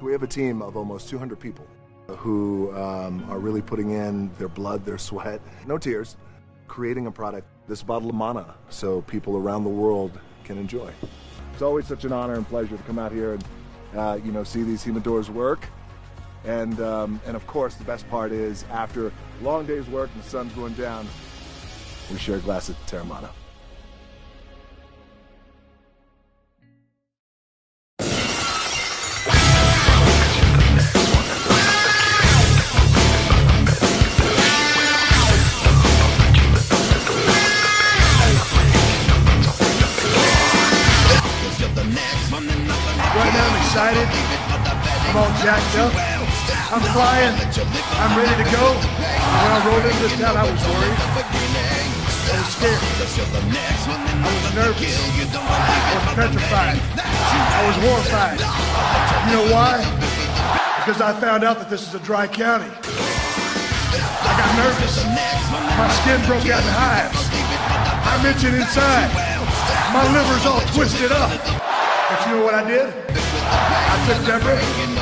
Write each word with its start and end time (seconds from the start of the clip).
We 0.00 0.12
have 0.12 0.22
a 0.22 0.26
team 0.26 0.62
of 0.62 0.78
almost 0.78 1.10
200 1.10 1.38
people 1.38 1.66
who 2.08 2.74
um, 2.74 3.22
are 3.28 3.38
really 3.38 3.60
putting 3.60 3.90
in 3.90 4.30
their 4.38 4.48
blood, 4.48 4.86
their 4.86 4.96
sweat, 4.96 5.42
no 5.66 5.76
tears, 5.76 6.16
creating 6.68 7.06
a 7.06 7.10
product, 7.10 7.46
this 7.68 7.82
bottle 7.82 8.08
of 8.08 8.14
mana, 8.14 8.54
so 8.70 9.02
people 9.02 9.36
around 9.36 9.64
the 9.64 9.70
world 9.70 10.18
can 10.44 10.56
enjoy. 10.56 10.90
It's 11.52 11.60
always 11.60 11.86
such 11.86 12.04
an 12.04 12.12
honor 12.12 12.34
and 12.34 12.48
pleasure 12.48 12.78
to 12.78 12.82
come 12.84 12.98
out 12.98 13.12
here 13.12 13.34
and, 13.34 13.44
uh, 13.94 14.18
you 14.24 14.32
know, 14.32 14.42
see 14.42 14.62
these 14.62 14.82
jimadores 14.82 15.28
work. 15.28 15.68
And, 16.44 16.80
um, 16.80 17.20
and 17.26 17.36
of 17.36 17.46
course, 17.46 17.74
the 17.74 17.84
best 17.84 18.08
part 18.08 18.32
is 18.32 18.64
after 18.70 19.12
long 19.42 19.66
day's 19.66 19.86
work 19.86 20.08
and 20.14 20.24
the 20.24 20.28
sun's 20.28 20.52
going 20.54 20.72
down, 20.74 21.06
we 22.10 22.16
share 22.16 22.36
a 22.36 22.40
glass 22.40 22.70
of 22.70 22.76
Teremana. 22.86 23.28
Jacked 45.40 45.76
up. 45.80 45.92
I'm 46.68 46.84
flying. 46.92 47.32
I'm 47.96 48.12
ready 48.12 48.36
to 48.44 48.48
go. 48.52 48.64
When 48.76 49.50
I 49.50 49.58
rolled 49.64 49.84
into 49.88 50.00
this 50.04 50.16
town, 50.20 50.36
I 50.36 50.44
was 50.44 50.60
worried. 50.68 51.00
I 51.00 52.36
was 52.36 52.50
scared. 52.52 52.76
I 52.76 54.28
was 54.28 54.52
nervous. 54.54 54.92
I 54.92 55.96
was 55.96 56.14
petrified. 56.14 56.76
I 56.76 57.60
was 57.64 57.76
horrified. 57.80 58.38
You 59.26 59.32
know 59.32 59.46
why? 59.54 59.80
Because 60.84 61.00
I 61.00 61.18
found 61.18 61.44
out 61.44 61.58
that 61.58 61.70
this 61.70 61.88
is 61.88 61.94
a 61.94 62.00
dry 62.00 62.26
county. 62.26 62.68
I 62.68 64.32
got 64.36 64.50
nervous. 64.60 65.04
My 65.80 65.88
skin 66.04 66.20
broke 66.28 66.44
out 66.52 66.60
in 66.60 66.74
hives. 66.76 67.16
I'm 68.04 68.20
itching 68.28 68.54
inside. 68.60 69.08
My 69.92 70.04
liver's 70.12 70.44
all 70.44 70.60
twisted 70.76 71.12
up. 71.12 71.32
But 72.10 72.26
you 72.26 72.36
know 72.36 72.44
what 72.44 72.54
I 72.54 72.64
did? 72.68 72.92
I 73.52 73.96
took 74.06 74.26
Deborah, 74.26 74.99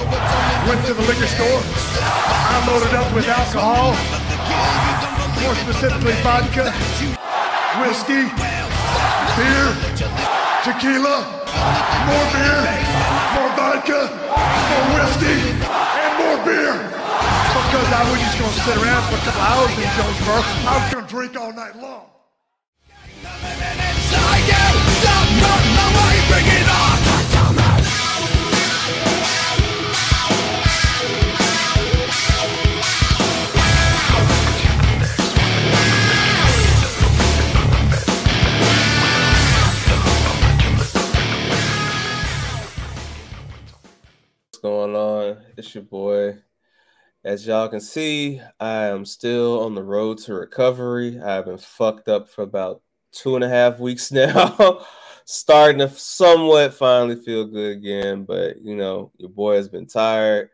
went 0.68 0.80
to 0.86 0.94
the 0.94 1.04
liquor 1.04 1.26
store, 1.26 1.60
I 2.00 2.64
loaded 2.68 2.94
up 2.96 3.12
with 3.12 3.28
alcohol, 3.28 3.92
more 5.42 5.54
specifically 5.64 6.16
vodka, 6.24 6.72
whiskey, 7.80 8.28
beer, 9.36 9.68
tequila, 10.64 11.24
more 12.08 12.26
beer, 12.32 12.60
more 13.36 13.50
vodka, 13.56 14.08
more 14.12 14.86
whiskey, 14.96 15.38
and 15.60 16.12
more 16.20 16.38
beer. 16.44 16.76
Because 17.68 17.92
I 17.92 18.02
was 18.10 18.20
just 18.20 18.38
gonna 18.38 18.64
sit 18.64 18.76
around 18.80 19.02
for 19.08 19.16
a 19.16 19.24
couple 19.28 19.42
hours 19.44 19.72
in 19.76 19.88
Jonesboro. 19.96 20.40
I 20.64 20.80
was 20.80 20.94
gonna 20.94 21.08
drink 21.08 21.36
all 21.36 21.52
night 21.52 21.76
long. 21.76 22.06
Going 44.58 44.94
on? 44.94 45.38
It's 45.56 45.74
your 45.74 45.84
boy. 45.84 46.38
As 47.24 47.46
y'all 47.46 47.68
can 47.68 47.80
see, 47.80 48.40
I 48.60 48.84
am 48.86 49.04
still 49.04 49.64
on 49.64 49.74
the 49.74 49.82
road 49.82 50.18
to 50.18 50.34
recovery. 50.34 51.20
I've 51.20 51.46
been 51.46 51.58
fucked 51.58 52.08
up 52.08 52.28
for 52.28 52.42
about 52.42 52.82
two 53.12 53.34
and 53.34 53.44
a 53.44 53.48
half 53.48 53.80
weeks 53.80 54.12
now. 54.12 54.84
Starting 55.24 55.78
to 55.78 55.88
somewhat 55.90 56.74
finally 56.74 57.16
feel 57.16 57.44
good 57.44 57.76
again, 57.76 58.24
but 58.24 58.60
you 58.62 58.76
know, 58.76 59.12
your 59.18 59.30
boy 59.30 59.56
has 59.56 59.68
been 59.68 59.86
tired. 59.86 60.48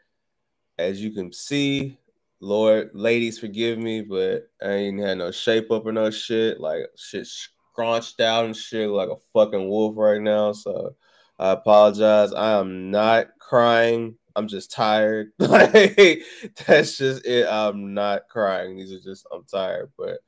As 0.79 1.01
you 1.01 1.13
can 1.13 1.33
see, 1.33 1.97
Lord, 2.41 2.91
ladies, 2.93 3.39
forgive 3.39 3.79
me, 3.79 4.03
but 4.03 4.49
I 4.61 4.73
ain't 4.73 5.01
had 5.01 5.19
no 5.19 5.31
shape 5.31 5.71
up 5.71 5.87
or 5.87 5.93
no 5.93 6.11
shit. 6.11 6.61
Like 6.61 6.83
shit 6.97 7.27
scrunched 7.27 8.21
out 8.21 8.47
and 8.47 8.57
shit 8.57 8.89
like 8.89 9.11
a 9.11 9.17
fucking 9.33 9.69
wolf 9.69 9.95
right 9.97 10.21
now. 10.21 10.53
So 10.53 10.97
I 11.45 11.51
apologize. 11.51 12.33
I 12.33 12.53
am 12.53 12.91
not 12.91 13.27
crying. 13.39 14.17
I'm 14.35 14.49
just 14.49 14.73
tired. 14.73 15.31
like 15.39 16.23
that's 16.67 16.97
just 16.97 17.27
it. 17.27 17.47
I'm 17.47 17.93
not 17.93 18.31
crying. 18.31 18.79
These 18.79 18.93
are 18.93 19.01
just 19.01 19.27
I'm 19.31 19.45
tired. 19.45 19.93
But 19.99 20.21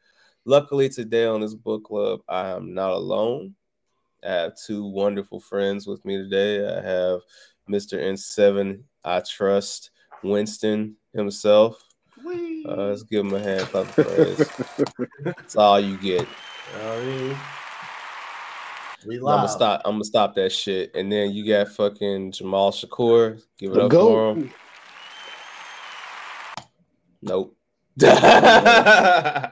luckily 0.45 0.91
today 0.91 1.25
on 1.25 1.41
this 1.41 1.55
book 1.55 1.85
club, 1.85 2.21
I 2.29 2.51
am 2.51 2.75
not 2.75 2.91
alone. 2.91 3.55
I 4.23 4.31
have 4.31 4.57
two 4.57 4.85
wonderful 4.85 5.41
friends 5.41 5.87
with 5.87 6.05
me 6.05 6.19
today. 6.19 6.67
I 6.67 6.83
have 6.83 7.21
Mr. 7.67 7.99
N7, 7.99 8.83
I 9.03 9.21
trust 9.21 9.93
Winston 10.23 10.97
himself. 11.15 11.83
Uh, 12.27 12.89
let's 12.89 13.05
give 13.05 13.25
him 13.25 13.33
a 13.33 13.41
hand 13.41 13.67
clap. 13.69 13.87
That's 15.25 15.57
all 15.57 15.81
you 15.81 15.97
get. 15.97 16.29
We 19.07 19.17
I'm 19.17 19.23
gonna 19.23 19.49
stop. 19.49 19.83
I'm 19.85 19.95
gonna 19.95 20.05
stop 20.05 20.35
that 20.35 20.51
shit. 20.51 20.95
And 20.95 21.11
then 21.11 21.33
you 21.33 21.47
got 21.47 21.69
fucking 21.69 22.33
Jamal 22.33 22.73
Shakur. 22.73 23.41
Give 23.59 23.71
it 23.73 23.75
The 23.75 23.85
up 23.85 23.91
goat. 23.91 24.09
for 24.09 24.33
him. 24.33 24.53
Nope. 27.23 27.57
I'm 28.03 29.51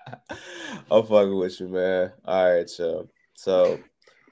fucking 0.90 1.36
with 1.38 1.60
you, 1.60 1.68
man. 1.68 2.12
All 2.24 2.54
right, 2.54 2.68
so 2.68 3.08
so 3.34 3.80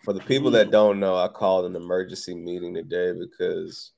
for 0.05 0.12
the 0.12 0.21
people 0.21 0.50
that 0.53 0.71
don't 0.71 1.00
know, 1.00 1.16
I 1.16 1.28
called 1.28 1.65
an 1.66 1.77
emergency 1.77 2.34
meeting 2.34 2.75
today 2.75 3.12
because 3.12 3.93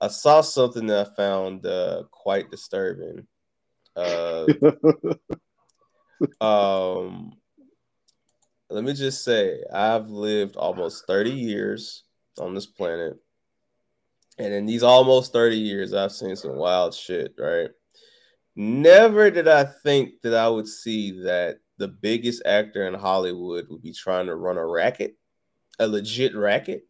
I 0.00 0.08
saw 0.08 0.40
something 0.42 0.86
that 0.86 1.06
I 1.06 1.14
found 1.14 1.64
uh, 1.64 2.02
quite 2.10 2.50
disturbing. 2.50 3.26
Uh, 3.94 4.46
um, 6.40 7.32
let 8.70 8.84
me 8.84 8.92
just 8.92 9.24
say, 9.24 9.62
I've 9.72 10.08
lived 10.08 10.56
almost 10.56 11.06
30 11.06 11.30
years 11.30 12.04
on 12.38 12.54
this 12.54 12.66
planet. 12.66 13.16
And 14.38 14.52
in 14.52 14.66
these 14.66 14.82
almost 14.82 15.32
30 15.32 15.56
years, 15.56 15.94
I've 15.94 16.12
seen 16.12 16.36
some 16.36 16.56
wild 16.56 16.94
shit, 16.94 17.34
right? 17.38 17.70
Never 18.54 19.30
did 19.30 19.48
I 19.48 19.64
think 19.64 20.20
that 20.22 20.34
I 20.34 20.48
would 20.48 20.68
see 20.68 21.22
that 21.22 21.58
the 21.78 21.88
biggest 21.88 22.42
actor 22.44 22.86
in 22.86 22.94
Hollywood 22.94 23.66
would 23.68 23.82
be 23.82 23.92
trying 23.92 24.26
to 24.26 24.36
run 24.36 24.56
a 24.56 24.66
racket, 24.66 25.16
a 25.78 25.86
legit 25.86 26.34
racket. 26.34 26.86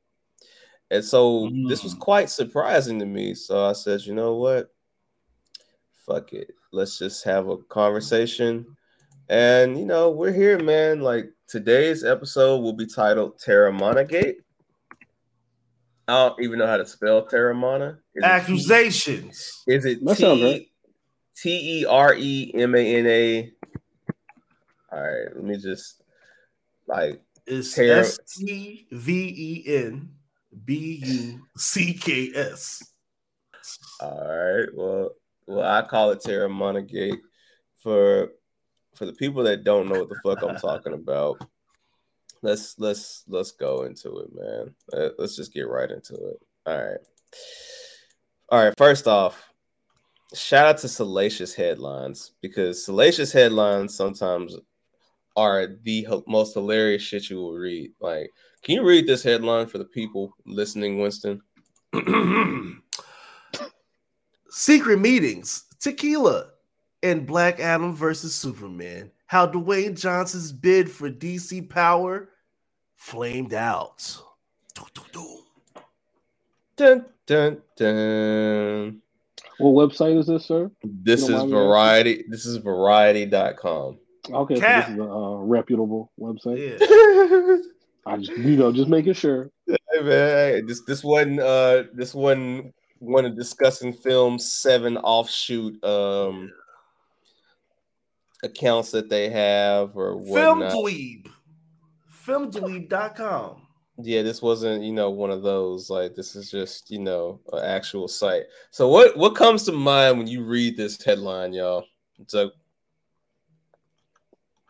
And 0.91 1.05
so 1.05 1.51
this 1.69 1.83
was 1.83 1.95
mm. 1.95 2.01
quite 2.01 2.31
surprising 2.31 3.01
to 3.01 3.07
me. 3.07 3.35
So 3.35 3.67
I 3.67 3.73
said, 3.73 4.03
you 4.03 4.15
know 4.15 4.37
what? 4.37 4.73
Fuck 6.07 6.33
it. 6.33 6.53
Let's 6.73 6.99
just 6.99 7.25
have 7.25 7.49
a 7.49 7.57
conversation. 7.57 8.77
And 9.29 9.77
you 9.77 9.85
know, 9.85 10.11
we're 10.11 10.33
here, 10.33 10.63
man. 10.63 11.01
Like 11.01 11.33
today's 11.49 12.05
episode 12.05 12.59
will 12.59 12.73
be 12.73 12.87
titled 12.87 13.39
Teremana 13.39 14.09
Gate. 14.09 14.39
I 16.09 16.29
don't 16.29 16.41
even 16.41 16.59
know 16.59 16.67
how 16.67 16.77
to 16.77 16.87
spell 16.87 17.27
Teremana. 17.27 17.99
Is 18.15 18.17
it 18.17 18.21
T- 18.21 18.27
Accusations. 18.27 19.63
Is 19.67 19.85
it 19.85 20.03
T 21.37 21.81
E 21.81 21.87
R 21.87 22.15
E 22.15 22.53
M 22.55 22.75
A 22.75 22.97
N 22.97 23.07
A? 23.07 23.53
All 24.93 25.03
right, 25.03 25.35
let 25.35 25.45
me 25.45 25.57
just 25.57 26.03
like 26.87 27.21
It's 27.47 27.75
Ter- 27.75 28.01
S 28.01 28.19
T 28.37 28.87
V 28.91 29.13
E 29.13 29.77
N 29.77 30.11
B 30.65 31.03
U 31.05 31.47
C 31.57 31.93
K 31.93 32.31
S. 32.35 32.93
All 34.01 34.11
right. 34.11 34.69
Well, 34.75 35.11
well, 35.47 35.69
I 35.69 35.83
call 35.83 36.11
it 36.11 36.21
Teremana 36.21 36.87
Gate 36.87 37.21
for 37.83 38.31
for 38.97 39.07
the 39.07 39.13
people 39.13 39.43
that 39.45 39.65
don't 39.65 39.89
know 39.89 39.99
what 40.01 40.09
the 40.09 40.21
fuck 40.25 40.43
I'm 40.43 40.57
talking 40.61 40.95
about. 40.95 41.39
Let's 42.43 42.79
let's 42.79 43.25
let's 43.29 43.53
go 43.53 43.83
into 43.83 44.19
it, 44.19 44.29
man. 44.35 44.75
Let- 44.93 45.19
Let's 45.19 45.37
just 45.37 45.53
get 45.53 45.69
right 45.69 45.91
into 45.91 46.15
it. 46.15 46.41
All 46.67 46.77
right. 46.77 47.01
All 48.51 48.65
right. 48.65 48.75
First 48.77 49.07
off, 49.07 49.51
shout 50.35 50.67
out 50.67 50.79
to 50.79 50.89
salacious 50.89 51.55
headlines 51.55 52.33
because 52.43 52.85
salacious 52.85 53.33
headlines 53.33 53.95
sometimes 53.95 54.57
are 55.37 55.67
the 55.83 56.07
most 56.27 56.55
hilarious 56.55 57.03
shit 57.03 57.29
you 57.29 57.37
will 57.37 57.53
read. 57.55 57.93
Like, 58.01 58.31
can 58.63 58.77
you 58.77 58.85
read 58.85 59.07
this 59.07 59.23
headline 59.23 59.67
for 59.67 59.79
the 59.79 59.85
people 59.85 60.35
listening, 60.47 60.99
Winston? 60.99 61.43
Secret 64.49 64.99
meetings, 64.99 65.65
tequila, 65.81 66.51
and 67.03 67.27
Black 67.27 67.61
Adam 67.61 67.95
versus 67.95 68.35
Superman. 68.35 69.11
How 69.27 69.47
Dwayne 69.47 69.99
Johnson's 69.99 70.53
bid 70.53 70.91
for 70.91 71.11
DC 71.11 71.69
Power 71.69 72.29
flamed 72.97 73.55
out. 73.55 74.19
Dun, 76.77 77.07
dun, 77.27 77.63
dun. 77.77 79.03
What 79.59 79.91
website 79.91 80.19
is 80.19 80.27
this, 80.27 80.45
sir? 80.45 80.71
This 80.85 81.23
You 81.23 81.29
don't 81.29 81.37
is 81.37 81.43
mind 81.43 81.55
asking? 81.55 81.55
variety. 81.55 82.25
This 82.29 82.45
is 82.47 82.57
variety.com. 82.59 83.99
Okay, 84.31 84.61
Cap. 84.61 84.85
so 84.87 84.91
this 84.91 84.99
is 84.99 85.07
a 85.07 85.11
uh, 85.11 85.37
reputable 85.37 86.11
website. 86.21 86.79
Yeah. 86.79 87.57
I 88.07 88.17
just, 88.19 88.37
you 88.39 88.57
know, 88.57 88.71
just 88.73 88.89
making 88.89 89.15
sure. 89.15 89.51
Hey, 89.67 90.03
man, 90.03 90.67
this 90.67 90.83
this 90.83 91.03
wasn't 91.03 91.41
uh 91.41 91.85
this 91.95 92.15
wasn't 92.15 92.75
one 92.99 93.25
of 93.25 93.37
discussing 93.37 93.93
film 93.93 94.39
seven 94.39 94.97
offshoot 94.99 95.83
um 95.85 96.53
accounts 98.43 98.91
that 98.93 99.09
they 99.09 99.29
have 99.31 99.97
or 99.97 100.21
Film 100.23 100.61
whatnot. 100.61 100.73
Dweeb. 100.73 101.29
Filmdweeb.com. 102.27 103.63
Yeah, 104.03 104.23
this 104.23 104.43
wasn't 104.43 104.83
you 104.85 104.93
know 104.93 105.11
one 105.11 105.31
of 105.31 105.43
those 105.43 105.89
like 105.89 106.15
this 106.15 106.37
is 106.37 106.51
just 106.51 106.91
you 106.91 106.99
know 106.99 107.41
an 107.53 107.65
actual 107.65 108.09
site. 108.09 108.43
So 108.71 108.89
what 108.89 109.17
what 109.17 109.35
comes 109.35 109.63
to 109.65 109.73
mind 109.73 110.19
when 110.19 110.27
you 110.27 110.45
read 110.45 110.77
this 110.77 111.03
headline, 111.03 111.55
y'all? 111.55 111.87
So, 112.27 112.51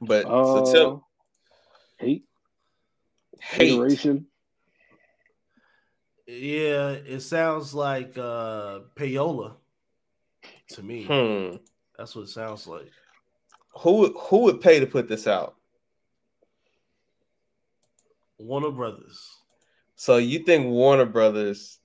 but 0.01 0.25
so 0.25 0.29
Uh, 0.29 0.73
tell 0.73 1.09
hate, 1.99 2.25
hate. 3.41 3.71
hateration. 3.73 4.27
Yeah, 6.29 6.91
it 6.91 7.21
sounds 7.21 7.75
like 7.75 8.17
uh 8.19 8.81
payola 8.95 9.57
to 10.71 10.83
me. 10.83 11.05
Hmm. 11.05 11.57
That's 11.99 12.15
what 12.15 12.23
it 12.23 12.29
sounds 12.29 12.67
like. 12.67 12.91
Who 13.81 14.19
who 14.19 14.39
would 14.43 14.61
pay 14.61 14.81
to 14.81 14.87
put 14.87 15.09
this 15.09 15.27
out? 15.27 15.57
Warner 18.39 18.71
Brothers. 18.71 19.21
So 19.97 20.17
you 20.19 20.41
think 20.41 20.67
Warner 20.67 21.07
Brothers? 21.07 21.79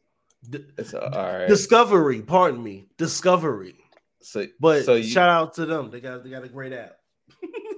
D- 0.49 0.65
It's 0.77 0.93
all 0.93 1.09
right. 1.09 1.47
Discovery, 1.47 2.21
pardon 2.21 2.61
me. 2.63 2.87
Discovery. 2.97 3.75
so 4.21 4.45
But 4.59 4.85
so 4.85 4.95
you, 4.95 5.03
shout 5.03 5.29
out 5.29 5.53
to 5.55 5.65
them. 5.65 5.91
They 5.91 6.01
got 6.01 6.23
they 6.23 6.29
got 6.29 6.43
a 6.43 6.49
great 6.49 6.73
app. 6.73 6.97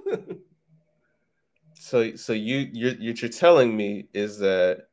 so 1.74 2.16
so 2.16 2.32
you 2.32 2.68
you're 2.72 2.92
what 2.92 3.22
you're 3.22 3.30
telling 3.30 3.76
me 3.76 4.08
is 4.12 4.38
that 4.38 4.88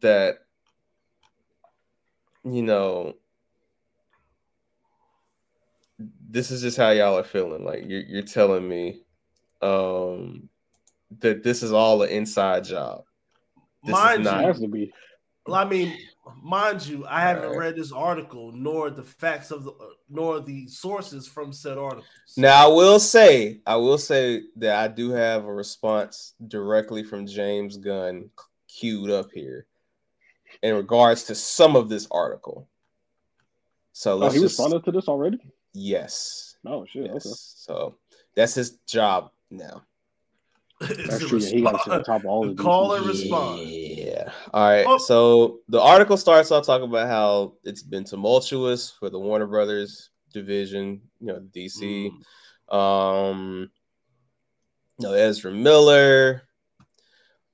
that 0.00 0.38
you 2.44 2.62
know 2.62 3.14
this 6.34 6.50
is 6.50 6.60
just 6.62 6.76
how 6.76 6.90
y'all 6.90 7.16
are 7.16 7.22
feeling 7.22 7.64
like 7.64 7.84
you're, 7.86 8.02
you're 8.02 8.22
telling 8.22 8.68
me 8.68 9.00
um 9.62 10.48
that 11.20 11.42
this 11.44 11.62
is 11.62 11.72
all 11.72 12.02
an 12.02 12.10
inside 12.10 12.64
job 12.64 13.04
This 13.84 13.96
is 13.96 14.18
not- 14.20 14.40
you, 14.40 14.46
has 14.48 14.60
to 14.60 14.68
be. 14.68 14.92
Well, 15.46 15.56
I 15.56 15.64
mean, 15.68 15.94
mind 16.42 16.86
you, 16.86 17.04
I 17.06 17.20
haven't 17.20 17.44
Alright. 17.44 17.58
read 17.58 17.76
this 17.76 17.92
article 17.92 18.50
nor 18.52 18.88
the 18.88 19.02
facts 19.04 19.50
of 19.50 19.64
the 19.64 19.72
nor 20.08 20.40
the 20.40 20.66
sources 20.68 21.28
from 21.28 21.52
said 21.52 21.76
articles. 21.78 22.06
now 22.36 22.64
i 22.64 22.72
will 22.72 22.98
say 22.98 23.60
i 23.66 23.76
will 23.76 23.98
say 23.98 24.42
that 24.56 24.76
i 24.82 24.88
do 24.88 25.10
have 25.10 25.44
a 25.44 25.52
response 25.52 26.32
directly 26.48 27.02
from 27.02 27.26
james 27.26 27.76
gunn 27.76 28.30
queued 28.68 29.10
up 29.10 29.30
here 29.32 29.66
in 30.62 30.74
regards 30.74 31.24
to 31.24 31.34
some 31.34 31.76
of 31.76 31.88
this 31.90 32.06
article 32.10 32.66
so 33.92 34.12
Oh, 34.12 34.16
let's 34.16 34.34
he 34.34 34.40
just 34.40 34.58
responded 34.58 34.84
to 34.86 34.92
this 34.92 35.08
already. 35.08 35.38
Yes 35.74 36.56
Oh 36.66 36.86
shit. 36.86 37.10
yes 37.12 37.26
Okay. 37.26 37.34
so 37.36 37.96
that's 38.34 38.54
his 38.54 38.72
job 38.86 39.30
now 39.50 39.82
It's 40.80 41.08
That's 41.08 41.22
a 41.24 41.28
true. 41.28 41.38
Yeah, 41.38 41.48
he 41.50 41.62
got 41.62 41.72
to 41.72 41.78
sit 41.78 41.86
response. 41.90 42.06
top 42.06 42.20
of 42.22 42.26
all 42.26 42.42
of 42.44 42.56
these. 42.56 42.64
Call 42.64 42.94
and 42.94 43.06
respond. 43.06 43.60
Yeah. 43.68 44.30
All 44.52 44.68
right. 44.68 44.84
Oh. 44.86 44.98
So 44.98 45.60
the 45.68 45.80
article 45.80 46.16
starts 46.16 46.50
off 46.50 46.66
talking 46.66 46.88
about 46.88 47.06
how 47.08 47.54
it's 47.64 47.82
been 47.82 48.04
tumultuous 48.04 48.90
for 48.90 49.08
the 49.08 49.18
Warner 49.18 49.46
Brothers 49.46 50.10
division, 50.32 51.00
you 51.20 51.28
know, 51.28 51.40
DC. 51.54 52.10
Mm. 52.70 52.74
Um, 52.76 53.70
you 54.98 55.06
know, 55.08 55.14
Ezra 55.14 55.52
Miller, 55.52 56.42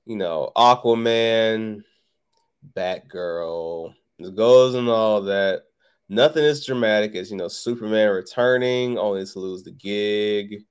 you 0.05 0.15
know, 0.17 0.51
Aquaman, 0.55 1.83
Batgirl, 2.75 3.93
it 4.17 4.35
goes 4.35 4.75
and 4.75 4.89
all 4.89 5.21
that. 5.23 5.63
Nothing 6.11 6.43
as 6.43 6.65
dramatic 6.65 7.15
as 7.15 7.31
you 7.31 7.37
know, 7.37 7.47
Superman 7.47 8.09
returning 8.09 8.97
only 8.97 9.25
to 9.25 9.39
lose 9.39 9.63
the 9.63 9.71
gig. 9.71 10.65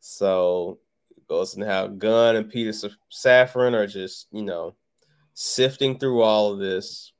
So 0.00 0.80
it 1.16 1.28
goes 1.28 1.54
and 1.54 1.62
how 1.62 1.86
Gunn 1.86 2.34
and 2.34 2.50
Peter 2.50 2.72
Sa- 2.72 2.88
Safran 3.08 3.74
are 3.74 3.86
just, 3.86 4.26
you 4.32 4.42
know, 4.42 4.74
sifting 5.32 5.96
through 5.96 6.22
all 6.22 6.52
of 6.52 6.58
this. 6.58 7.12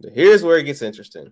But 0.00 0.14
here's 0.14 0.42
where 0.42 0.58
it 0.58 0.64
gets 0.64 0.82
interesting. 0.82 1.30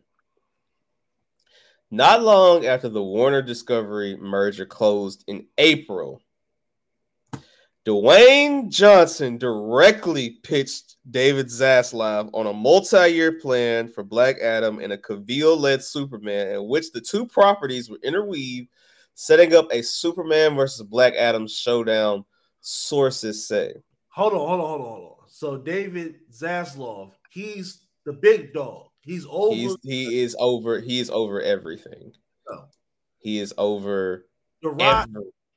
Not 1.90 2.22
long 2.22 2.66
after 2.66 2.88
the 2.88 3.02
Warner 3.02 3.42
Discovery 3.42 4.16
merger 4.16 4.66
closed 4.66 5.24
in 5.26 5.48
April, 5.58 6.22
Dwayne 7.84 8.70
Johnson 8.70 9.36
directly 9.36 10.38
pitched 10.42 10.96
David 11.10 11.48
Zaslav 11.48 12.30
on 12.32 12.46
a 12.46 12.52
multi-year 12.52 13.32
plan 13.32 13.88
for 13.88 14.02
Black 14.02 14.40
Adam 14.40 14.78
and 14.78 14.92
a 14.92 14.98
Cavill-led 14.98 15.84
Superman, 15.84 16.48
in 16.48 16.66
which 16.66 16.92
the 16.92 17.00
two 17.00 17.26
properties 17.26 17.90
were 17.90 17.98
interweaved, 18.02 18.68
setting 19.14 19.54
up 19.54 19.68
a 19.70 19.82
Superman 19.82 20.56
versus 20.56 20.82
Black 20.82 21.14
Adam 21.14 21.46
showdown. 21.46 22.24
Sources 22.62 23.46
say. 23.46 23.74
Hold 24.08 24.32
on, 24.32 24.38
hold 24.38 24.60
on, 24.60 24.66
hold 24.66 24.80
on, 24.80 24.86
hold 24.86 25.18
on. 25.20 25.28
So 25.28 25.58
David 25.58 26.20
Zaslav, 26.32 27.12
he's 27.30 27.82
the 28.06 28.14
big 28.14 28.54
dog. 28.54 28.86
He's 29.02 29.26
over 29.28 29.54
He's 29.54 29.76
he 29.82 30.22
is 30.22 30.34
over. 30.38 30.80
He 30.80 31.00
is 31.00 31.10
over 31.10 31.42
everything. 31.42 32.12
He 33.18 33.38
is 33.38 33.52
over 33.58 34.26
the 34.62 34.70
rock 34.70 35.08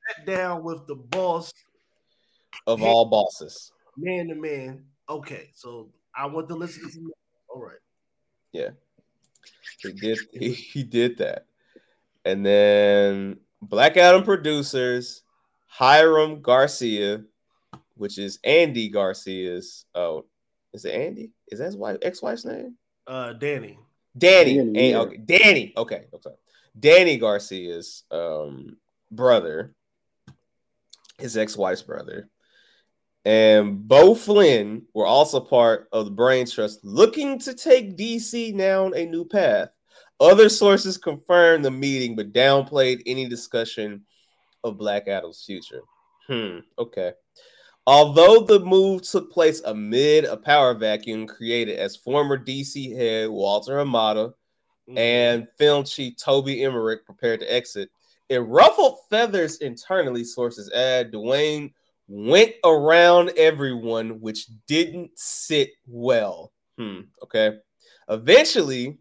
sat 0.07 0.25
down 0.25 0.63
with 0.63 0.85
the 0.87 0.95
boss 0.95 1.53
of 2.65 2.81
all 2.81 3.05
bosses. 3.05 3.71
man 3.95 4.27
to 4.27 4.35
man. 4.35 4.83
Okay, 5.09 5.49
so 5.53 5.89
I 6.15 6.25
want 6.25 6.47
to 6.49 6.55
listen 6.55 6.89
to 6.89 7.13
all 7.49 7.61
right. 7.61 7.77
Yeah. 8.51 8.69
He 9.81 9.91
did 9.93 10.17
he, 10.33 10.51
he 10.51 10.83
did 10.83 11.17
that. 11.19 11.45
And 12.25 12.45
then 12.45 13.39
Black 13.61 13.95
Adam 13.97 14.23
producers 14.23 15.23
Hiram 15.67 16.41
Garcia, 16.41 17.23
which 17.95 18.17
is 18.17 18.39
Andy 18.43 18.89
Garcia's 18.89 19.85
oh, 19.95 20.25
is 20.73 20.85
it 20.85 20.93
Andy? 20.93 21.31
Is 21.47 21.59
that 21.59 21.65
his 21.65 21.77
wife 21.77 21.97
ex-wife's 22.01 22.45
name? 22.45 22.75
Uh 23.05 23.33
Dany. 23.33 23.77
Dany. 24.17 24.57
Dany, 24.57 24.89
An- 24.89 24.95
okay. 24.95 25.17
Dany. 25.17 25.77
Okay. 25.77 26.05
Okay. 26.13 26.35
Dany 26.79 27.19
Garcia's 27.19 28.03
um 28.11 28.77
brother, 29.11 29.73
his 31.17 31.37
ex-wife's 31.37 31.81
brother. 31.83 32.29
And 33.27 33.85
Beau 33.85 34.15
Flynn 34.15 34.83
were 34.93 35.05
also 35.05 35.41
part 35.41 35.89
of 35.91 36.05
the 36.05 36.11
Brain 36.11 36.45
Trust 36.47 36.79
looking 36.85 37.37
to 37.39 37.53
take 37.53 37.97
DC 37.97 38.57
down 38.57 38.95
a 38.95 39.05
new 39.05 39.25
path. 39.25 39.67
Other 40.21 40.47
sources 40.47 40.97
confirmed 40.97 41.65
the 41.65 41.71
meeting 41.71 42.15
but 42.15 42.31
downplayed 42.31 43.01
any 43.05 43.27
discussion 43.27 44.05
of 44.63 44.77
Black 44.77 45.09
Adam's 45.09 45.43
future. 45.45 45.81
Hmm, 46.27 46.59
okay. 46.79 47.11
Although 47.85 48.45
the 48.45 48.61
move 48.61 49.01
took 49.01 49.29
place 49.29 49.61
amid 49.65 50.23
a 50.23 50.37
power 50.37 50.73
vacuum 50.73 51.27
created 51.27 51.79
as 51.79 51.97
former 51.97 52.37
DC 52.37 52.95
head 52.95 53.29
Walter 53.29 53.73
Hamada 53.73 54.31
Mhm. 54.87 54.97
and 54.97 55.47
film 55.57 55.83
chief 55.83 56.15
Toby 56.15 56.63
Emmerich 56.63 57.05
prepared 57.05 57.41
to 57.41 57.53
exit, 57.53 57.89
it 58.29 58.37
ruffled 58.37 58.99
feathers 59.09 59.57
internally, 59.57 60.23
sources 60.23 60.71
add. 60.71 61.11
Dwayne 61.11 61.73
went 62.07 62.53
around 62.63 63.31
everyone, 63.37 64.21
which 64.21 64.47
didn't 64.67 65.11
sit 65.15 65.71
well. 65.85 66.51
Hmm, 66.77 67.01
okay. 67.23 67.57
Eventually, 68.09 68.97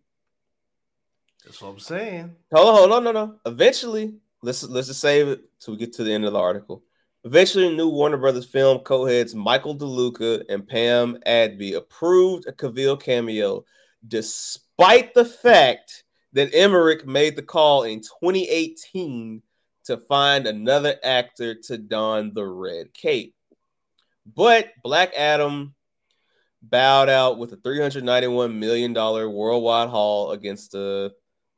that's 1.45 1.63
what 1.63 1.69
I'm 1.69 1.79
saying. 1.79 2.35
Hold 2.53 2.69
on, 2.69 2.75
hold 2.75 2.93
on, 2.93 3.05
no, 3.05 3.13
no. 3.13 3.35
Eventually, 3.47 4.15
let's 4.43 4.65
let's 4.65 4.89
just 4.89 5.01
save 5.01 5.29
it 5.29 5.41
till 5.61 5.75
we 5.75 5.79
get 5.79 5.93
to 5.95 6.05
the 6.05 6.13
end 6.13 6.25
of 6.25 6.33
the 6.33 6.39
article. 6.39 6.83
Eventually, 7.25 7.75
new 7.75 7.89
Warner 7.89 8.17
Brothers 8.17 8.47
film 8.47 8.79
co-heads 8.81 9.35
Michael 9.35 9.77
DeLuca 9.77 10.45
and 10.49 10.67
Pam 10.67 11.19
Abdy 11.27 11.75
approved 11.75 12.47
a 12.47 12.53
Cavill 12.53 13.01
cameo, 13.01 13.65
despite 14.07 15.13
the 15.15 15.25
fact 15.25 16.05
that 16.33 16.55
Emmerich 16.55 17.07
made 17.07 17.35
the 17.35 17.43
call 17.43 17.85
in 17.85 18.01
2018 18.01 19.43
to 19.87 19.97
find 19.97 20.47
another 20.47 20.97
actor 21.03 21.55
to 21.55 21.79
don 21.79 22.33
the 22.35 22.45
red 22.45 22.93
cape. 22.93 23.35
But 24.35 24.71
Black 24.83 25.13
Adam 25.17 25.75
bowed 26.63 27.09
out 27.09 27.39
with 27.39 27.53
a 27.53 27.57
$391 27.57 28.55
million 28.55 28.93
worldwide 28.93 29.89
haul 29.89 30.33
against 30.33 30.73
the 30.73 31.13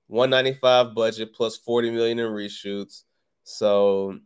195 0.08 0.94
budget 0.94 1.34
plus 1.34 1.56
40 1.56 1.90
million 1.90 2.18
in 2.18 2.26
reshoots. 2.30 3.04
So 3.44 4.18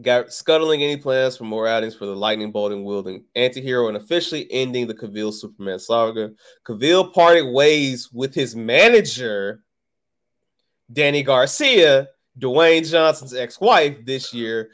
got 0.00 0.32
scuttling 0.32 0.82
any 0.82 0.96
plans 0.96 1.36
for 1.36 1.44
more 1.44 1.66
outings 1.66 1.94
for 1.94 2.06
the 2.06 2.14
lightning 2.16 2.52
bolting 2.52 2.84
wielding 2.84 3.24
anti-hero 3.34 3.88
and 3.88 3.96
officially 3.96 4.50
ending 4.50 4.86
the 4.86 4.94
Cavill 4.94 5.32
Superman 5.32 5.78
saga. 5.78 6.30
Cavill 6.66 7.12
parted 7.12 7.52
ways 7.52 8.10
with 8.12 8.34
his 8.34 8.54
manager, 8.56 9.62
Dany 10.92 11.24
Garcia, 11.24 12.08
Dwayne 12.38 12.88
Johnson's 12.88 13.34
ex-wife 13.34 14.04
this 14.04 14.32
year. 14.32 14.70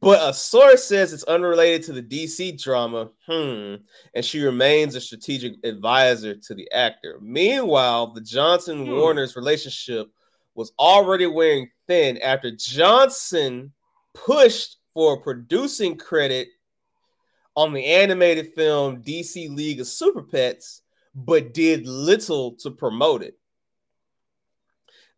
But 0.00 0.28
a 0.28 0.34
source 0.34 0.82
says 0.84 1.12
it's 1.12 1.22
unrelated 1.24 1.84
to 1.84 1.92
the 1.92 2.02
DC 2.02 2.60
drama, 2.60 3.10
hmm, 3.24 3.76
and 4.14 4.24
she 4.24 4.42
remains 4.42 4.96
a 4.96 5.00
strategic 5.00 5.54
advisor 5.64 6.34
to 6.34 6.54
the 6.54 6.68
actor. 6.72 7.18
Meanwhile, 7.20 8.08
the 8.12 8.20
Johnson 8.20 8.84
Hmm. 8.84 8.92
Warner's 8.92 9.36
relationship 9.36 10.08
was 10.56 10.72
already 10.78 11.26
wearing 11.26 11.70
thin 11.86 12.18
after 12.18 12.50
Johnson 12.50 13.72
pushed 14.12 14.78
for 14.92 15.14
a 15.14 15.20
producing 15.20 15.96
credit 15.96 16.48
on 17.54 17.72
the 17.72 17.84
animated 17.84 18.54
film 18.54 19.02
DC 19.02 19.54
League 19.54 19.80
of 19.80 19.86
Super 19.86 20.22
Pets, 20.22 20.82
but 21.14 21.54
did 21.54 21.86
little 21.86 22.52
to 22.56 22.70
promote 22.72 23.22
it. 23.22 23.38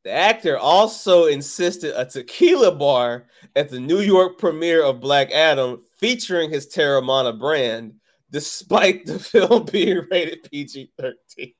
The 0.04 0.12
actor 0.12 0.56
also 0.56 1.26
insisted 1.26 1.92
a 1.98 2.04
tequila 2.04 2.72
bar 2.72 3.26
at 3.56 3.68
the 3.68 3.80
New 3.80 4.00
York 4.00 4.38
premiere 4.38 4.82
of 4.82 5.00
Black 5.00 5.32
Adam 5.32 5.82
featuring 5.98 6.50
his 6.50 6.66
Teremana 6.68 7.38
brand, 7.38 7.94
despite 8.30 9.06
the 9.06 9.18
film 9.18 9.64
being 9.64 10.06
rated 10.10 10.48
PG 10.50 10.92
13. 10.98 11.52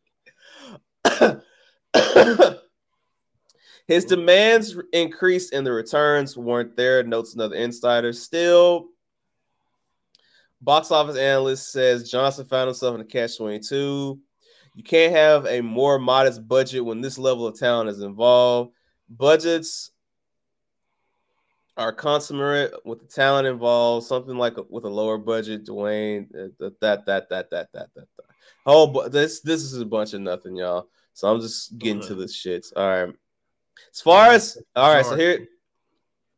his 3.88 4.04
demands 4.04 4.76
increased 4.92 5.52
and 5.52 5.66
the 5.66 5.72
returns 5.72 6.36
weren't 6.36 6.76
there, 6.76 7.02
notes 7.02 7.34
another 7.34 7.56
insider. 7.56 8.12
Still, 8.12 8.88
box 10.60 10.90
office 10.90 11.16
analyst 11.16 11.72
says 11.72 12.10
Johnson 12.10 12.46
found 12.46 12.68
himself 12.68 12.94
in 12.94 13.00
a 13.00 13.04
catch 13.04 13.36
22. 13.36 14.20
You 14.78 14.84
can't 14.84 15.12
have 15.12 15.44
a 15.46 15.60
more 15.60 15.98
modest 15.98 16.46
budget 16.46 16.84
when 16.84 17.00
this 17.00 17.18
level 17.18 17.48
of 17.48 17.58
talent 17.58 17.90
is 17.90 18.00
involved. 18.00 18.70
Budgets 19.10 19.90
are 21.76 21.92
consummate 21.92 22.72
with 22.84 23.00
the 23.00 23.06
talent 23.08 23.48
involved. 23.48 24.06
Something 24.06 24.36
like 24.36 24.56
a, 24.56 24.62
with 24.70 24.84
a 24.84 24.88
lower 24.88 25.18
budget, 25.18 25.66
Dwayne. 25.66 26.26
uh, 26.32 26.50
That 26.60 26.80
that 26.80 27.06
that 27.06 27.28
that 27.28 27.50
that 27.50 27.72
that 27.72 27.88
that. 27.96 28.06
Oh, 28.66 28.86
but 28.86 29.10
this 29.10 29.40
this 29.40 29.64
is 29.64 29.80
a 29.80 29.84
bunch 29.84 30.14
of 30.14 30.20
nothing, 30.20 30.54
y'all. 30.54 30.86
So 31.12 31.26
I'm 31.26 31.40
just 31.40 31.76
getting 31.78 32.02
to 32.02 32.14
the 32.14 32.26
shits. 32.26 32.72
All 32.76 32.86
right. 32.88 33.12
As 33.92 34.00
far 34.00 34.30
as 34.30 34.58
all 34.76 34.94
right, 34.94 35.04
so 35.04 35.16
here, 35.16 35.48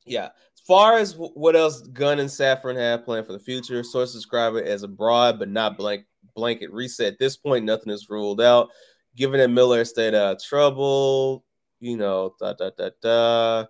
yeah. 0.06 0.30
As 0.54 0.60
far 0.66 0.96
as 0.96 1.14
what 1.14 1.56
else 1.56 1.82
Gunn 1.82 2.20
and 2.20 2.30
Safran 2.30 2.76
have 2.76 3.04
planned 3.04 3.26
for 3.26 3.34
the 3.34 3.38
future, 3.38 3.82
sources 3.82 4.14
describe 4.14 4.54
it 4.54 4.66
as 4.66 4.82
a 4.82 4.88
broad 4.88 5.38
but 5.38 5.50
not 5.50 5.76
blank 5.76 6.06
blanket 6.34 6.72
reset. 6.72 7.14
At 7.14 7.18
this 7.18 7.36
point, 7.36 7.64
nothing 7.64 7.92
is 7.92 8.10
ruled 8.10 8.40
out. 8.40 8.68
Given 9.16 9.40
that 9.40 9.48
Miller 9.48 9.84
stayed 9.84 10.14
out 10.14 10.36
of 10.36 10.42
trouble, 10.42 11.44
you 11.80 11.96
know, 11.96 12.34
da 12.38 12.52
da 12.52 12.70
da 12.76 12.90
da. 13.02 13.66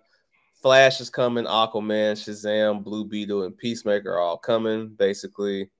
Flash 0.61 1.01
is 1.01 1.09
coming, 1.09 1.45
Aquaman, 1.45 2.13
Shazam, 2.13 2.83
Blue 2.83 3.03
Beetle, 3.03 3.43
and 3.43 3.57
Peacemaker 3.57 4.13
are 4.13 4.19
all 4.19 4.37
coming, 4.37 4.89
basically. 4.89 5.71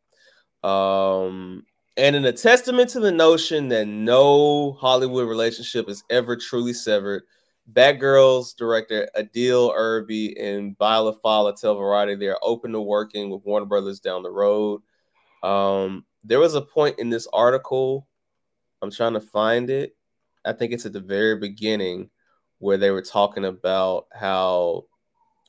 Um, 0.64 1.64
and 1.98 2.16
in 2.16 2.26
a 2.26 2.32
testament 2.32 2.90
to 2.92 3.00
the 3.00 3.12
notion 3.12 3.68
that 3.70 3.88
no 3.88 4.74
Hollywood 4.74 5.28
relationship 5.28 5.88
is 5.88 6.04
ever 6.10 6.36
truly 6.36 6.74
severed, 6.74 7.24
Batgirls 7.72 8.56
director 8.56 9.08
Adil 9.16 9.70
El 9.70 9.72
Arbi 9.72 10.34
and 10.42 10.78
Bilall 10.78 11.20
Fallah 11.22 11.56
tell 11.56 11.76
Variety 11.76 12.16
they 12.16 12.28
are 12.28 12.40
open 12.42 12.72
to 12.72 12.82
working 12.82 13.30
with 13.30 13.46
Warner 13.46 13.66
Brothers 13.66 14.00
down 14.00 14.24
the 14.24 14.32
road. 14.32 14.82
Um, 15.44 16.06
there 16.24 16.40
was 16.40 16.56
a 16.56 16.62
point 16.62 17.00
in 17.00 17.10
this 17.10 17.28
article, 17.34 18.08
I'm 18.82 18.92
trying 18.92 19.14
to 19.14 19.22
find 19.22 19.70
it. 19.70 19.96
I 20.46 20.54
think 20.54 20.72
it's 20.72 20.86
at 20.86 20.94
the 20.94 21.00
very 21.00 21.38
beginning 21.38 22.10
where 22.60 22.78
they 22.78 22.92
were 22.92 23.02
talking 23.02 23.46
about 23.46 24.08
how 24.14 24.86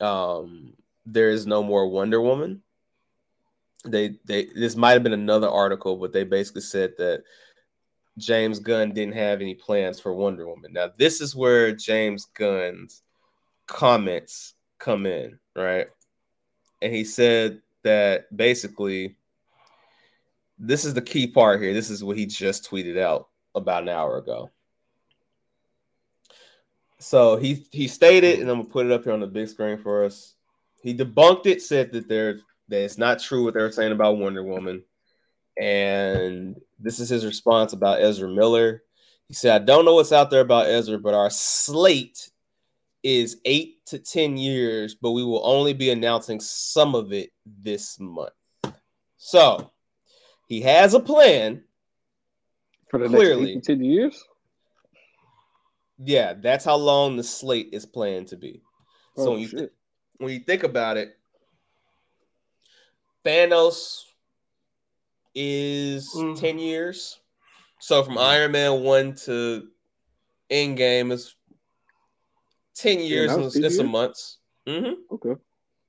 um, 0.01 0.73
there 1.05 1.29
is 1.29 1.45
no 1.45 1.63
more 1.63 1.87
Wonder 1.87 2.21
Woman. 2.21 2.61
They 3.85 4.15
they 4.25 4.45
this 4.55 4.75
might 4.75 4.91
have 4.91 5.03
been 5.03 5.13
another 5.13 5.49
article, 5.49 5.97
but 5.97 6.13
they 6.13 6.23
basically 6.23 6.61
said 6.61 6.93
that 6.97 7.23
James 8.17 8.59
Gunn 8.59 8.93
didn't 8.93 9.15
have 9.15 9.41
any 9.41 9.55
plans 9.55 9.99
for 9.99 10.13
Wonder 10.13 10.47
Woman. 10.47 10.73
Now 10.73 10.91
this 10.97 11.19
is 11.19 11.35
where 11.35 11.75
James 11.75 12.25
Gunn's 12.33 13.01
comments 13.67 14.53
come 14.79 15.05
in, 15.05 15.37
right? 15.55 15.87
And 16.81 16.93
he 16.93 17.03
said 17.03 17.61
that 17.83 18.35
basically 18.35 19.17
this 20.57 20.85
is 20.85 20.93
the 20.93 21.01
key 21.01 21.27
part 21.27 21.61
here. 21.61 21.73
This 21.73 21.89
is 21.89 22.03
what 22.03 22.17
he 22.17 22.25
just 22.25 22.69
tweeted 22.69 22.97
out 22.97 23.29
about 23.55 23.83
an 23.83 23.89
hour 23.89 24.17
ago. 24.17 24.49
So 26.99 27.35
he 27.35 27.65
he 27.71 27.87
stated, 27.87 28.39
and 28.39 28.49
I'm 28.49 28.59
gonna 28.59 28.69
put 28.69 28.85
it 28.85 28.91
up 28.91 29.03
here 29.03 29.13
on 29.13 29.19
the 29.19 29.27
big 29.27 29.49
screen 29.49 29.77
for 29.77 30.05
us. 30.05 30.35
He 30.81 30.95
debunked 30.95 31.47
it, 31.47 31.61
said 31.61 31.91
that 31.91 32.07
there 32.07 32.39
that 32.69 32.83
it's 32.83 32.97
not 32.97 33.19
true 33.19 33.43
what 33.43 33.53
they 33.53 33.61
were 33.61 33.71
saying 33.71 33.91
about 33.91 34.17
Wonder 34.17 34.43
Woman, 34.43 34.83
and 35.59 36.55
this 36.79 36.99
is 37.01 37.09
his 37.09 37.25
response 37.25 37.73
about 37.73 38.01
Ezra 38.01 38.29
Miller. 38.29 38.83
He 39.27 39.33
said, 39.33 39.61
"I 39.61 39.65
don't 39.65 39.83
know 39.83 39.95
what's 39.95 40.13
out 40.13 40.29
there 40.29 40.41
about 40.41 40.67
Ezra, 40.67 40.97
but 40.97 41.13
our 41.13 41.29
slate 41.29 42.29
is 43.03 43.41
eight 43.43 43.85
to 43.87 43.99
ten 43.99 44.37
years, 44.37 44.95
but 44.95 45.11
we 45.11 45.25
will 45.25 45.45
only 45.45 45.73
be 45.73 45.89
announcing 45.89 46.39
some 46.39 46.95
of 46.95 47.11
it 47.11 47.31
this 47.45 47.99
month." 47.99 48.31
So 49.17 49.72
he 50.53 50.61
has 50.61 50.93
a 50.93 50.99
plan. 50.99 51.63
For 52.89 52.99
the 52.99 53.09
Clearly. 53.09 53.55
next 53.55 53.65
ten 53.67 53.83
years. 53.83 54.23
Yeah, 55.97 56.33
that's 56.33 56.63
how 56.65 56.75
long 56.75 57.17
the 57.17 57.23
slate 57.23 57.69
is 57.71 57.85
planned 57.87 58.27
to 58.27 58.37
be. 58.37 58.61
So 59.15 59.23
Oh, 59.27 59.31
when 59.31 59.39
you 59.41 59.47
shit. 59.47 59.59
thi- 59.59 59.75
when 60.17 60.33
you 60.33 60.39
think 60.39 60.63
about 60.63 60.97
it, 60.97 61.17
Thanos 63.25 64.03
is 65.33 66.13
Mhm. 66.15 66.39
10 66.39 66.59
years. 66.59 67.19
So 67.79 68.03
from 68.03 68.17
Iron 68.17 68.51
Man 68.51 68.83
1 68.83 69.15
to 69.25 69.67
Endgame 70.51 71.11
is 71.11 71.35
10 72.75 72.99
years 72.99 73.29
that 73.31 73.35
and 73.37 73.45
was 73.45 73.55
it's 73.55 73.63
10 73.63 73.71
some 73.71 73.85
years? 73.87 73.91
months. 73.91 74.37
hmm 74.67 74.93
Okay. 75.11 75.35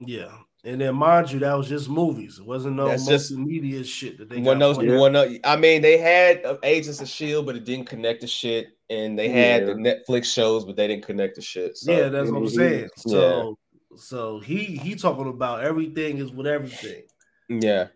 Yeah. 0.01 0.39
And 0.67 0.81
then 0.81 0.95
mind 0.97 1.31
you, 1.31 1.39
that 1.41 1.53
was 1.55 1.69
just 1.69 1.91
movies. 1.91 2.39
It 2.39 2.47
wasn't 2.47 2.77
no 2.77 2.89
That's 2.89 3.07
just- 3.07 3.33
multimedia 3.35 3.85
shit 3.85 4.17
that 4.19 4.31
they 4.31 4.37
One 4.37 4.59
got 4.59 4.77
knows, 4.77 4.79
one 4.79 5.13
know, 5.13 5.37
I 5.45 5.57
mean, 5.57 5.83
they 5.83 5.99
had 5.99 6.45
uh, 6.45 6.57
Agents 6.63 7.01
of 7.03 7.09
Shield, 7.09 7.45
but 7.45 7.55
it 7.55 7.65
didn't 7.65 7.87
connect 7.87 8.23
to 8.23 8.27
shit, 8.27 8.69
and 8.89 9.19
they 9.19 9.29
had 9.29 9.67
the 9.67 9.75
Netflix 9.75 10.25
shows, 10.25 10.65
but 10.65 10.77
they 10.77 10.89
didn't 10.89 11.05
connect 11.05 11.35
to 11.37 11.43
shit. 11.43 11.77
So 11.77 11.93
yeah, 11.93 12.09
that's 12.09 12.31
what 12.31 12.39
I'm 12.39 12.49
saying. 12.49 12.89
So 12.97 13.59
so 13.97 14.41
he 14.41 14.65
he 14.65 14.95
talking 14.95 15.29
about 15.29 15.63
everything 15.63 16.19
is 16.19 16.33
with 16.33 16.47
everything. 16.47 17.03
yeah, 17.49 17.89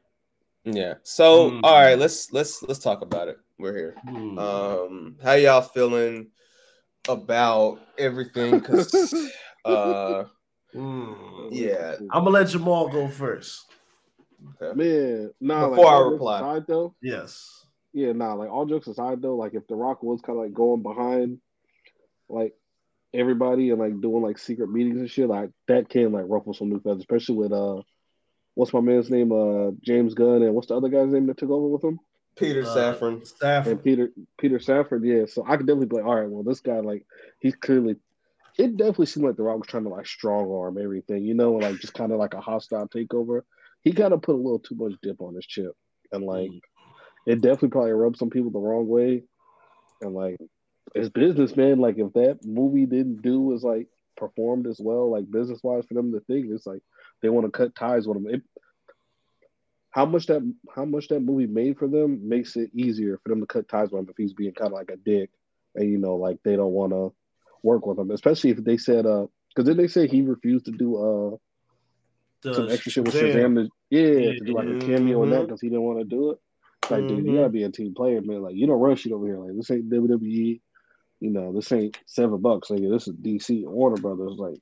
yeah. 0.65 0.95
So 1.05 1.51
Mm. 1.51 1.61
all 1.65 1.81
right, 1.81 1.99
let's 1.99 2.33
let's 2.33 2.63
let's 2.63 2.79
talk 2.81 3.01
about 3.01 3.29
it. 3.29 3.39
We're 3.59 3.75
here. 3.75 3.95
Hmm. 4.07 4.39
Um, 4.39 5.17
how 5.25 5.33
y'all 5.33 5.63
feeling 5.63 6.29
about 7.09 7.81
everything? 7.97 8.59
Because 8.61 8.93
uh, 9.65 10.25
Hmm. 10.73 11.13
yeah. 11.51 11.97
I'm 12.11 12.25
gonna 12.25 12.31
let 12.31 12.49
Jamal 12.49 12.89
go 12.89 13.09
first. 13.09 13.65
Man, 14.75 15.31
nah. 15.41 15.69
Before 15.69 15.85
like, 15.85 15.95
I 15.95 15.99
reply. 16.11 16.39
aside, 16.39 16.65
though, 16.69 16.95
Yes. 17.03 17.65
yeah, 17.93 18.13
nah. 18.13 18.35
Like 18.35 18.51
all 18.51 18.67
jokes 18.67 18.87
aside, 18.87 19.21
though, 19.23 19.37
like 19.37 19.55
if 19.55 19.67
The 19.67 19.75
Rock 19.75 20.03
was 20.03 20.21
kind 20.21 20.39
of 20.39 20.45
like 20.45 20.55
going 20.55 20.83
behind, 20.83 21.39
like 22.29 22.55
everybody 23.15 23.71
and 23.71 23.79
like 23.81 24.01
doing 24.01 24.23
like 24.23 24.39
secret 24.39 24.71
meetings 24.71 24.99
and 25.01 25.11
shit, 25.11 25.29
like 25.29 25.51
that 25.67 25.89
can 25.89 26.13
like 26.13 26.27
ruffle 26.29 26.55
some 26.55 26.69
new 26.69 26.81
feathers, 26.81 27.01
especially 27.01 27.37
with 27.37 27.53
uh, 27.53 27.81
what's 28.55 28.73
my 28.73 28.81
man's 28.81 29.11
name? 29.11 29.33
Uh, 29.33 29.73
James 29.83 30.15
Gunn, 30.15 30.43
and 30.43 30.55
what's 30.55 30.69
the 30.69 30.77
other 30.77 30.89
guy's 30.89 31.09
name 31.13 31.27
that 31.27 31.39
took 31.39 31.51
over 31.51 31.67
with 31.69 31.83
him? 31.83 31.99
Peter 32.37 32.63
Uh, 32.63 32.67
Saffron. 32.75 33.25
Stafford. 33.25 33.73
And 33.73 33.83
Peter 33.83 34.11
Peter 34.39 34.61
Safford, 34.61 35.03
yeah. 35.05 35.25
So 35.27 35.45
I 35.45 35.57
could 35.57 35.67
definitely 35.67 35.87
be 35.87 35.97
like, 35.97 36.05
all 36.05 36.15
right, 36.15 36.29
well, 36.31 36.45
this 36.45 36.61
guy 36.61 36.79
like 36.81 37.05
he's 37.41 37.57
clearly. 37.57 37.97
It 38.59 38.77
definitely 38.77 39.07
seemed 39.07 39.25
like 39.25 39.37
The 39.37 39.45
Rock 39.45 39.59
was 39.59 39.69
trying 39.69 39.85
to 39.85 39.89
like 39.89 40.07
strong 40.07 40.51
arm 40.51 40.79
everything, 40.83 41.25
you 41.25 41.35
know, 41.35 41.53
like 41.53 41.79
just 41.79 41.95
kind 41.95 42.13
of 42.13 42.19
like 42.19 42.35
a 42.35 42.41
hostile 42.41 42.89
takeover. 42.89 43.43
He 43.85 43.93
kind 43.93 44.13
of 44.13 44.23
put 44.23 44.35
a 44.35 44.39
little 44.39 44.59
too 44.59 44.75
much 44.75 44.95
dip 45.01 45.21
on 45.21 45.37
his 45.37 45.47
chip, 45.47 45.73
and 46.13 46.25
like 46.25 46.51
mm-hmm. 46.51 47.31
it 47.31 47.41
definitely 47.41 47.69
probably 47.69 47.93
rubbed 47.93 48.19
some 48.19 48.31
people 48.31 48.51
the 48.51 48.59
wrong 48.59 48.89
way. 48.89 49.23
And 50.03 50.13
like 50.13 50.39
it's 50.95 51.09
business, 51.09 51.57
man. 51.57 51.79
Like 51.79 51.99
if 51.99 52.13
that 52.15 52.41
movie 52.45 52.87
didn't 52.87 53.23
do 53.23 53.55
as 53.55 53.63
like 53.63 53.87
performed 54.17 54.67
as 54.67 54.81
well, 54.81 55.11
like 55.11 55.31
business 55.31 55.61
wise 55.63 55.85
for 55.87 55.95
them 55.95 56.13
to 56.13 56.21
think 56.21 56.47
it's 56.51 56.67
like 56.67 56.83
they 57.23 57.29
want 57.29 57.47
to 57.47 57.57
cut 57.57 57.77
ties 57.77 58.07
with 58.07 58.17
him. 58.17 58.29
It, 58.29 58.43
how 59.91 60.05
much 60.05 60.27
that 60.27 60.43
how 60.75 60.85
much 60.85 61.09
that 61.09 61.21
movie 61.21 61.47
made 61.47 61.79
for 61.79 61.89
them 61.89 62.29
makes 62.29 62.57
it 62.57 62.71
easier 62.75 63.19
for 63.23 63.31
them 63.31 63.41
to 63.41 63.47
cut 63.47 63.69
ties 63.69 63.91
with 63.91 64.01
him 64.01 64.09
if 64.11 64.17
he's 64.17 64.35
being 64.35 64.53
kind 64.53 64.73
of 64.73 64.79
like 64.79 64.91
a 64.91 64.97
dick 64.97 65.31
and 65.75 65.91
you 65.91 65.99
know 65.99 66.17
like 66.17 66.39
they 66.45 66.57
don't 66.57 66.73
want 66.73 66.93
to 66.93 67.13
work 67.63 67.87
with 67.87 67.99
him, 67.99 68.11
especially 68.11 68.51
if 68.51 68.63
they 68.65 68.77
said 68.77 69.07
uh 69.07 69.27
because 69.49 69.67
then 69.67 69.77
they 69.77 69.89
say 69.89 70.07
he 70.07 70.23
refused 70.23 70.67
to 70.67 70.73
do 70.73 70.97
uh 70.97 71.37
the 72.43 72.55
some 72.55 72.71
extra 72.71 72.93
shit 72.93 73.05
with 73.05 73.15
Shazam. 73.15 73.57
To, 73.57 73.69
yeah, 73.91 74.33
to 74.33 74.41
do 74.41 74.53
like 74.53 74.69
a 74.69 74.79
cameo 74.79 75.23
in 75.25 75.31
that 75.31 75.47
because 75.47 75.61
he 75.61 75.69
didn't 75.69 75.83
want 75.83 75.99
to 75.99 76.05
do 76.05 76.31
it. 76.31 76.39
Like, 76.91 77.01
mm-hmm. 77.03 77.17
dude, 77.17 77.27
you 77.27 77.37
gotta 77.37 77.49
be 77.49 77.65
a 77.65 77.71
team 77.71 77.95
player, 77.95 78.21
man. 78.23 78.43
Like, 78.43 78.55
you 78.55 78.67
don't 78.67 78.81
rush 78.81 79.05
it 79.05 79.13
over 79.13 79.27
here. 79.27 79.39
Like, 79.39 79.57
this 79.57 79.71
ain't 79.71 79.91
WWE. 79.91 80.61
You 81.21 81.31
know, 81.31 81.53
this 81.53 81.73
ain't 81.73 81.99
seven 82.07 82.41
bucks. 82.41 82.71
Like, 82.71 82.81
this 82.81 83.09
is 83.09 83.15
DC 83.15 83.67
Warner 83.67 83.97
Brothers. 83.97 84.37
Like, 84.39 84.61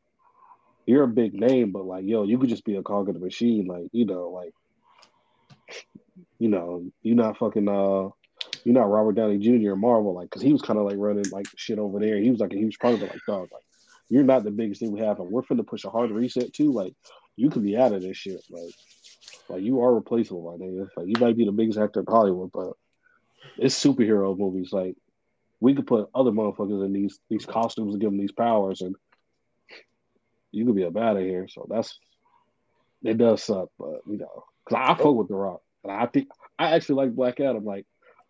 you're 0.86 1.02
a 1.02 1.08
big 1.08 1.34
name, 1.34 1.72
but 1.72 1.84
like, 1.84 2.04
yo, 2.06 2.22
you 2.22 2.38
could 2.38 2.48
just 2.48 2.64
be 2.64 2.76
a 2.76 2.82
cog 2.82 3.08
in 3.08 3.14
the 3.14 3.20
machine. 3.20 3.66
Like, 3.66 3.88
you 3.92 4.06
know, 4.06 4.30
like, 4.30 4.54
you 6.38 6.48
know, 6.48 6.86
you're 7.02 7.16
not 7.16 7.36
fucking 7.36 7.68
uh 7.68 8.08
you're 8.66 8.74
not 8.74 8.90
Robert 8.90 9.12
Downey 9.12 9.38
Jr. 9.38 9.76
Marvel, 9.76 10.12
like, 10.12 10.28
because 10.28 10.42
he 10.42 10.52
was 10.52 10.60
kind 10.60 10.76
of 10.76 10.86
like 10.86 10.96
running 10.98 11.30
like 11.30 11.46
shit 11.54 11.78
over 11.78 12.00
there. 12.00 12.18
He 12.18 12.32
was 12.32 12.40
like 12.40 12.52
a 12.52 12.58
huge 12.58 12.80
part 12.80 12.94
of 12.94 13.02
it, 13.04 13.12
like, 13.12 13.20
dog, 13.24 13.48
like, 13.52 13.62
you're 14.08 14.24
not 14.24 14.42
the 14.42 14.50
biggest 14.50 14.80
thing 14.80 14.90
we 14.90 14.98
have, 14.98 15.20
and 15.20 15.30
we're 15.30 15.42
finna 15.42 15.64
push 15.64 15.84
a 15.84 15.90
hard 15.90 16.10
reset 16.10 16.52
too. 16.52 16.72
Like, 16.72 16.92
you 17.36 17.48
could 17.48 17.62
be 17.62 17.76
out 17.76 17.92
of 17.92 18.02
this 18.02 18.16
shit. 18.16 18.42
Like, 18.50 18.74
like 19.48 19.62
you 19.62 19.82
are 19.82 19.94
replaceable, 19.94 20.42
my 20.50 20.64
nigga. 20.64 20.88
Like, 20.96 21.06
you 21.06 21.14
might 21.20 21.36
be 21.36 21.44
the 21.44 21.52
biggest 21.52 21.78
actor 21.78 22.00
in 22.00 22.06
Hollywood, 22.08 22.50
but 22.52 22.72
it's 23.56 23.80
superhero 23.80 24.36
movies. 24.36 24.72
Like, 24.72 24.96
we 25.60 25.72
could 25.72 25.86
put 25.86 26.10
other 26.12 26.32
motherfuckers 26.32 26.84
in 26.84 26.92
these 26.92 27.20
these 27.30 27.46
costumes 27.46 27.94
and 27.94 28.00
give 28.00 28.10
them 28.10 28.18
these 28.18 28.32
powers, 28.32 28.80
and 28.80 28.96
you 30.50 30.66
could 30.66 30.74
be 30.74 30.84
up 30.84 30.96
out 30.96 31.18
of 31.18 31.22
here. 31.22 31.46
So 31.46 31.68
that's 31.70 31.96
it 33.04 33.16
does 33.16 33.44
suck, 33.44 33.68
but 33.78 34.00
you 34.08 34.18
know, 34.18 34.44
because 34.64 34.82
I 34.88 34.94
fuck 35.00 35.14
with 35.14 35.28
The 35.28 35.36
Rock, 35.36 35.62
and 35.84 35.92
I 35.92 36.06
think 36.06 36.30
I 36.58 36.74
actually 36.74 36.96
like 36.96 37.14
Black 37.14 37.38
Adam. 37.38 37.64
Like, 37.64 37.86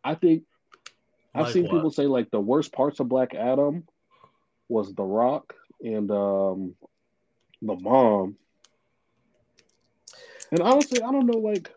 I 0.06 0.14
think 0.14 0.44
I've 1.34 1.46
like 1.46 1.52
seen 1.52 1.64
what? 1.64 1.72
people 1.72 1.90
say 1.90 2.06
like 2.06 2.30
the 2.30 2.40
worst 2.40 2.72
parts 2.72 3.00
of 3.00 3.08
Black 3.08 3.34
Adam 3.34 3.84
was 4.68 4.94
The 4.94 5.02
Rock 5.02 5.54
and 5.82 6.10
um 6.10 6.74
the 7.60 7.74
mom. 7.74 8.36
And 10.52 10.60
honestly, 10.60 11.02
I 11.02 11.10
don't 11.10 11.26
know, 11.26 11.38
like 11.38 11.72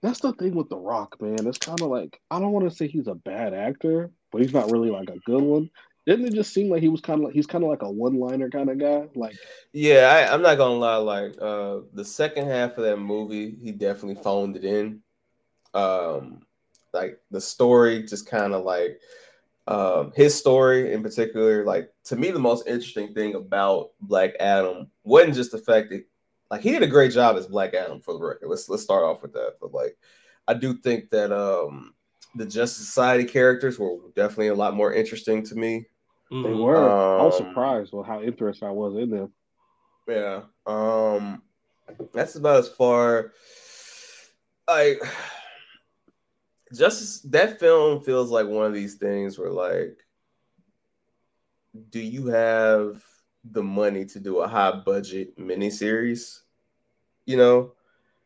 that's 0.00 0.20
the 0.20 0.32
thing 0.32 0.54
with 0.54 0.70
The 0.70 0.78
Rock, 0.78 1.20
man. 1.20 1.46
It's 1.46 1.58
kind 1.58 1.80
of 1.82 1.88
like 1.88 2.18
I 2.30 2.38
don't 2.38 2.52
want 2.52 2.68
to 2.68 2.74
say 2.74 2.88
he's 2.88 3.08
a 3.08 3.14
bad 3.14 3.52
actor, 3.52 4.10
but 4.32 4.40
he's 4.40 4.54
not 4.54 4.70
really 4.70 4.90
like 4.90 5.10
a 5.10 5.18
good 5.26 5.42
one. 5.42 5.70
Didn't 6.06 6.26
it 6.26 6.34
just 6.34 6.54
seem 6.54 6.70
like 6.70 6.80
he 6.80 6.88
was 6.88 7.00
kind 7.02 7.20
of 7.20 7.26
like 7.26 7.34
he's 7.34 7.46
kind 7.46 7.62
of 7.62 7.68
like 7.68 7.82
a 7.82 7.90
one-liner 7.90 8.48
kind 8.48 8.70
of 8.70 8.78
guy? 8.78 9.08
Like, 9.14 9.36
yeah, 9.72 10.08
I, 10.08 10.32
I'm 10.32 10.40
not 10.40 10.56
gonna 10.56 10.78
lie. 10.78 10.96
Like, 10.96 11.34
uh, 11.42 11.80
the 11.92 12.04
second 12.04 12.46
half 12.46 12.78
of 12.78 12.84
that 12.84 12.98
movie, 12.98 13.56
he 13.60 13.72
definitely 13.72 14.22
phoned 14.22 14.56
it 14.56 14.64
in. 14.64 15.02
Um, 15.74 16.46
like 16.96 17.20
the 17.30 17.40
story 17.40 18.02
just 18.02 18.28
kind 18.28 18.54
of 18.54 18.64
like 18.64 19.00
um, 19.68 20.12
his 20.14 20.34
story 20.34 20.92
in 20.92 21.02
particular, 21.02 21.64
like 21.64 21.92
to 22.04 22.16
me, 22.16 22.30
the 22.30 22.38
most 22.38 22.66
interesting 22.66 23.12
thing 23.14 23.34
about 23.34 23.90
Black 24.00 24.32
Adam 24.40 24.90
wasn't 25.04 25.34
just 25.34 25.52
the 25.52 25.58
fact 25.58 25.90
that 25.90 26.04
like 26.50 26.60
he 26.60 26.70
did 26.70 26.82
a 26.82 26.88
great 26.88 27.12
job 27.12 27.36
as 27.36 27.46
Black 27.46 27.74
Adam 27.74 28.00
for 28.00 28.14
the 28.14 28.24
record. 28.24 28.48
Let's 28.48 28.68
let's 28.68 28.82
start 28.82 29.04
off 29.04 29.22
with 29.22 29.32
that. 29.32 29.54
But 29.60 29.72
like 29.72 29.96
I 30.46 30.54
do 30.54 30.74
think 30.74 31.10
that 31.10 31.32
um 31.32 31.94
the 32.36 32.46
Justice 32.46 32.86
Society 32.86 33.24
characters 33.24 33.78
were 33.78 33.96
definitely 34.14 34.48
a 34.48 34.54
lot 34.54 34.74
more 34.76 34.92
interesting 34.92 35.42
to 35.44 35.54
me. 35.54 35.86
They 36.30 36.36
mm-hmm. 36.36 36.60
were. 36.60 36.76
Um, 36.76 37.20
I 37.20 37.24
was 37.24 37.36
surprised 37.36 37.92
with 37.92 38.06
how 38.06 38.22
interested 38.22 38.66
I 38.66 38.70
was 38.70 38.94
in 38.94 39.10
them. 39.10 39.32
Yeah. 40.08 40.42
Um 40.66 41.42
that's 42.12 42.36
about 42.36 42.60
as 42.60 42.68
far 42.68 43.32
like 44.68 45.00
Justice 46.74 47.20
that 47.20 47.60
film 47.60 48.02
feels 48.02 48.30
like 48.30 48.46
one 48.46 48.66
of 48.66 48.74
these 48.74 48.94
things 48.94 49.38
where 49.38 49.50
like 49.50 49.98
do 51.90 52.00
you 52.00 52.26
have 52.26 53.02
the 53.44 53.62
money 53.62 54.04
to 54.06 54.20
do 54.20 54.38
a 54.38 54.48
high 54.48 54.72
budget 54.72 55.38
miniseries? 55.38 56.40
You 57.24 57.36
know? 57.36 57.72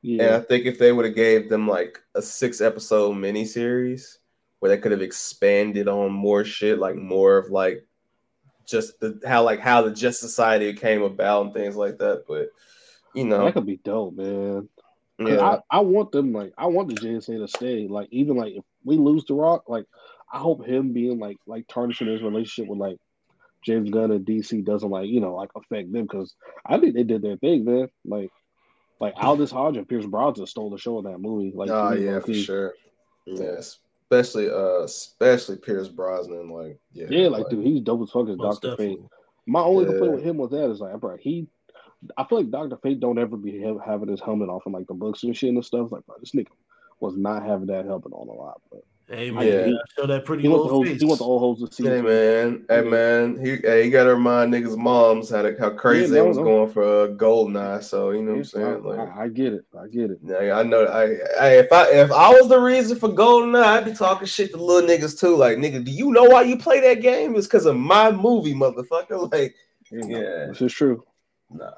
Yeah. 0.03 0.23
And 0.23 0.35
I 0.37 0.41
think 0.41 0.65
if 0.65 0.79
they 0.79 0.93
would 0.93 1.05
have 1.05 1.15
gave 1.15 1.51
them 1.51 1.69
like 1.69 2.01
a 2.15 2.23
six 2.23 2.61
episode 2.61 3.17
miniseries 3.17 4.19
where 4.59 4.71
they 4.71 4.81
could 4.81 4.93
have 4.93 5.03
expanded 5.03 5.89
on 5.89 6.13
more 6.13 6.45
shit, 6.45 6.79
like 6.79 6.97
more 6.97 7.37
of 7.37 7.51
like 7.51 7.87
just 8.67 9.00
the 9.00 9.21
how 9.26 9.43
like 9.43 9.61
how 9.61 9.83
the 9.83 9.91
Just 9.91 10.21
Society 10.21 10.73
came 10.73 11.03
about 11.03 11.47
and 11.47 11.55
things 11.55 11.76
like 11.76 11.99
that. 11.99 12.25
But 12.26 12.50
you 13.15 13.25
know, 13.25 13.45
that 13.45 13.55
could 13.55 13.67
be 13.67 13.79
dope, 13.79 14.15
man. 14.17 14.69
Yeah, 15.21 15.41
I, 15.41 15.59
I 15.71 15.80
want 15.80 16.13
them 16.13 16.33
like 16.33 16.52
I 16.56 16.67
want 16.67 16.89
the 16.89 16.95
JSA 16.95 17.39
to 17.39 17.49
stay. 17.49 17.87
Like 17.89 18.09
even 18.11 18.37
like 18.37 18.54
if 18.54 18.65
we 18.85 18.97
lose 18.97 19.25
the 19.26 19.35
Rock, 19.35 19.65
like 19.69 19.85
I 20.33 20.39
hope 20.39 20.67
him 20.67 20.93
being 20.93 21.19
like 21.19 21.37
like 21.47 21.67
tarnishing 21.69 22.09
his 22.09 22.23
relationship 22.23 22.71
with 22.71 22.78
like 22.78 22.97
James 23.65 23.91
Gunn 23.91 24.13
and 24.13 24.25
DC 24.25 24.65
doesn't 24.65 24.89
like 24.89 25.09
you 25.09 25.21
know 25.21 25.35
like 25.35 25.50
affect 25.54 25.93
them 25.93 26.02
because 26.02 26.35
I 26.65 26.78
think 26.78 26.95
they 26.95 27.02
did 27.02 27.23
their 27.23 27.37
thing, 27.37 27.65
man. 27.65 27.89
Like 28.04 28.30
like 28.99 29.15
Aldis 29.17 29.50
Hodge 29.50 29.76
and 29.76 29.89
Pierce 29.89 30.06
Brosnan 30.06 30.47
stole 30.47 30.71
the 30.71 30.78
show 30.78 30.99
in 30.99 31.04
that 31.04 31.19
movie. 31.19 31.52
Like 31.54 31.71
oh 31.71 31.93
yeah, 31.93 32.21
for 32.21 32.35
sure. 32.35 32.75
Yes. 33.26 33.78
Especially 34.11 34.50
uh 34.50 34.83
especially 34.83 35.56
Pierce 35.56 35.89
Brosnan, 35.89 36.49
like 36.50 36.78
yeah, 36.93 37.06
yeah, 37.11 37.28
like, 37.28 37.43
like 37.43 37.50
dude, 37.50 37.65
he's 37.65 37.80
dope 37.80 38.02
as 38.02 38.11
fuck 38.11 38.28
as 38.28 38.37
Doctor 38.37 38.76
Fate. 38.76 38.99
My 39.47 39.61
only 39.61 39.85
yeah. 39.85 39.91
complaint 39.91 40.15
with 40.15 40.25
him 40.25 40.37
was 40.37 40.50
that 40.50 40.71
is 40.71 40.80
like, 40.80 40.99
bro, 41.00 41.17
he 41.17 41.47
I 42.17 42.25
feel 42.25 42.39
like 42.39 42.50
Doctor 42.50 42.78
Fate 42.78 43.00
don't 43.00 43.19
ever 43.19 43.36
be 43.36 43.60
having 43.84 44.08
his 44.08 44.21
helmet 44.21 44.49
off 44.49 44.67
in 44.67 44.73
like 44.73 44.86
the 44.86 44.95
books 44.95 45.23
and 45.23 45.36
shit 45.36 45.50
and 45.50 45.65
stuff. 45.65 45.93
Like, 45.93 46.06
bro, 46.06 46.17
this 46.19 46.32
nigga 46.32 46.49
was 47.00 47.17
not 47.17 47.45
having 47.45 47.67
that 47.67 47.84
helmet 47.84 48.13
on 48.13 48.28
a 48.28 48.32
lot. 48.32 48.60
But 48.71 48.84
hey 49.08 49.30
man, 49.30 49.47
yeah. 49.47 49.76
show 49.97 50.06
that 50.06 50.25
pretty 50.25 50.43
he 50.45 50.49
want, 50.49 50.71
the 50.71 50.91
face. 50.91 51.00
he 51.00 51.06
want 51.06 51.19
the 51.19 51.25
old 51.25 51.41
hoes 51.41 51.69
to 51.69 51.75
see. 51.75 51.86
Hey 51.86 52.00
man, 52.00 52.65
hey 52.71 52.82
man, 52.82 53.39
he 53.45 53.56
hey, 53.56 53.84
he 53.84 53.91
got 53.91 54.04
to 54.04 54.15
remind 54.15 54.52
niggas' 54.52 54.78
moms 54.78 55.28
how 55.28 55.43
to, 55.43 55.54
how 55.58 55.71
crazy 55.71 56.02
yeah, 56.02 56.08
no, 56.08 56.15
they 56.15 56.28
was 56.28 56.36
no. 56.39 56.45
going 56.45 56.71
for 56.71 56.82
uh, 56.82 57.08
Goldeneye. 57.08 57.82
So 57.82 58.10
you 58.13 58.23
know 58.23 58.32
what 58.32 58.39
I'm 58.39 58.45
saying? 58.45 58.82
Like, 58.82 58.99
I, 58.99 59.25
I, 59.25 59.28
get 59.28 59.52
it, 59.52 59.65
I 59.78 59.86
get 59.89 60.10
it. 60.10 60.21
Yeah, 60.25 60.58
I 60.58 60.63
know. 60.63 60.84
I, 60.84 61.02
I 61.39 61.49
if 61.58 61.73
I 61.73 61.91
if 61.91 62.13
I 62.13 62.30
was 62.30 62.49
the 62.49 62.60
reason 62.60 62.99
for 62.99 63.10
Goldeneye, 63.10 63.63
I'd 63.63 63.84
be 63.84 63.93
talking 63.93 64.26
shit 64.26 64.52
to 64.52 64.56
little 64.56 64.89
niggas 64.89 65.19
too. 65.19 65.36
Like 65.36 65.58
nigga, 65.58 65.84
do 65.84 65.91
you 65.91 66.13
know 66.13 66.25
why 66.25 66.43
you 66.43 66.56
play 66.56 66.80
that 66.80 67.02
game? 67.02 67.36
It's 67.36 67.47
because 67.47 67.67
of 67.67 67.76
my 67.76 68.10
movie, 68.10 68.54
motherfucker. 68.54 69.28
Like, 69.30 69.54
yeah, 69.93 70.47
this 70.47 70.63
is 70.63 70.73
true. 70.73 71.04
Nah. 71.50 71.73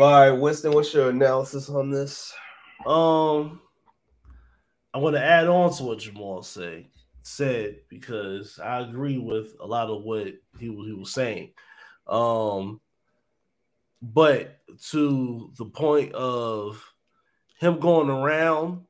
All 0.00 0.10
right, 0.10 0.30
Winston, 0.30 0.72
what's 0.72 0.92
your 0.92 1.10
analysis 1.10 1.68
on 1.70 1.90
this? 1.90 2.34
Um, 2.84 3.60
I 4.92 4.98
want 4.98 5.16
to 5.16 5.24
add 5.24 5.48
on 5.48 5.72
to 5.74 5.82
what 5.84 5.98
Jamal 6.00 6.42
say, 6.42 6.90
said 7.22 7.78
because 7.88 8.58
I 8.58 8.80
agree 8.80 9.18
with 9.18 9.54
a 9.60 9.66
lot 9.66 9.88
of 9.88 10.02
what 10.02 10.28
he 10.58 10.68
was 10.68 10.86
he 10.86 10.92
was 10.92 11.12
saying. 11.12 11.52
Um, 12.06 12.80
but 14.02 14.58
to 14.90 15.50
the 15.56 15.64
point 15.64 16.12
of 16.12 16.84
him 17.58 17.78
going 17.78 18.10
around, 18.10 18.84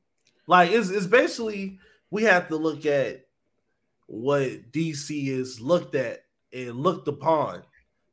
like 0.46 0.70
it's 0.70 0.90
it's 0.90 1.06
basically 1.06 1.78
we 2.10 2.24
have 2.24 2.48
to 2.48 2.56
look 2.56 2.86
at 2.86 3.26
what 4.06 4.72
DC 4.72 5.28
is 5.28 5.60
looked 5.60 5.94
at 5.94 6.24
and 6.52 6.80
looked 6.80 7.08
upon. 7.08 7.62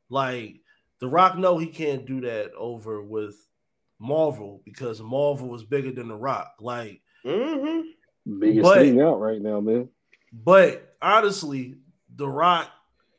Like 0.08 0.61
the 1.02 1.08
Rock, 1.08 1.36
no, 1.36 1.58
he 1.58 1.66
can't 1.66 2.06
do 2.06 2.20
that 2.20 2.52
over 2.56 3.02
with 3.02 3.34
Marvel 3.98 4.62
because 4.64 5.02
Marvel 5.02 5.48
was 5.48 5.64
bigger 5.64 5.90
than 5.90 6.06
The 6.06 6.14
Rock. 6.14 6.54
Like, 6.60 7.02
mm-hmm. 7.26 8.38
biggest 8.38 8.62
but, 8.62 8.78
thing 8.78 9.00
out 9.00 9.20
right 9.20 9.42
now, 9.42 9.58
man. 9.58 9.88
But 10.32 10.94
honestly, 11.02 11.74
The 12.14 12.28
Rock 12.28 12.70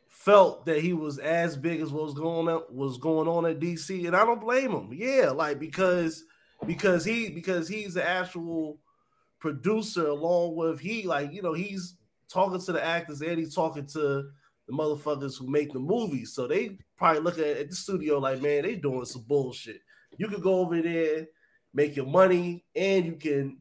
felt 0.08 0.65
that 0.65 0.80
he 0.80 0.93
was 0.93 1.19
as 1.19 1.58
big 1.58 1.82
as 1.82 1.91
what 1.91 2.06
was 2.06 2.13
going 2.13 2.48
on 2.48 2.63
was 2.69 2.98
going 3.00 3.28
on 3.28 3.46
at 3.46 3.60
DC, 3.60 4.08
and 4.08 4.15
I 4.15 4.24
don't 4.24 4.39
blame 4.39 4.72
him. 4.72 4.89
Yeah, 4.93 5.32
like 5.32 5.60
because 5.60 6.24
because 6.65 7.04
he 7.04 7.32
because 7.32 7.67
he's 7.67 7.96
the 7.96 8.08
actual 8.08 8.80
producer 9.41 10.08
along 10.08 10.56
with 10.56 10.80
he 10.80 11.04
like 11.04 11.34
you 11.34 11.41
know 11.41 11.52
he's 11.52 11.96
talking 12.30 12.62
to 12.62 12.72
the 12.72 12.82
actors 12.82 13.22
and 13.22 13.38
he's 13.38 13.54
talking 13.54 13.86
to 13.88 14.30
the 14.67 14.73
motherfuckers 14.73 15.38
who 15.38 15.49
make 15.49 15.73
the 15.73 15.80
movies. 15.80 16.34
So 16.34 16.47
they 16.47 16.78
probably 16.97 17.21
look 17.21 17.38
at, 17.38 17.58
at 17.58 17.69
the 17.69 17.76
studio 17.76 18.19
like, 18.19 18.41
man, 18.41 18.63
they 18.63 18.76
doing 18.76 19.06
some 19.06 19.23
bullshit. 19.23 19.82
You 20.17 20.28
could 20.28 20.41
go 20.43 20.60
over 20.60 20.82
there, 20.82 21.28
make 21.73 21.95
your 21.95 22.06
money, 22.06 22.63
and 22.76 23.06
you 23.06 23.13
can 23.13 23.58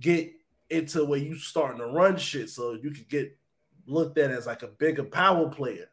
get 0.00 0.32
into 0.68 1.04
where 1.04 1.18
you 1.18 1.36
starting 1.36 1.78
to 1.78 1.86
run 1.86 2.16
shit. 2.16 2.50
So 2.50 2.74
you 2.74 2.90
could 2.90 3.08
get 3.08 3.36
looked 3.86 4.18
at 4.18 4.30
as 4.30 4.46
like 4.46 4.62
a 4.62 4.68
bigger 4.68 5.04
power 5.04 5.48
player 5.48 5.88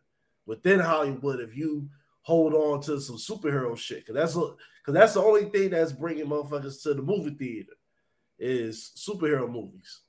within 0.45 0.79
Hollywood 0.79 1.39
if 1.39 1.55
you 1.55 1.89
hold 2.21 2.53
on 2.53 2.81
to 2.81 2.99
some 2.99 3.17
superhero 3.17 3.77
shit. 3.77 4.05
Cause 4.05 4.15
that's 4.15 4.33
because 4.33 4.93
that's 4.93 5.13
the 5.13 5.21
only 5.21 5.45
thing 5.45 5.69
that's 5.69 5.91
bringing 5.91 6.25
motherfuckers 6.25 6.81
to 6.83 6.93
the 6.93 7.01
movie 7.01 7.35
theater 7.35 7.73
is 8.37 8.91
superhero 8.95 9.49
movies 9.49 10.01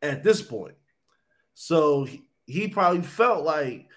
at 0.00 0.22
this 0.22 0.40
point. 0.40 0.74
So 1.54 2.06
he 2.46 2.68
probably 2.68 3.02
felt 3.02 3.44
like 3.44 3.88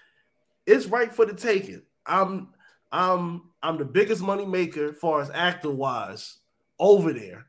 it's 0.66 0.86
right 0.86 1.12
for 1.12 1.26
the 1.26 1.34
taking. 1.34 1.82
I'm 2.06 2.48
I'm 2.92 3.42
I'm 3.62 3.78
the 3.78 3.84
biggest 3.84 4.22
money 4.22 4.46
maker 4.46 4.92
far 4.92 5.20
as 5.20 5.30
actor 5.30 5.70
wise 5.70 6.38
over 6.78 7.12
there. 7.12 7.46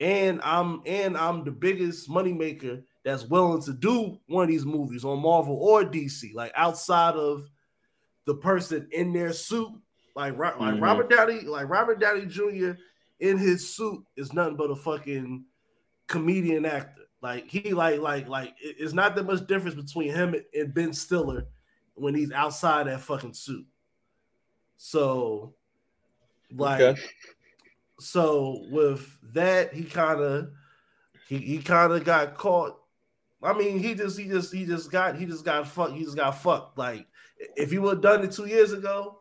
And 0.00 0.40
I'm 0.42 0.82
and 0.86 1.16
I'm 1.16 1.44
the 1.44 1.50
biggest 1.50 2.08
money 2.08 2.32
maker 2.32 2.82
that's 3.04 3.24
willing 3.24 3.62
to 3.62 3.72
do 3.72 4.18
one 4.26 4.44
of 4.44 4.50
these 4.50 4.64
movies 4.64 5.04
on 5.04 5.20
Marvel 5.20 5.56
or 5.56 5.84
DC, 5.84 6.34
like 6.34 6.52
outside 6.54 7.14
of 7.14 7.48
the 8.26 8.34
person 8.34 8.88
in 8.92 9.12
their 9.12 9.32
suit 9.32 9.72
Like 10.14 10.36
like 10.60 10.74
mm-hmm. 10.74 10.82
Robert 10.82 11.10
Downey, 11.10 11.40
like 11.42 11.68
Robert 11.68 12.00
Downey 12.00 12.26
Jr. 12.26 12.72
in 13.20 13.38
his 13.38 13.74
suit 13.74 14.04
is 14.16 14.32
nothing 14.32 14.56
but 14.56 14.70
a 14.70 14.76
fucking 14.76 15.44
comedian 16.06 16.66
actor. 16.66 16.99
Like 17.22 17.48
he 17.48 17.74
like 17.74 18.00
like 18.00 18.28
like 18.28 18.54
it's 18.60 18.94
not 18.94 19.14
that 19.14 19.26
much 19.26 19.46
difference 19.46 19.74
between 19.74 20.12
him 20.12 20.34
and 20.54 20.74
Ben 20.74 20.92
Stiller 20.92 21.46
when 21.94 22.14
he's 22.14 22.32
outside 22.32 22.86
that 22.86 23.00
fucking 23.00 23.34
suit. 23.34 23.66
So 24.78 25.54
like 26.50 26.80
okay. 26.80 27.00
so 27.98 28.64
with 28.70 29.18
that 29.34 29.74
he 29.74 29.84
kind 29.84 30.20
of 30.20 30.50
he, 31.28 31.38
he 31.38 31.58
kind 31.58 31.92
of 31.92 32.04
got 32.04 32.36
caught. 32.36 32.76
I 33.42 33.52
mean, 33.52 33.78
he 33.78 33.94
just 33.94 34.18
he 34.18 34.26
just 34.26 34.52
he 34.52 34.64
just 34.64 34.90
got 34.90 35.16
he 35.16 35.26
just 35.26 35.44
got 35.44 35.68
fucked. 35.68 35.92
He 35.92 36.04
just 36.04 36.16
got 36.16 36.32
fucked. 36.32 36.78
Like 36.78 37.06
if 37.56 37.70
he 37.70 37.78
would 37.78 37.96
have 37.96 38.02
done 38.02 38.24
it 38.24 38.32
two 38.32 38.46
years 38.46 38.72
ago, 38.72 39.20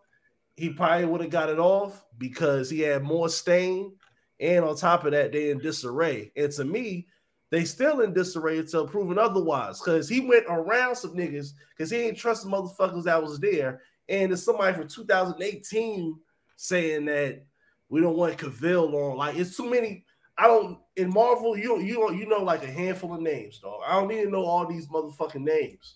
he 0.55 0.69
probably 0.69 1.05
would 1.05 1.21
have 1.21 1.29
got 1.29 1.49
it 1.49 1.59
off 1.59 2.03
because 2.17 2.69
he 2.69 2.79
had 2.79 3.03
more 3.03 3.29
stain, 3.29 3.93
and 4.39 4.65
on 4.65 4.75
top 4.75 5.05
of 5.05 5.11
that, 5.11 5.31
they 5.31 5.51
in 5.51 5.59
disarray. 5.59 6.31
And 6.35 6.51
to 6.53 6.65
me, 6.65 7.07
they 7.51 7.65
still 7.65 8.01
in 8.01 8.13
disarray 8.13 8.59
until 8.59 8.87
proven 8.87 9.17
otherwise. 9.17 9.79
Because 9.79 10.07
he 10.07 10.19
went 10.19 10.45
around 10.47 10.95
some 10.95 11.15
niggas 11.15 11.53
because 11.75 11.89
he 11.89 11.97
ain't 11.97 12.17
trust 12.17 12.43
the 12.43 12.49
motherfuckers 12.49 13.03
that 13.03 13.21
was 13.21 13.39
there. 13.39 13.81
And 14.07 14.31
there's 14.31 14.43
somebody 14.43 14.75
from 14.75 14.87
2018 14.87 16.15
saying 16.55 17.05
that 17.05 17.43
we 17.89 18.01
don't 18.01 18.17
want 18.17 18.37
Cavill 18.37 18.93
on. 18.93 19.17
Like 19.17 19.35
it's 19.35 19.55
too 19.55 19.69
many. 19.69 20.05
I 20.37 20.47
don't 20.47 20.79
in 20.95 21.11
Marvel. 21.11 21.57
You 21.57 21.79
you 21.79 22.11
you 22.13 22.27
know 22.27 22.43
like 22.43 22.63
a 22.63 22.71
handful 22.71 23.13
of 23.13 23.21
names, 23.21 23.59
dog. 23.59 23.81
I 23.85 23.99
don't 23.99 24.07
need 24.07 24.23
to 24.23 24.29
know 24.29 24.45
all 24.45 24.67
these 24.67 24.87
motherfucking 24.87 25.41
names 25.41 25.95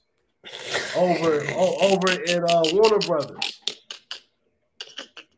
over 0.96 1.44
over 1.56 2.12
in 2.24 2.44
uh, 2.44 2.64
Warner 2.74 3.00
Brothers. 3.00 3.53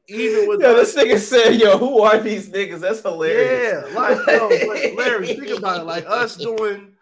Even 0.08 0.48
with 0.48 0.62
yo, 0.62 0.76
this 0.76 0.96
nigga 0.96 1.18
said, 1.18 1.56
"Yo, 1.56 1.78
who 1.78 2.02
are 2.02 2.20
these 2.20 2.50
niggas?" 2.50 2.80
That's 2.80 3.02
hilarious. 3.02 3.86
Yeah, 3.92 4.00
like 4.00 4.18
yo, 4.28 4.48
Larry, 4.96 5.28
think 5.28 5.58
about 5.58 5.82
it. 5.82 5.84
Like 5.86 6.06
us 6.08 6.36
doing 6.36 6.94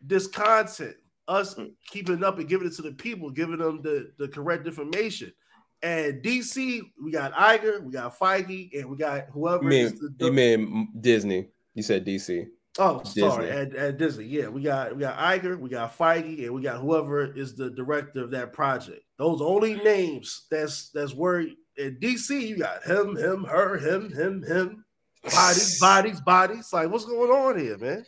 this 0.00 0.26
content, 0.26 0.96
us 1.28 1.58
keeping 1.86 2.24
up 2.24 2.38
and 2.38 2.48
giving 2.48 2.66
it 2.66 2.74
to 2.74 2.82
the 2.82 2.92
people, 2.92 3.30
giving 3.30 3.58
them 3.58 3.80
the 3.82 4.10
the 4.18 4.28
correct 4.28 4.66
information. 4.66 5.32
And 5.80 6.22
DC, 6.24 6.80
we 7.02 7.12
got 7.12 7.32
Iger, 7.34 7.82
we 7.84 7.92
got 7.92 8.18
Feige, 8.18 8.76
and 8.76 8.90
we 8.90 8.96
got 8.96 9.26
whoever. 9.32 9.62
You 9.62 9.68
mean, 9.68 9.98
the, 10.18 10.26
you 10.26 10.32
mean 10.32 10.88
Disney? 11.00 11.48
You 11.74 11.84
said 11.84 12.04
DC. 12.04 12.46
Oh, 12.80 13.00
Disney. 13.00 13.22
sorry, 13.22 13.50
at, 13.50 13.74
at, 13.74 13.98
Disney. 13.98 14.24
Yeah, 14.24 14.48
we 14.48 14.62
got 14.62 14.94
we 14.96 15.00
got 15.00 15.18
Iger, 15.18 15.58
we 15.58 15.68
got 15.68 15.96
Feige, 15.96 16.44
and 16.44 16.54
we 16.54 16.62
got 16.62 16.80
whoever 16.80 17.32
is 17.32 17.54
the 17.54 17.70
director 17.70 18.22
of 18.22 18.30
that 18.30 18.52
project. 18.52 19.02
Those 19.18 19.40
only 19.40 19.74
names 19.74 20.46
that's 20.50 20.90
that's 20.90 21.14
worried. 21.14 21.56
At 21.78 22.00
DC, 22.00 22.48
you 22.48 22.58
got 22.58 22.84
him, 22.84 23.16
him, 23.16 23.44
her, 23.44 23.78
him, 23.78 24.12
him, 24.12 24.42
him. 24.42 24.84
Bodies, 25.22 25.78
bodies, 25.78 26.20
bodies. 26.20 26.72
Like, 26.72 26.90
what's 26.90 27.04
going 27.04 27.30
on 27.30 27.58
here, 27.58 27.78
man? 27.78 28.04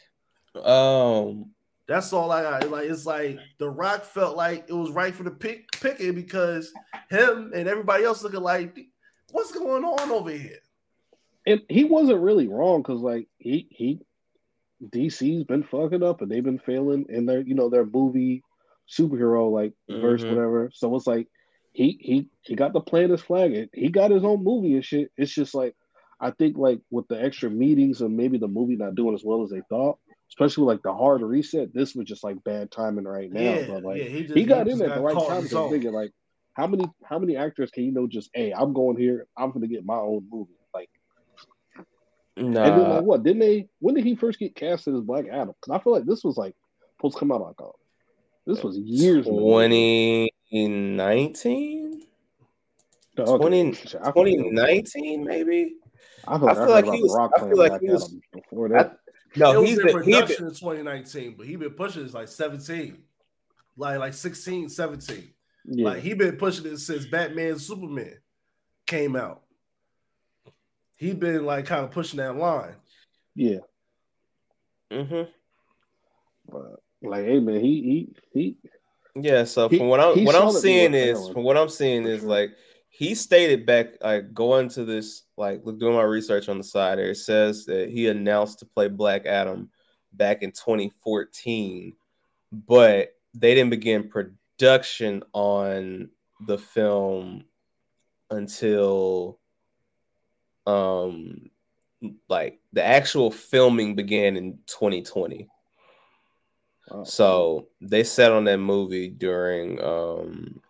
Um, 0.64 1.50
that's 1.86 2.12
all 2.12 2.32
I 2.32 2.42
got. 2.42 2.70
Like, 2.70 2.88
it's 2.88 3.06
like 3.06 3.38
The 3.58 3.68
Rock 3.68 4.04
felt 4.04 4.36
like 4.36 4.66
it 4.68 4.72
was 4.72 4.90
right 4.90 5.14
for 5.14 5.22
the 5.22 5.30
pick 5.30 5.70
picking 5.80 6.14
because 6.14 6.72
him 7.10 7.52
and 7.54 7.68
everybody 7.68 8.04
else 8.04 8.22
looking 8.22 8.40
like, 8.40 8.78
what's 9.30 9.52
going 9.52 9.84
on 9.84 10.10
over 10.10 10.30
here? 10.30 10.58
And 11.46 11.62
he 11.68 11.84
wasn't 11.84 12.20
really 12.20 12.48
wrong 12.48 12.82
because, 12.82 13.00
like, 13.00 13.28
he 13.38 13.68
he 13.70 14.00
DC's 14.84 15.44
been 15.44 15.62
fucking 15.62 16.02
up 16.02 16.22
and 16.22 16.30
they've 16.30 16.44
been 16.44 16.58
failing 16.58 17.06
in 17.08 17.26
their, 17.26 17.40
you 17.40 17.54
know, 17.54 17.68
their 17.68 17.86
movie 17.86 18.42
superhero 18.88 19.50
like 19.50 19.72
mm-hmm. 19.88 20.00
verse, 20.00 20.22
whatever. 20.22 20.70
So 20.74 20.94
it's 20.96 21.06
like 21.06 21.28
he 21.72 21.98
he 22.00 22.28
he 22.42 22.54
got 22.54 22.74
to 22.74 22.80
plant 22.80 23.10
his 23.10 23.20
flag. 23.20 23.68
He 23.72 23.88
got 23.88 24.10
his 24.10 24.24
own 24.24 24.42
movie 24.42 24.74
and 24.74 24.84
shit. 24.84 25.10
It's 25.16 25.32
just 25.32 25.54
like 25.54 25.74
I 26.20 26.30
think 26.32 26.56
like 26.58 26.80
with 26.90 27.08
the 27.08 27.22
extra 27.22 27.48
meetings 27.50 28.00
and 28.00 28.16
maybe 28.16 28.38
the 28.38 28.48
movie 28.48 28.76
not 28.76 28.94
doing 28.94 29.14
as 29.14 29.24
well 29.24 29.42
as 29.42 29.50
they 29.50 29.62
thought, 29.68 29.98
especially 30.28 30.64
with 30.64 30.74
like 30.74 30.82
the 30.82 30.92
hard 30.92 31.22
reset, 31.22 31.72
this 31.72 31.94
was 31.94 32.06
just 32.06 32.24
like 32.24 32.42
bad 32.44 32.70
timing 32.70 33.04
right 33.04 33.32
now. 33.32 33.40
Yeah, 33.40 33.66
but 33.68 33.84
like 33.84 33.98
yeah, 33.98 34.08
he, 34.08 34.22
just, 34.22 34.36
he 34.36 34.44
got 34.44 34.66
he 34.66 34.72
in 34.72 34.82
at 34.82 34.94
the 34.94 35.00
right 35.00 35.16
time. 35.28 35.46
So 35.46 35.70
thinking 35.70 35.92
like 35.92 36.12
how 36.54 36.66
many 36.66 36.84
how 37.04 37.18
many 37.18 37.36
actors 37.36 37.70
can 37.70 37.84
you 37.84 37.92
know 37.92 38.06
just 38.06 38.30
hey 38.34 38.52
I'm 38.52 38.72
going 38.72 38.96
here 38.96 39.26
I'm 39.36 39.52
gonna 39.52 39.68
get 39.68 39.84
my 39.84 39.96
own 39.96 40.26
movie 40.30 40.52
like. 40.74 40.90
Nah. 42.36 42.64
And 42.64 42.80
then 42.80 42.90
like 42.90 43.02
what? 43.02 43.22
Didn't 43.22 43.40
they? 43.40 43.68
When 43.78 43.94
did 43.94 44.04
he 44.04 44.16
first 44.16 44.38
get 44.38 44.54
casted 44.54 44.94
as 44.94 45.02
Black 45.02 45.26
Adam? 45.28 45.54
Because 45.60 45.78
I 45.78 45.82
feel 45.82 45.92
like 45.92 46.06
this 46.06 46.24
was 46.24 46.36
like 46.36 46.54
supposed 46.96 47.14
to 47.14 47.20
come 47.20 47.32
out 47.32 47.42
like 47.42 47.60
oh, 47.60 47.76
this 48.46 48.62
was 48.62 48.76
years. 48.78 49.26
2019. 50.50 52.02
20, 53.16 53.72
2019 53.72 55.24
maybe. 55.24 55.74
I 56.26 56.38
feel 56.38 56.46
like, 56.46 56.56
I 56.56 56.64
feel 56.64 56.74
like 56.74 56.84
he 56.84 57.02
was. 57.02 57.30
I 57.34 57.40
feel 57.40 57.56
like 57.56 57.80
he 57.80 57.88
was 57.88 58.16
before 58.32 58.68
that. 58.70 58.98
I, 59.36 59.38
no, 59.38 59.62
he's 59.62 59.78
been 59.78 59.92
production 59.92 60.46
in 60.46 60.54
2019, 60.54 61.34
but 61.36 61.46
he 61.46 61.56
been 61.56 61.70
pushing 61.70 62.02
this 62.02 62.14
like 62.14 62.28
17, 62.28 62.98
like 63.76 63.98
like 63.98 64.14
16, 64.14 64.68
17. 64.68 65.32
Yeah. 65.66 65.84
Like 65.84 66.02
he 66.02 66.14
been 66.14 66.36
pushing 66.36 66.66
it 66.66 66.78
since 66.78 67.06
Batman 67.06 67.58
Superman 67.58 68.18
came 68.86 69.16
out 69.16 69.42
he 71.00 71.14
been 71.14 71.46
like 71.46 71.64
kind 71.64 71.82
of 71.82 71.92
pushing 71.92 72.18
that 72.18 72.36
line. 72.36 72.74
Yeah. 73.34 73.60
Mm-hmm. 74.92 75.30
But 76.46 76.82
like, 77.02 77.24
hey 77.24 77.40
man, 77.40 77.60
he 77.60 77.82
he 77.82 78.16
he. 78.34 78.56
Yeah. 79.14 79.44
So 79.44 79.68
from 79.68 79.88
what 79.88 80.00
I'm 80.00 80.24
what 80.24 80.36
I'm 80.36 80.52
seeing 80.52 80.94
is 80.94 81.28
from 81.28 81.42
what 81.42 81.56
I'm 81.56 81.68
seeing 81.68 82.04
is 82.04 82.22
like 82.22 82.52
he 82.88 83.14
stated 83.14 83.66
back 83.66 84.02
like 84.02 84.34
going 84.34 84.68
to 84.70 84.84
this 84.84 85.22
like 85.36 85.62
doing 85.64 85.94
my 85.94 86.02
research 86.02 86.48
on 86.48 86.58
the 86.58 86.64
side 86.64 86.98
there. 86.98 87.10
It 87.10 87.16
says 87.16 87.64
that 87.66 87.88
he 87.88 88.08
announced 88.08 88.58
to 88.60 88.66
play 88.66 88.88
Black 88.88 89.26
Adam 89.26 89.70
back 90.12 90.42
in 90.42 90.50
2014, 90.50 91.94
but 92.52 93.14
they 93.34 93.54
didn't 93.54 93.70
begin 93.70 94.08
production 94.08 95.22
on 95.32 96.10
the 96.46 96.58
film 96.58 97.44
until 98.30 99.38
um 100.66 101.50
like 102.28 102.60
the 102.72 102.84
actual 102.84 103.30
filming 103.30 103.94
began 103.94 104.36
in 104.36 104.58
2020 104.66 105.48
so 107.04 107.68
they 107.80 108.04
set 108.04 108.32
on 108.32 108.44
that 108.44 108.58
movie 108.58 109.08
during 109.08 109.82
um 109.82 110.60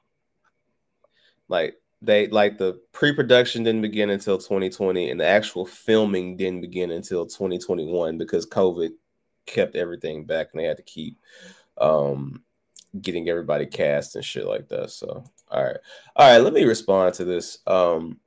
like 1.48 1.76
they 2.02 2.28
like 2.28 2.58
the 2.58 2.80
pre-production 2.92 3.62
didn't 3.62 3.82
begin 3.82 4.10
until 4.10 4.38
2020 4.38 5.10
and 5.10 5.20
the 5.20 5.26
actual 5.26 5.66
filming 5.66 6.36
didn't 6.36 6.60
begin 6.60 6.90
until 6.90 7.26
2021 7.26 8.18
because 8.18 8.46
covid 8.46 8.90
kept 9.46 9.76
everything 9.76 10.24
back 10.24 10.48
and 10.52 10.60
they 10.60 10.66
had 10.66 10.76
to 10.76 10.82
keep 10.82 11.18
um 11.78 12.42
getting 13.00 13.28
everybody 13.28 13.66
cast 13.66 14.16
and 14.16 14.24
shit 14.24 14.46
like 14.46 14.68
that. 14.68 14.90
So 14.90 15.24
all 15.50 15.64
right. 15.64 15.76
All 16.16 16.30
right 16.30 16.42
let 16.42 16.52
me 16.52 16.64
respond 16.64 17.14
to 17.14 17.24
this 17.24 17.58
um 17.66 18.18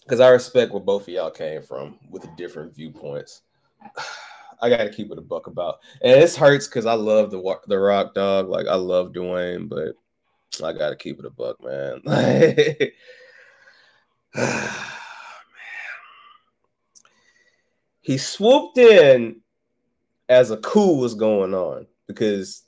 because 0.00 0.20
I 0.20 0.28
respect 0.28 0.72
where 0.72 0.82
both 0.82 1.02
of 1.02 1.08
y'all 1.08 1.30
came 1.30 1.62
from 1.62 1.98
with 2.10 2.22
the 2.22 2.30
different 2.36 2.74
viewpoints. 2.74 3.42
I 4.60 4.68
got 4.68 4.78
to 4.78 4.90
keep 4.90 5.10
it 5.10 5.18
a 5.18 5.22
buck 5.22 5.46
about, 5.46 5.78
and 6.02 6.20
this 6.20 6.36
hurts 6.36 6.66
because 6.66 6.86
I 6.86 6.94
love 6.94 7.30
the 7.30 7.58
the 7.66 7.78
Rock 7.78 8.14
Dog. 8.14 8.48
Like 8.48 8.66
I 8.66 8.76
love 8.76 9.12
Dwayne, 9.12 9.68
but 9.68 9.94
I 10.64 10.72
got 10.72 10.90
to 10.90 10.96
keep 10.96 11.18
it 11.18 11.24
a 11.24 11.30
buck, 11.30 11.62
man. 11.62 12.00
man. 12.04 12.74
He 18.04 18.18
swooped 18.18 18.76
in 18.76 19.40
as 20.28 20.50
a 20.50 20.58
coup 20.58 21.00
was 21.00 21.14
going 21.14 21.54
on 21.54 21.86
because 22.06 22.64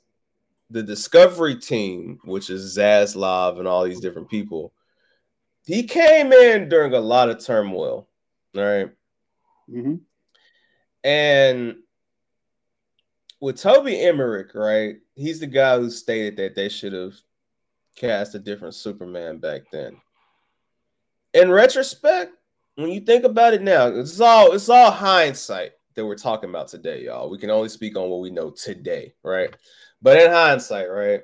the 0.71 0.81
Discovery 0.81 1.55
team, 1.55 2.19
which 2.23 2.49
is 2.49 2.75
Zaslav 2.75 3.59
and 3.59 3.67
all 3.67 3.83
these 3.83 3.99
different 3.99 4.29
people, 4.29 4.73
he 5.63 5.83
came 5.83 6.33
in 6.33 6.69
during 6.69 6.95
a 6.95 6.99
lot 6.99 7.29
of 7.29 7.43
turmoil. 7.43 8.07
All 8.55 8.63
right? 8.63 8.89
mm-hmm. 9.69 9.95
And 11.07 11.77
with 13.39 13.61
Toby 13.61 13.97
Emmerich, 14.01 14.53
right? 14.53 14.97
He's 15.15 15.39
the 15.39 15.47
guy 15.47 15.77
who 15.77 15.89
stated 15.89 16.35
that 16.35 16.53
they 16.53 16.67
should 16.67 16.91
have 16.91 17.13
cast 17.95 18.35
a 18.35 18.39
different 18.39 18.75
Superman 18.75 19.37
back 19.37 19.71
then. 19.71 19.95
In 21.33 21.49
retrospect, 21.49 22.33
when 22.75 22.89
you 22.89 22.99
think 22.99 23.23
about 23.23 23.53
it 23.53 23.61
now, 23.61 23.87
it's 23.87 24.19
all 24.19 24.51
it's 24.51 24.67
all 24.67 24.91
hindsight 24.91 25.71
that 25.95 26.05
we're 26.05 26.15
talking 26.15 26.49
about 26.49 26.67
today, 26.67 27.05
y'all. 27.05 27.29
We 27.29 27.37
can 27.37 27.51
only 27.51 27.69
speak 27.69 27.95
on 27.95 28.09
what 28.09 28.19
we 28.19 28.29
know 28.29 28.49
today, 28.49 29.13
right? 29.23 29.55
But 30.01 30.21
in 30.21 30.29
hindsight, 30.29 30.89
right? 30.91 31.21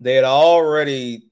They 0.00 0.14
had 0.14 0.24
already 0.24 1.25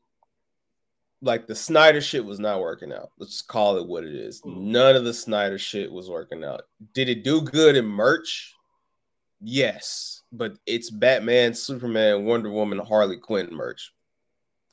like 1.24 1.46
the 1.46 1.54
Snyder 1.54 2.00
shit 2.00 2.24
was 2.24 2.38
not 2.38 2.60
working 2.60 2.92
out. 2.92 3.10
Let's 3.18 3.42
call 3.42 3.78
it 3.78 3.86
what 3.86 4.04
it 4.04 4.14
is. 4.14 4.42
Mm. 4.42 4.56
None 4.58 4.96
of 4.96 5.04
the 5.04 5.14
Snyder 5.14 5.58
shit 5.58 5.90
was 5.90 6.10
working 6.10 6.44
out. 6.44 6.62
Did 6.92 7.08
it 7.08 7.24
do 7.24 7.40
good 7.40 7.76
in 7.76 7.86
merch? 7.86 8.54
Yes, 9.40 10.22
but 10.32 10.56
it's 10.66 10.90
Batman, 10.90 11.54
Superman, 11.54 12.24
Wonder 12.24 12.50
Woman, 12.50 12.78
Harley 12.78 13.18
Quinn 13.18 13.48
merch. 13.52 13.92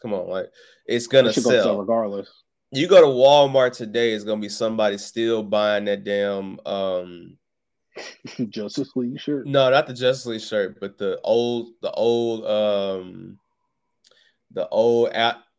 Come 0.01 0.13
on, 0.13 0.29
like 0.29 0.51
it's 0.85 1.07
gonna 1.07 1.33
sell. 1.33 1.63
sell 1.63 1.79
regardless. 1.79 2.29
You 2.71 2.87
go 2.87 3.01
to 3.01 3.07
Walmart 3.07 3.75
today, 3.75 4.13
it's 4.13 4.23
gonna 4.23 4.41
be 4.41 4.49
somebody 4.49 4.97
still 4.97 5.43
buying 5.43 5.85
that 5.85 6.03
damn 6.03 6.59
um 6.65 7.37
Justice 8.49 8.91
League 8.95 9.19
shirt. 9.19 9.45
no, 9.45 9.69
not 9.69 9.87
the 9.87 9.93
Justice 9.93 10.25
League 10.25 10.41
shirt, 10.41 10.79
but 10.79 10.97
the 10.97 11.19
old 11.21 11.73
the 11.81 11.91
old 11.91 12.45
um 12.45 13.37
the 14.53 14.67
old 14.69 15.09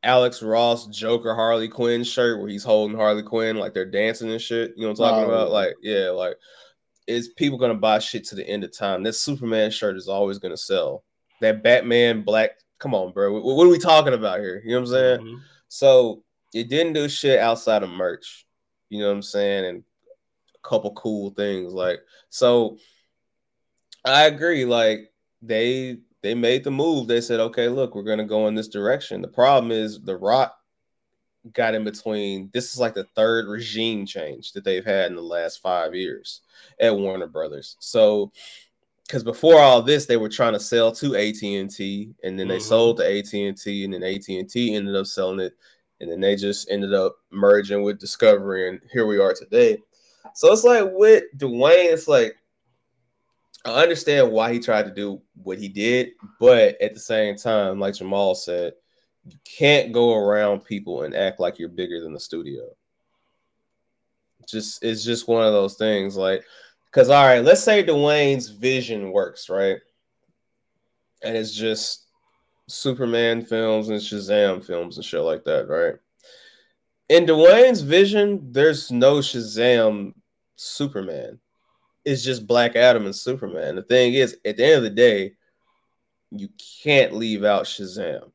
Alex 0.04 0.42
Ross 0.42 0.86
Joker 0.88 1.34
Harley 1.34 1.68
Quinn 1.68 2.02
shirt 2.02 2.40
where 2.40 2.48
he's 2.48 2.64
holding 2.64 2.96
Harley 2.96 3.22
Quinn 3.22 3.56
like 3.56 3.72
they're 3.72 3.84
dancing 3.84 4.30
and 4.30 4.40
shit. 4.40 4.72
You 4.76 4.82
know 4.82 4.88
what 4.92 5.00
I'm 5.00 5.10
talking 5.10 5.24
Oh, 5.24 5.34
about? 5.34 5.50
Like, 5.50 5.74
yeah, 5.82 6.10
like 6.10 6.36
is 7.06 7.28
people 7.28 7.58
gonna 7.58 7.74
buy 7.74 7.98
shit 7.98 8.24
to 8.28 8.34
the 8.34 8.46
end 8.46 8.64
of 8.64 8.76
time? 8.76 9.02
This 9.02 9.20
Superman 9.20 9.70
shirt 9.70 9.96
is 9.96 10.08
always 10.08 10.38
gonna 10.38 10.56
sell. 10.56 11.04
That 11.40 11.62
Batman 11.62 12.22
black, 12.22 12.52
come 12.78 12.94
on, 12.94 13.12
bro. 13.12 13.32
What, 13.32 13.56
what 13.56 13.66
are 13.66 13.70
we 13.70 13.78
talking 13.78 14.14
about 14.14 14.40
here? 14.40 14.62
You 14.64 14.72
know 14.72 14.80
what 14.80 14.88
I'm 14.88 14.92
saying? 14.94 15.20
Mhm. 15.20 15.40
So 15.68 16.22
it 16.54 16.68
didn't 16.68 16.92
do 16.92 17.08
shit 17.08 17.38
outside 17.38 17.82
of 17.82 17.90
merch. 17.90 18.46
You 18.90 19.00
know 19.00 19.08
what 19.08 19.14
I'm 19.14 19.22
saying? 19.22 19.64
And 19.64 19.84
a 20.54 20.68
couple 20.68 20.92
cool 20.94 21.30
things. 21.30 21.72
Like, 21.72 22.00
so 22.28 22.76
I 24.04 24.24
agree. 24.26 24.64
Like 24.64 25.12
they 25.40 25.98
they 26.22 26.34
made 26.34 26.64
the 26.64 26.70
move. 26.70 27.08
They 27.08 27.20
said, 27.20 27.40
okay, 27.40 27.68
look, 27.68 27.94
we're 27.94 28.02
gonna 28.02 28.24
go 28.24 28.46
in 28.48 28.54
this 28.54 28.68
direction. 28.68 29.22
The 29.22 29.28
problem 29.28 29.72
is 29.72 30.00
the 30.00 30.16
rock 30.16 30.56
got 31.52 31.74
in 31.74 31.84
between. 31.84 32.50
This 32.52 32.72
is 32.72 32.78
like 32.78 32.94
the 32.94 33.06
third 33.16 33.48
regime 33.48 34.06
change 34.06 34.52
that 34.52 34.64
they've 34.64 34.84
had 34.84 35.10
in 35.10 35.16
the 35.16 35.22
last 35.22 35.60
five 35.60 35.94
years 35.94 36.42
at 36.80 36.96
Warner 36.96 37.26
Brothers. 37.26 37.76
So 37.80 38.32
because 39.06 39.24
before 39.24 39.58
all 39.58 39.82
this, 39.82 40.06
they 40.06 40.16
were 40.16 40.28
trying 40.28 40.52
to 40.52 40.60
sell 40.60 40.92
to 40.92 41.16
AT 41.16 41.42
and 41.42 41.68
T, 41.70 42.14
and 42.22 42.38
then 42.38 42.48
they 42.48 42.58
Mhm. 42.58 42.62
sold 42.62 42.96
to 42.98 43.04
AT 43.04 43.46
and 43.46 43.60
T, 43.60 43.84
and 43.84 43.92
then 43.92 44.02
AT 44.02 44.38
and 44.38 44.48
T 44.48 44.74
ended 44.74 44.94
up 44.94 45.06
selling 45.06 45.40
it, 45.40 45.54
and 46.00 46.10
then 46.10 46.20
they 46.20 46.36
just 46.36 46.70
ended 46.70 46.94
up 46.94 47.16
merging 47.30 47.82
with 47.82 47.98
Discovery, 47.98 48.68
and 48.68 48.80
here 48.92 49.04
we 49.04 49.18
are 49.18 49.34
today. 49.34 49.82
So 50.34 50.50
it's 50.52 50.64
like 50.64 50.88
with 50.92 51.24
Dwayne, 51.36 51.92
it's 51.92 52.08
like 52.08 52.36
I 53.64 53.82
understand 53.82 54.32
why 54.32 54.52
he 54.52 54.58
tried 54.58 54.84
to 54.84 54.94
do 54.94 55.22
what 55.42 55.58
he 55.58 55.68
did, 55.68 56.10
but 56.40 56.80
at 56.80 56.94
the 56.94 57.00
same 57.00 57.36
time, 57.36 57.78
like 57.78 57.94
Jamal 57.94 58.34
said, 58.34 58.72
you 59.24 59.36
can't 59.44 59.92
go 59.92 60.16
around 60.16 60.64
people 60.64 61.02
and 61.02 61.14
act 61.14 61.38
like 61.38 61.58
you're 61.58 61.68
bigger 61.68 62.00
than 62.00 62.12
the 62.12 62.20
studio. 62.20 62.64
Just 64.48 64.82
it's 64.82 65.04
just 65.04 65.28
one 65.28 65.46
of 65.46 65.52
those 65.52 65.76
things, 65.76 66.16
like 66.16 66.44
because 66.86 67.08
all 67.08 67.24
right, 67.24 67.44
let's 67.44 67.62
say 67.62 67.84
Dwayne's 67.84 68.48
vision 68.48 69.12
works, 69.12 69.48
right? 69.48 69.78
And 71.22 71.36
it's 71.36 71.54
just 71.54 72.06
Superman 72.66 73.44
films 73.44 73.88
and 73.90 74.00
Shazam 74.00 74.64
films 74.64 74.96
and 74.96 75.04
shit 75.04 75.20
like 75.20 75.44
that, 75.44 75.68
right? 75.68 75.94
In 77.08 77.26
Dwayne's 77.26 77.82
vision, 77.82 78.50
there's 78.50 78.90
no 78.90 79.18
Shazam 79.18 80.14
Superman. 80.56 81.38
It's 82.04 82.24
just 82.24 82.46
Black 82.46 82.76
Adam 82.76 83.04
and 83.04 83.14
Superman. 83.14 83.76
The 83.76 83.82
thing 83.82 84.14
is, 84.14 84.36
at 84.44 84.56
the 84.56 84.64
end 84.64 84.76
of 84.76 84.82
the 84.82 84.90
day, 84.90 85.34
you 86.30 86.48
can't 86.82 87.14
leave 87.14 87.44
out 87.44 87.64
Shazam. 87.64 88.30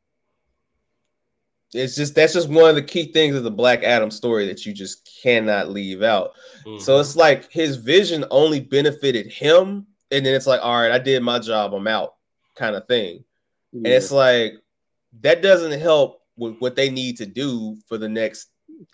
It's 1.73 1.95
just 1.95 2.15
that's 2.15 2.34
just 2.34 2.47
one 2.47 2.69
of 2.69 2.75
the 2.75 2.82
key 2.82 3.12
things 3.12 3.36
of 3.36 3.43
the 3.43 3.51
Black 3.51 3.84
Adam 3.84 4.10
story 4.10 4.47
that 4.47 4.65
you 4.65 4.73
just 4.73 5.10
cannot 5.21 5.69
leave 5.69 6.01
out. 6.01 6.32
Mm-hmm. 6.65 6.82
So 6.82 6.99
it's 6.99 7.15
like 7.15 7.51
his 7.51 7.75
vision 7.75 8.23
only 8.32 8.62
benefited 8.62 9.27
him, 9.27 9.86
and 10.12 10.25
then 10.25 10.34
it's 10.34 10.47
like, 10.47 10.62
all 10.63 10.80
right, 10.80 10.91
I 10.91 10.99
did 10.99 11.21
my 11.23 11.39
job, 11.39 11.73
I'm 11.73 11.88
out, 11.88 12.15
kind 12.56 12.75
of 12.75 12.88
thing. 12.88 13.25
And 13.73 13.88
it's 13.88 14.12
like 14.12 14.53
that 15.21 15.41
doesn't 15.41 15.80
help 15.80 16.21
with 16.38 16.58
what 16.60 16.75
they 16.75 16.89
need 16.89 17.17
to 17.17 17.25
do 17.25 17.77
for 17.88 17.97
the 17.97 18.10
next 18.10 18.49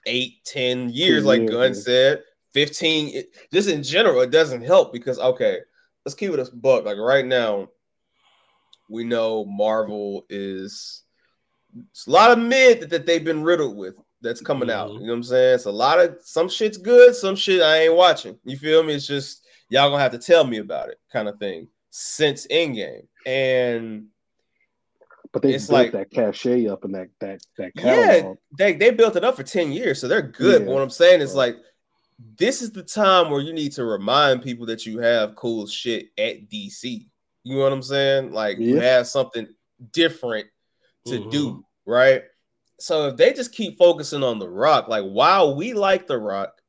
eight, 0.06 0.44
ten 0.46 0.90
years, 0.90 1.26
like 1.26 1.42
years, 1.42 1.52
Gunn 1.52 1.76
said, 1.76 2.24
fifteen. 2.54 3.10
It, 3.16 3.36
just 3.52 3.70
in 3.70 3.84
general, 3.84 4.22
it 4.22 4.32
doesn't 4.32 4.64
help 4.64 4.94
because 4.94 5.20
okay, 5.20 5.60
let's 6.06 6.16
keep 6.16 6.32
it 6.32 6.40
a 6.40 6.50
buck. 6.56 6.86
Like 6.86 6.98
right 6.98 7.26
now, 7.26 7.70
we 8.90 9.04
know 9.04 9.46
Marvel 9.46 10.26
is 10.30 11.04
it's 11.92 12.08
a 12.08 12.12
lot 12.12 12.32
of 12.32 12.40
mid 12.40 12.82
that, 12.82 12.90
that 12.92 13.06
they've 13.06 13.24
been 13.24 13.44
riddled 13.44 13.76
with 13.76 13.96
that's 14.22 14.42
coming 14.42 14.70
out. 14.70 14.90
Mhm. 14.90 14.94
You 15.02 15.08
know 15.08 15.14
what 15.14 15.18
I'm 15.18 15.24
saying? 15.24 15.56
It's 15.56 15.66
a 15.66 15.72
lot 15.72 16.00
of 16.00 16.18
some 16.22 16.48
shit's 16.48 16.78
good, 16.78 17.16
some 17.16 17.36
shit 17.36 17.62
I 17.62 17.84
ain't 17.84 17.96
watching. 17.96 18.38
You 18.46 18.58
feel 18.58 18.84
me? 18.84 18.94
It's 18.94 19.08
just 19.08 19.46
y'all 19.70 19.90
gonna 19.90 20.02
have 20.02 20.12
to 20.12 20.20
tell 20.20 20.46
me 20.46 20.58
about 20.60 20.90
it, 20.90 20.98
kind 21.12 21.28
of 21.28 21.40
thing. 21.40 21.68
Since 21.90 22.48
Endgame, 22.48 23.08
and 23.26 24.06
but 25.32 25.42
they 25.42 25.54
it's 25.56 25.68
built 25.68 25.80
like- 25.80 25.92
that 25.94 26.12
cachet 26.12 26.68
up 26.68 26.84
and 26.86 26.96
that 26.96 27.10
that 27.20 27.42
that 27.58 27.72
yeah, 27.76 28.34
they 28.58 28.74
they 28.74 28.92
built 28.92 29.16
it 29.16 29.24
up 29.24 29.36
for 29.36 29.44
ten 29.44 29.72
years, 29.72 30.00
so 30.00 30.08
they're 30.08 30.22
good. 30.22 30.66
But 30.66 30.74
what 30.74 30.84
I'm 30.84 30.90
saying 30.90 31.22
is 31.22 31.36
like, 31.36 31.58
this 32.38 32.62
is 32.62 32.72
the 32.72 32.84
time 32.84 33.30
where 33.30 33.42
you 33.42 33.54
need 33.54 33.72
to 33.74 33.86
remind 33.86 34.42
people 34.42 34.66
that 34.68 34.86
you 34.86 35.00
have 35.00 35.36
cool 35.36 35.68
shit 35.68 36.10
at 36.18 36.50
DC. 36.50 37.08
You 37.44 37.56
know 37.56 37.64
what 37.64 37.74
I'm 37.74 37.82
saying? 37.82 38.32
Like 38.32 38.58
you 38.60 38.78
have 38.78 39.08
something 39.08 39.48
different 39.92 40.48
to 41.06 41.20
Mhm. 41.20 41.32
do, 41.32 41.66
right? 41.86 42.24
So 42.80 43.08
if 43.08 43.18
they 43.18 43.34
just 43.34 43.52
keep 43.54 43.78
focusing 43.78 44.24
on 44.24 44.40
The 44.40 44.50
Rock, 44.50 44.88
like 44.88 45.04
while 45.04 45.56
we 45.56 45.74
like 45.74 46.08
The 46.08 46.18
Rock, 46.18 46.62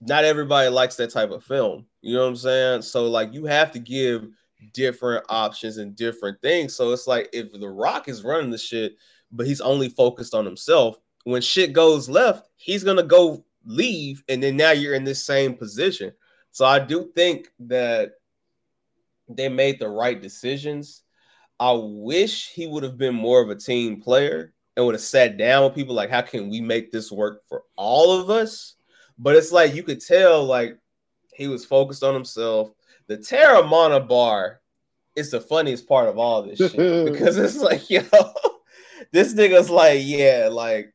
not 0.00 0.24
everybody 0.24 0.68
likes 0.68 0.96
that 0.96 1.10
type 1.10 1.30
of 1.30 1.42
film. 1.44 1.86
You 2.02 2.14
know 2.14 2.22
what 2.22 2.28
I'm 2.28 2.36
saying? 2.36 2.82
So 2.82 3.08
like 3.08 3.32
you 3.32 3.46
have 3.46 3.72
to 3.72 3.78
give 3.78 4.28
different 4.72 5.24
options 5.28 5.78
and 5.78 5.96
different 5.96 6.40
things. 6.42 6.74
So 6.74 6.92
it's 6.92 7.06
like 7.06 7.28
if 7.32 7.52
The 7.52 7.68
Rock 7.68 8.08
is 8.08 8.24
running 8.24 8.50
the 8.50 8.58
shit, 8.58 8.96
but 9.32 9.46
he's 9.46 9.60
only 9.60 9.88
focused 9.88 10.34
on 10.34 10.44
himself, 10.44 10.98
when 11.24 11.42
shit 11.42 11.72
goes 11.72 12.08
left, 12.08 12.48
he's 12.56 12.84
gonna 12.84 13.02
go 13.02 13.44
leave, 13.64 14.22
and 14.28 14.42
then 14.42 14.56
now 14.56 14.70
you're 14.70 14.94
in 14.94 15.04
this 15.04 15.24
same 15.24 15.54
position. 15.54 16.12
So 16.50 16.64
I 16.64 16.78
do 16.78 17.10
think 17.14 17.48
that 17.60 18.12
they 19.28 19.48
made 19.48 19.78
the 19.78 19.88
right 19.88 20.20
decisions. 20.20 21.02
I 21.58 21.72
wish 21.72 22.50
he 22.50 22.66
would 22.66 22.82
have 22.82 22.98
been 22.98 23.14
more 23.14 23.42
of 23.42 23.50
a 23.50 23.56
team 23.56 24.00
player 24.00 24.52
and 24.76 24.84
would 24.84 24.94
have 24.94 25.02
sat 25.02 25.36
down 25.36 25.64
with 25.64 25.74
people 25.74 25.94
like, 25.94 26.10
how 26.10 26.22
can 26.22 26.48
we 26.48 26.60
make 26.60 26.90
this 26.90 27.10
work 27.10 27.42
for 27.48 27.62
all 27.76 28.20
of 28.20 28.30
us? 28.30 28.74
But 29.18 29.36
it's 29.36 29.52
like 29.52 29.74
you 29.74 29.82
could 29.82 30.00
tell, 30.00 30.44
like 30.44 30.78
he 31.34 31.48
was 31.48 31.64
focused 31.64 32.02
on 32.02 32.14
himself. 32.14 32.70
The 33.06 33.18
Teremana 33.18 34.06
bar 34.08 34.60
is 35.16 35.30
the 35.30 35.40
funniest 35.40 35.88
part 35.88 36.08
of 36.08 36.18
all 36.18 36.42
this 36.42 36.58
shit 36.58 36.72
because 37.12 37.36
it's 37.36 37.58
like, 37.58 37.90
yo, 37.90 38.02
this 39.12 39.34
nigga's 39.34 39.70
like, 39.70 40.00
yeah, 40.02 40.48
like 40.50 40.93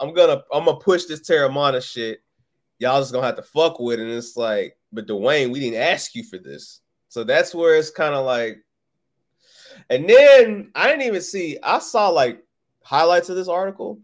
I'm 0.00 0.14
gonna 0.14 0.42
I'm 0.52 0.64
gonna 0.64 0.78
push 0.78 1.04
this 1.04 1.20
Teremana 1.20 1.82
shit. 1.82 2.22
Y'all 2.78 3.00
just 3.00 3.12
gonna 3.12 3.26
have 3.26 3.36
to 3.36 3.42
fuck 3.42 3.78
with 3.78 4.00
it. 4.00 4.04
And 4.04 4.12
it's 4.12 4.36
like, 4.36 4.76
but 4.92 5.06
Dwayne, 5.06 5.52
we 5.52 5.60
didn't 5.60 5.80
ask 5.80 6.14
you 6.14 6.24
for 6.24 6.38
this. 6.38 6.80
So 7.08 7.24
that's 7.24 7.54
where 7.54 7.76
it's 7.76 7.90
kind 7.90 8.14
of 8.14 8.24
like, 8.24 8.64
and 9.90 10.08
then 10.08 10.70
I 10.74 10.88
didn't 10.88 11.02
even 11.02 11.20
see, 11.20 11.58
I 11.62 11.80
saw 11.80 12.08
like 12.08 12.42
highlights 12.82 13.28
of 13.28 13.36
this 13.36 13.48
article. 13.48 14.00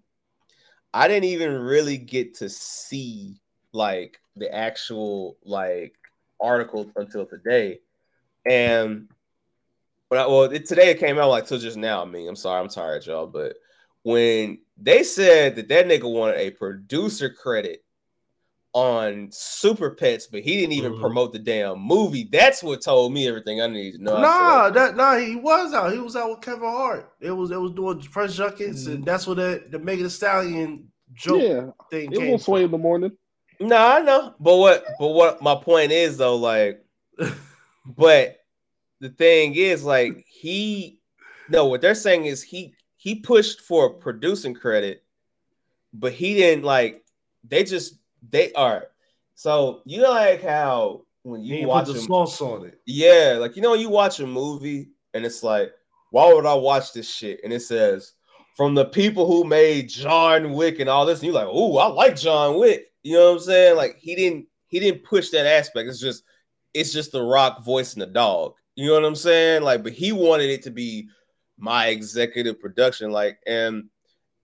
I 0.92 1.08
didn't 1.08 1.24
even 1.24 1.52
really 1.52 1.98
get 1.98 2.34
to 2.36 2.48
see 2.48 3.40
like 3.72 4.18
the 4.36 4.52
actual 4.54 5.36
like 5.44 5.94
article 6.40 6.90
until 6.96 7.26
today. 7.26 7.80
And 8.44 9.08
but 10.08 10.18
I, 10.18 10.26
well, 10.26 10.44
it, 10.44 10.66
today 10.66 10.90
it 10.90 10.98
came 10.98 11.18
out 11.18 11.30
like 11.30 11.46
till 11.46 11.58
just 11.58 11.76
now. 11.76 12.02
I 12.02 12.04
mean, 12.04 12.28
I'm 12.28 12.36
sorry, 12.36 12.60
I'm 12.60 12.68
tired, 12.68 13.06
y'all. 13.06 13.26
But 13.26 13.56
when 14.06 14.58
they 14.80 15.02
said 15.02 15.56
that 15.56 15.66
that 15.66 15.86
nigga 15.88 16.08
wanted 16.08 16.36
a 16.36 16.52
producer 16.52 17.28
credit 17.28 17.82
on 18.72 19.28
Super 19.32 19.90
Pets, 19.90 20.28
but 20.28 20.42
he 20.42 20.60
didn't 20.60 20.74
even 20.74 20.92
Mhm. 20.94 21.00
promote 21.00 21.32
the 21.32 21.40
damn 21.40 21.80
movie, 21.80 22.22
that's 22.30 22.62
what 22.62 22.82
told 22.82 23.12
me 23.12 23.26
everything 23.26 23.60
I 23.60 23.66
needed 23.66 23.98
to 23.98 24.04
know. 24.04 24.14
I 24.14 24.20
Nah, 24.20 24.70
that 24.70 24.94
nah, 24.94 25.16
he 25.16 25.34
was 25.34 25.74
out. 25.74 25.92
He 25.92 25.98
was 25.98 26.14
out 26.14 26.30
with 26.30 26.40
Kevin 26.40 26.68
Hart. 26.68 27.10
It 27.20 27.32
was 27.32 27.50
it 27.50 27.60
was 27.60 27.72
doing 27.72 28.00
press 28.00 28.36
junkets, 28.36 28.86
and 28.86 29.04
that's 29.04 29.26
what 29.26 29.38
that 29.38 29.72
the 29.72 29.80
Megan 29.80 30.04
Thee 30.04 30.10
Stallion 30.10 30.88
joke 31.14 31.42
Yeah, 31.42 31.70
thing 31.90 32.12
it 32.12 32.18
came 32.20 32.30
will 32.30 32.38
sway 32.38 32.62
in 32.62 32.70
the 32.70 32.78
morning. 32.78 33.10
No, 33.58 33.76
I 33.76 34.02
know, 34.02 34.36
but 34.38 34.56
what? 34.56 34.86
But 35.00 35.08
what? 35.08 35.42
My 35.42 35.56
point 35.56 35.90
is 35.90 36.16
though, 36.16 36.36
like, 36.36 36.80
but 37.84 38.38
the 39.00 39.08
thing 39.08 39.56
is, 39.56 39.82
like, 39.82 40.24
he 40.28 41.00
no, 41.48 41.66
what 41.66 41.80
they're 41.80 41.96
saying 41.96 42.26
is 42.26 42.44
he 42.44 42.75
he 43.06 43.14
pushed 43.14 43.60
for 43.60 43.90
producing 43.90 44.52
credit, 44.52 45.04
but 45.92 46.12
he 46.12 46.34
didn't 46.34 46.64
like. 46.64 47.04
They 47.48 47.62
just 47.62 48.00
they 48.28 48.52
are. 48.54 48.88
So 49.36 49.82
you 49.84 50.02
know, 50.02 50.10
like 50.10 50.42
how 50.42 51.02
when 51.22 51.40
you 51.40 51.68
watch 51.68 51.86
the 51.86 51.92
them, 51.92 52.02
sauce 52.02 52.40
on 52.40 52.66
it. 52.66 52.80
yeah, 52.84 53.36
like 53.38 53.54
you 53.54 53.62
know, 53.62 53.74
you 53.74 53.90
watch 53.90 54.18
a 54.18 54.26
movie 54.26 54.88
and 55.14 55.24
it's 55.24 55.44
like, 55.44 55.70
why 56.10 56.34
would 56.34 56.46
I 56.46 56.54
watch 56.54 56.92
this 56.92 57.08
shit? 57.08 57.38
And 57.44 57.52
it 57.52 57.60
says 57.60 58.14
from 58.56 58.74
the 58.74 58.86
people 58.86 59.24
who 59.28 59.44
made 59.44 59.88
John 59.88 60.54
Wick 60.54 60.80
and 60.80 60.90
all 60.90 61.06
this, 61.06 61.20
and 61.20 61.26
you're 61.26 61.40
like, 61.40 61.48
oh, 61.48 61.76
I 61.76 61.86
like 61.86 62.16
John 62.16 62.58
Wick. 62.58 62.86
You 63.04 63.18
know 63.18 63.26
what 63.26 63.36
I'm 63.36 63.44
saying? 63.44 63.76
Like 63.76 63.98
he 64.00 64.16
didn't 64.16 64.48
he 64.66 64.80
didn't 64.80 65.04
push 65.04 65.30
that 65.30 65.46
aspect. 65.46 65.88
It's 65.88 66.00
just 66.00 66.24
it's 66.74 66.92
just 66.92 67.12
the 67.12 67.22
rock 67.22 67.64
voice 67.64 67.92
and 67.92 68.02
the 68.02 68.06
dog. 68.06 68.54
You 68.74 68.88
know 68.88 68.94
what 68.94 69.04
I'm 69.04 69.14
saying? 69.14 69.62
Like, 69.62 69.84
but 69.84 69.92
he 69.92 70.10
wanted 70.10 70.50
it 70.50 70.64
to 70.64 70.72
be 70.72 71.08
my 71.58 71.88
executive 71.88 72.60
production. 72.60 73.10
Like, 73.10 73.38
and 73.46 73.84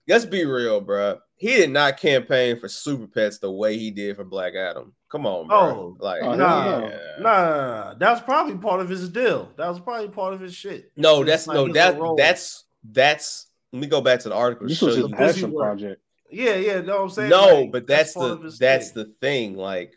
let's 0.07 0.25
be 0.25 0.45
real, 0.45 0.81
bro. 0.81 1.19
He 1.35 1.55
did 1.55 1.71
not 1.71 1.97
campaign 1.97 2.59
for 2.59 2.69
Super 2.69 3.07
Pets 3.07 3.39
the 3.39 3.51
way 3.51 3.77
he 3.77 3.91
did 3.91 4.15
for 4.15 4.23
Black 4.23 4.53
Adam. 4.55 4.93
Come 5.09 5.25
on, 5.27 5.47
bro. 5.47 5.57
Oh, 5.57 5.97
like, 5.99 6.21
oh, 6.23 6.35
Nah, 6.35 6.79
yeah. 6.79 6.97
nah, 7.19 7.19
nah, 7.19 7.49
nah. 7.49 7.93
That's 7.95 8.21
probably 8.21 8.55
part 8.57 8.79
of 8.79 8.89
his 8.89 9.09
deal. 9.09 9.51
That 9.57 9.67
was 9.67 9.79
probably 9.79 10.07
part 10.09 10.33
of 10.33 10.39
his 10.39 10.55
shit. 10.55 10.91
No, 10.95 11.23
that's 11.23 11.45
like 11.47 11.55
no 11.55 11.71
that 11.73 11.99
that's 12.17 12.63
that's. 12.83 13.47
Let 13.71 13.81
me 13.81 13.87
go 13.87 14.01
back 14.01 14.19
to 14.21 14.29
the 14.29 14.35
article. 14.35 14.67
This 14.67 14.81
was 14.81 14.95
his 14.95 15.07
you. 15.09 15.15
passion 15.15 15.53
project. 15.53 16.01
Yeah, 16.31 16.55
yeah. 16.55 16.81
Know 16.81 16.97
what 16.97 17.03
I'm 17.03 17.09
saying? 17.09 17.29
No, 17.29 17.61
Like, 17.61 17.71
but 17.71 17.87
that's, 17.87 18.13
part 18.13 18.41
the 18.41 18.55
that's 18.59 18.91
thing. 18.91 19.03
the 19.03 19.13
thing. 19.19 19.55
Like, 19.55 19.93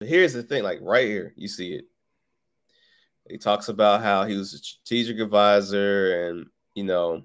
here's 0.00 0.32
the 0.32 0.42
thing. 0.42 0.62
Like 0.62 0.78
right 0.82 1.06
here, 1.06 1.32
you 1.36 1.48
see 1.48 1.72
it. 1.74 1.84
He 3.28 3.38
talks 3.38 3.68
about 3.68 4.02
how 4.02 4.24
he 4.24 4.36
was 4.36 4.52
a 4.54 4.58
strategic 4.58 5.18
advisor, 5.20 6.28
and 6.28 6.46
you 6.74 6.84
know, 6.84 7.22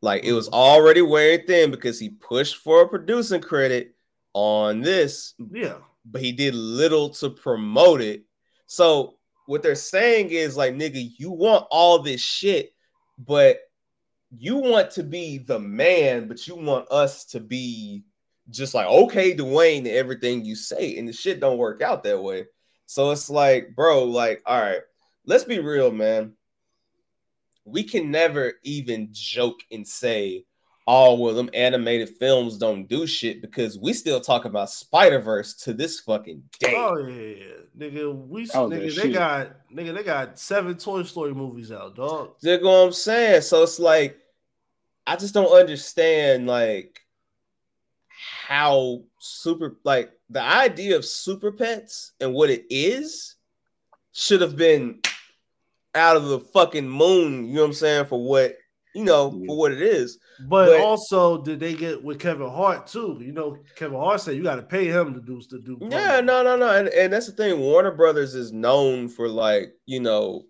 like 0.00 0.24
it 0.24 0.32
was 0.32 0.48
already 0.48 1.02
wearing 1.02 1.46
thin 1.46 1.70
because 1.70 1.98
he 1.98 2.10
pushed 2.10 2.56
for 2.56 2.82
a 2.82 2.88
producing 2.88 3.40
credit 3.40 3.94
on 4.34 4.80
this, 4.80 5.34
yeah. 5.52 5.78
but 6.04 6.20
he 6.20 6.32
did 6.32 6.54
little 6.54 7.10
to 7.10 7.30
promote 7.30 8.00
it. 8.00 8.24
So 8.66 9.16
what 9.46 9.62
they're 9.62 9.74
saying 9.74 10.30
is 10.30 10.56
like, 10.56 10.74
nigga, 10.74 11.10
you 11.18 11.30
want 11.30 11.66
all 11.70 12.00
this 12.00 12.20
shit, 12.20 12.72
but 13.18 13.58
you 14.36 14.56
want 14.56 14.90
to 14.92 15.02
be 15.02 15.38
the 15.38 15.58
man, 15.58 16.28
but 16.28 16.46
you 16.46 16.54
want 16.54 16.90
us 16.90 17.24
to 17.26 17.40
be 17.40 18.04
just 18.50 18.74
like 18.74 18.86
okay, 18.86 19.34
Dwayne, 19.36 19.84
to 19.84 19.90
everything 19.90 20.44
you 20.44 20.54
say, 20.54 20.96
and 20.96 21.08
the 21.08 21.12
shit 21.12 21.40
don't 21.40 21.58
work 21.58 21.82
out 21.82 22.04
that 22.04 22.22
way. 22.22 22.46
So 22.86 23.10
it's 23.10 23.28
like, 23.28 23.74
bro, 23.74 24.04
like, 24.04 24.42
all 24.46 24.60
right, 24.60 24.80
let's 25.26 25.44
be 25.44 25.58
real, 25.58 25.90
man. 25.90 26.32
We 27.70 27.82
can 27.84 28.10
never 28.10 28.54
even 28.62 29.08
joke 29.12 29.60
and 29.70 29.86
say, 29.86 30.44
oh, 30.86 31.14
well, 31.14 31.34
them 31.34 31.50
animated 31.52 32.08
films 32.18 32.56
don't 32.56 32.88
do 32.88 33.06
shit 33.06 33.42
because 33.42 33.78
we 33.78 33.92
still 33.92 34.20
talk 34.20 34.46
about 34.46 34.70
Spider 34.70 35.18
Verse 35.18 35.52
to 35.54 35.74
this 35.74 36.00
fucking 36.00 36.42
day. 36.58 36.72
Oh 36.74 36.96
yeah, 36.96 37.34
yeah, 37.34 37.44
nigga. 37.78 38.26
We 38.26 38.48
Oh, 38.54 38.68
nigga, 38.68 38.80
they 38.80 38.88
shit. 38.88 39.12
got 39.12 39.50
nigga, 39.70 39.94
they 39.94 40.02
got 40.02 40.38
seven 40.38 40.76
Toy 40.78 41.02
Story 41.02 41.34
movies 41.34 41.70
out, 41.70 41.94
dog. 41.94 42.36
You 42.40 42.58
know 42.60 42.70
what 42.70 42.86
I'm 42.86 42.92
saying? 42.92 43.42
So 43.42 43.62
it's 43.62 43.78
like, 43.78 44.18
I 45.06 45.16
just 45.16 45.34
don't 45.34 45.52
understand, 45.54 46.46
like, 46.46 47.00
how 48.46 49.02
super, 49.18 49.76
like, 49.84 50.10
the 50.30 50.42
idea 50.42 50.96
of 50.96 51.04
super 51.04 51.52
pets 51.52 52.12
and 52.20 52.32
what 52.32 52.50
it 52.50 52.64
is 52.70 53.36
should 54.12 54.40
have 54.40 54.56
been 54.56 55.00
out 55.94 56.16
of 56.16 56.24
the 56.24 56.40
fucking 56.40 56.88
moon, 56.88 57.46
you 57.46 57.54
know 57.54 57.62
what 57.62 57.66
I'm 57.68 57.72
saying, 57.72 58.06
for 58.06 58.22
what, 58.22 58.56
you 58.94 59.04
know, 59.04 59.30
for 59.46 59.56
what 59.56 59.72
it 59.72 59.82
is. 59.82 60.18
But, 60.48 60.66
But- 60.66 60.80
also, 60.80 61.42
did 61.42 61.60
they 61.60 61.74
get 61.74 62.02
with 62.02 62.18
Kevin 62.18 62.48
Hart 62.48 62.86
too? 62.86 63.18
You 63.20 63.32
know, 63.32 63.58
Kevin 63.76 63.98
Hart 63.98 64.20
said 64.20 64.36
you 64.36 64.42
got 64.42 64.56
to 64.56 64.62
pay 64.62 64.86
him 64.86 65.14
to 65.14 65.20
do 65.20 65.40
to 65.40 65.60
do. 65.60 65.78
Yeah, 65.80 66.20
no, 66.20 66.42
no, 66.42 66.56
no. 66.56 66.70
And, 66.70 66.88
and 66.88 67.12
that's 67.12 67.26
the 67.26 67.32
thing. 67.32 67.60
Warner 67.60 67.92
Brothers 67.92 68.34
is 68.34 68.52
known 68.52 69.08
for 69.08 69.28
like, 69.28 69.74
you 69.86 70.00
know, 70.00 70.44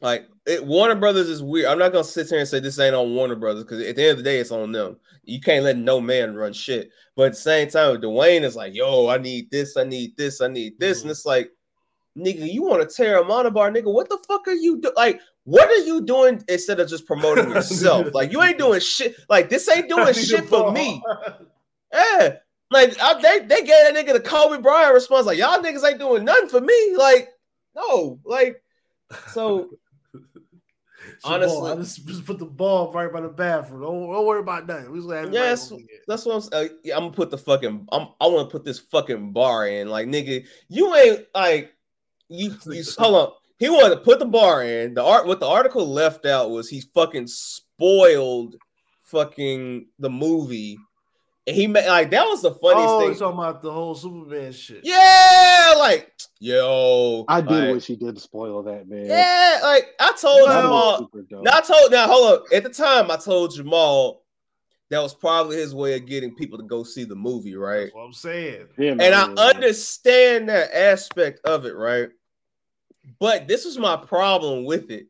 like 0.00 0.28
it, 0.46 0.64
Warner 0.64 0.94
Brothers 0.94 1.28
is 1.28 1.42
weird. 1.42 1.66
I'm 1.66 1.78
not 1.78 1.92
gonna 1.92 2.04
sit 2.04 2.28
here 2.28 2.38
and 2.38 2.48
say 2.48 2.60
this 2.60 2.78
ain't 2.78 2.94
on 2.94 3.14
Warner 3.14 3.36
Brothers 3.36 3.64
because 3.64 3.82
at 3.86 3.96
the 3.96 4.02
end 4.02 4.10
of 4.12 4.16
the 4.18 4.22
day, 4.22 4.38
it's 4.38 4.50
on 4.50 4.72
them. 4.72 4.96
You 5.24 5.40
can't 5.40 5.64
let 5.64 5.76
no 5.76 6.00
man 6.00 6.34
run 6.34 6.52
shit. 6.52 6.90
But 7.16 7.26
at 7.26 7.32
the 7.32 7.38
same 7.38 7.68
time, 7.68 8.00
Dwayne 8.00 8.42
is 8.42 8.56
like, 8.56 8.74
yo, 8.74 9.08
I 9.08 9.18
need 9.18 9.50
this, 9.50 9.76
I 9.76 9.84
need 9.84 10.16
this, 10.16 10.40
I 10.40 10.48
need 10.48 10.78
this. 10.78 10.98
And 10.98 11.04
mm-hmm. 11.04 11.10
it's 11.10 11.26
like, 11.26 11.50
nigga, 12.16 12.52
you 12.52 12.62
want 12.64 12.88
to 12.88 12.94
tear 12.94 13.18
a 13.20 13.24
monobar, 13.24 13.74
nigga. 13.74 13.92
What 13.92 14.08
the 14.08 14.18
fuck 14.28 14.46
are 14.48 14.52
you 14.54 14.80
do? 14.80 14.92
Like, 14.96 15.20
what 15.44 15.68
are 15.68 15.84
you 15.84 16.02
doing 16.02 16.42
instead 16.48 16.80
of 16.80 16.88
just 16.88 17.06
promoting 17.06 17.50
yourself? 17.54 18.14
like, 18.14 18.32
you 18.32 18.42
ain't 18.42 18.58
doing 18.58 18.80
shit. 18.80 19.14
Like, 19.28 19.48
this 19.48 19.68
ain't 19.68 19.88
doing 19.88 20.12
shit 20.14 20.46
for 20.46 20.72
me. 20.72 21.02
Yeah. 21.92 22.36
Like 22.70 22.96
I, 23.02 23.20
they, 23.20 23.40
they 23.46 23.62
gave 23.62 23.92
that 23.92 23.94
nigga 23.96 24.12
the 24.12 24.20
Kobe 24.20 24.62
Bryant 24.62 24.94
response, 24.94 25.26
like 25.26 25.38
y'all 25.38 25.58
niggas 25.58 25.84
ain't 25.84 25.98
doing 25.98 26.24
nothing 26.24 26.48
for 26.48 26.60
me. 26.60 26.94
Like, 26.96 27.30
no, 27.74 28.20
like 28.24 28.62
so 29.32 29.70
It's 30.14 31.24
a 31.24 31.28
ball. 31.28 31.32
honestly- 31.34 31.70
I 31.72 31.74
just, 31.76 32.06
just 32.06 32.24
put 32.26 32.38
the 32.38 32.44
ball 32.46 32.92
right 32.92 33.12
by 33.12 33.22
the 33.22 33.28
bathroom. 33.28 33.80
Don't, 33.82 34.12
don't 34.12 34.24
worry 34.24 34.38
about 34.38 34.68
nothing. 34.68 34.92
We 34.92 34.98
just 34.98 35.08
gonna 35.08 35.20
have 35.20 35.28
right 35.30 35.34
Yes. 35.34 35.72
that's 36.06 36.24
what 36.26 36.34
I'm 36.36 36.40
saying. 36.42 36.70
Uh, 36.70 36.74
yeah, 36.84 36.94
I'm 36.94 37.02
gonna 37.04 37.12
put 37.12 37.30
the 37.30 37.38
fucking 37.38 37.88
I'm 37.90 38.08
I 38.20 38.26
want 38.28 38.48
to 38.48 38.52
put 38.52 38.64
this 38.64 38.78
fucking 38.78 39.32
bar 39.32 39.66
in. 39.66 39.88
Like, 39.88 40.06
nigga, 40.06 40.46
you 40.68 40.94
ain't 40.94 41.26
like 41.34 41.74
you, 42.30 42.54
you 42.66 42.82
hold 42.98 43.14
on. 43.14 43.32
He 43.58 43.68
wanted 43.68 43.96
to 43.96 44.00
put 44.00 44.18
the 44.18 44.24
bar 44.26 44.62
in. 44.64 44.94
The 44.94 45.04
art 45.04 45.26
what 45.26 45.38
the 45.40 45.46
article 45.46 45.86
left 45.86 46.24
out 46.24 46.50
was 46.50 46.68
he 46.70 46.80
fucking 46.94 47.26
spoiled 47.26 48.56
fucking 49.02 49.86
the 49.98 50.10
movie. 50.10 50.78
And 51.46 51.56
he 51.56 51.66
made 51.66 51.88
like 51.88 52.10
that 52.10 52.24
was 52.26 52.42
the 52.42 52.52
funniest 52.54 52.88
Oh, 52.88 52.98
thing. 53.00 53.08
you're 53.10 53.18
talking 53.18 53.38
about 53.38 53.62
the 53.62 53.72
whole 53.72 53.94
Superman 53.94 54.52
shit. 54.52 54.80
Yeah, 54.84 55.74
like 55.78 56.12
yo, 56.38 57.24
I 57.28 57.40
did 57.40 57.50
like, 57.50 57.72
wish 57.74 57.86
he 57.86 57.96
did 57.96 58.20
spoil 58.20 58.62
that, 58.64 58.88
man. 58.88 59.06
Yeah, 59.06 59.58
like 59.62 59.88
I 59.98 60.12
told 60.20 60.42
Well- 60.42 60.48
That 60.48 60.62
Jamal. 60.62 60.90
was 60.92 60.98
super 61.00 61.22
dope. 61.22 61.44
Now 61.44 61.56
I 61.56 61.60
told 61.60 61.90
now 61.90 62.06
hold 62.06 62.32
up. 62.34 62.44
At 62.52 62.62
the 62.62 62.68
time, 62.70 63.10
I 63.10 63.16
told 63.16 63.54
Jamal 63.54 64.22
that 64.90 65.00
was 65.02 65.14
probably 65.14 65.56
his 65.56 65.74
way 65.74 65.94
of 65.96 66.06
getting 66.06 66.34
people 66.34 66.58
to 66.58 66.64
go 66.64 66.82
see 66.84 67.04
the 67.04 67.14
movie, 67.16 67.56
right? 67.56 67.84
That's 67.84 67.94
what 67.94 68.04
I'm 68.04 68.12
saying. 68.12 68.66
Yeah, 68.78 68.88
And 68.90 68.98
man, 68.98 69.14
I 69.14 69.26
yeah. 69.28 69.50
understand 69.54 70.48
that 70.50 70.74
aspect 70.76 71.40
of 71.44 71.64
it, 71.64 71.74
right? 71.76 72.08
But 73.18 73.48
this 73.48 73.64
was 73.64 73.78
my 73.78 73.96
problem 73.96 74.64
with 74.64 74.90
it. 74.90 75.06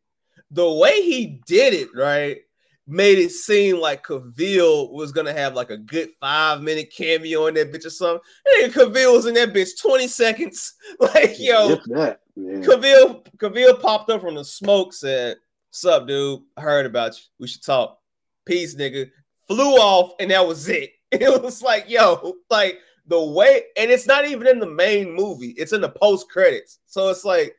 The 0.51 0.71
way 0.71 1.03
he 1.03 1.41
did 1.47 1.75
it, 1.75 1.89
right, 1.95 2.39
made 2.87 3.19
it 3.19 3.31
seem 3.31 3.79
like 3.79 4.05
Cavill 4.05 4.91
was 4.91 5.13
gonna 5.13 5.33
have 5.33 5.55
like 5.55 5.71
a 5.71 5.77
good 5.77 6.11
five 6.21 6.61
minute 6.61 6.93
cameo 6.93 7.47
in 7.47 7.55
that 7.55 7.73
bitch 7.73 7.87
or 7.87 7.91
something. 7.91 8.21
And 8.63 8.73
Cavill 8.73 9.15
was 9.15 9.27
in 9.27 9.35
that 9.35 9.53
bitch 9.53 9.81
20 9.81 10.09
seconds. 10.09 10.75
Like, 11.01 11.39
yo, 11.39 11.77
that. 11.87 12.21
Cavill, 12.37 13.25
Cavill 13.37 13.81
popped 13.81 14.11
up 14.11 14.21
from 14.21 14.35
the 14.35 14.45
smoke, 14.45 14.93
said, 14.93 15.37
Sup, 15.71 16.07
dude? 16.07 16.41
I 16.57 16.63
heard 16.63 16.87
about 16.87 17.17
you. 17.17 17.23
We 17.39 17.47
should 17.47 17.63
talk. 17.63 17.99
Peace, 18.45 18.75
nigga. 18.75 19.11
Flew 19.47 19.75
off, 19.75 20.13
and 20.21 20.31
that 20.31 20.47
was 20.47 20.69
it. 20.69 20.93
It 21.13 21.43
was 21.43 21.61
like, 21.61 21.91
yo, 21.91 22.37
like 22.51 22.79
the 23.09 23.21
way, 23.21 23.65
and 23.77 23.91
it's 23.91 24.07
not 24.07 24.29
even 24.29 24.47
in 24.47 24.61
the 24.61 24.67
main 24.67 25.13
movie, 25.13 25.51
it's 25.59 25.73
in 25.73 25.81
the 25.81 25.89
post 25.89 26.31
credits. 26.31 26.79
So 26.87 27.09
it's 27.09 27.25
like, 27.25 27.57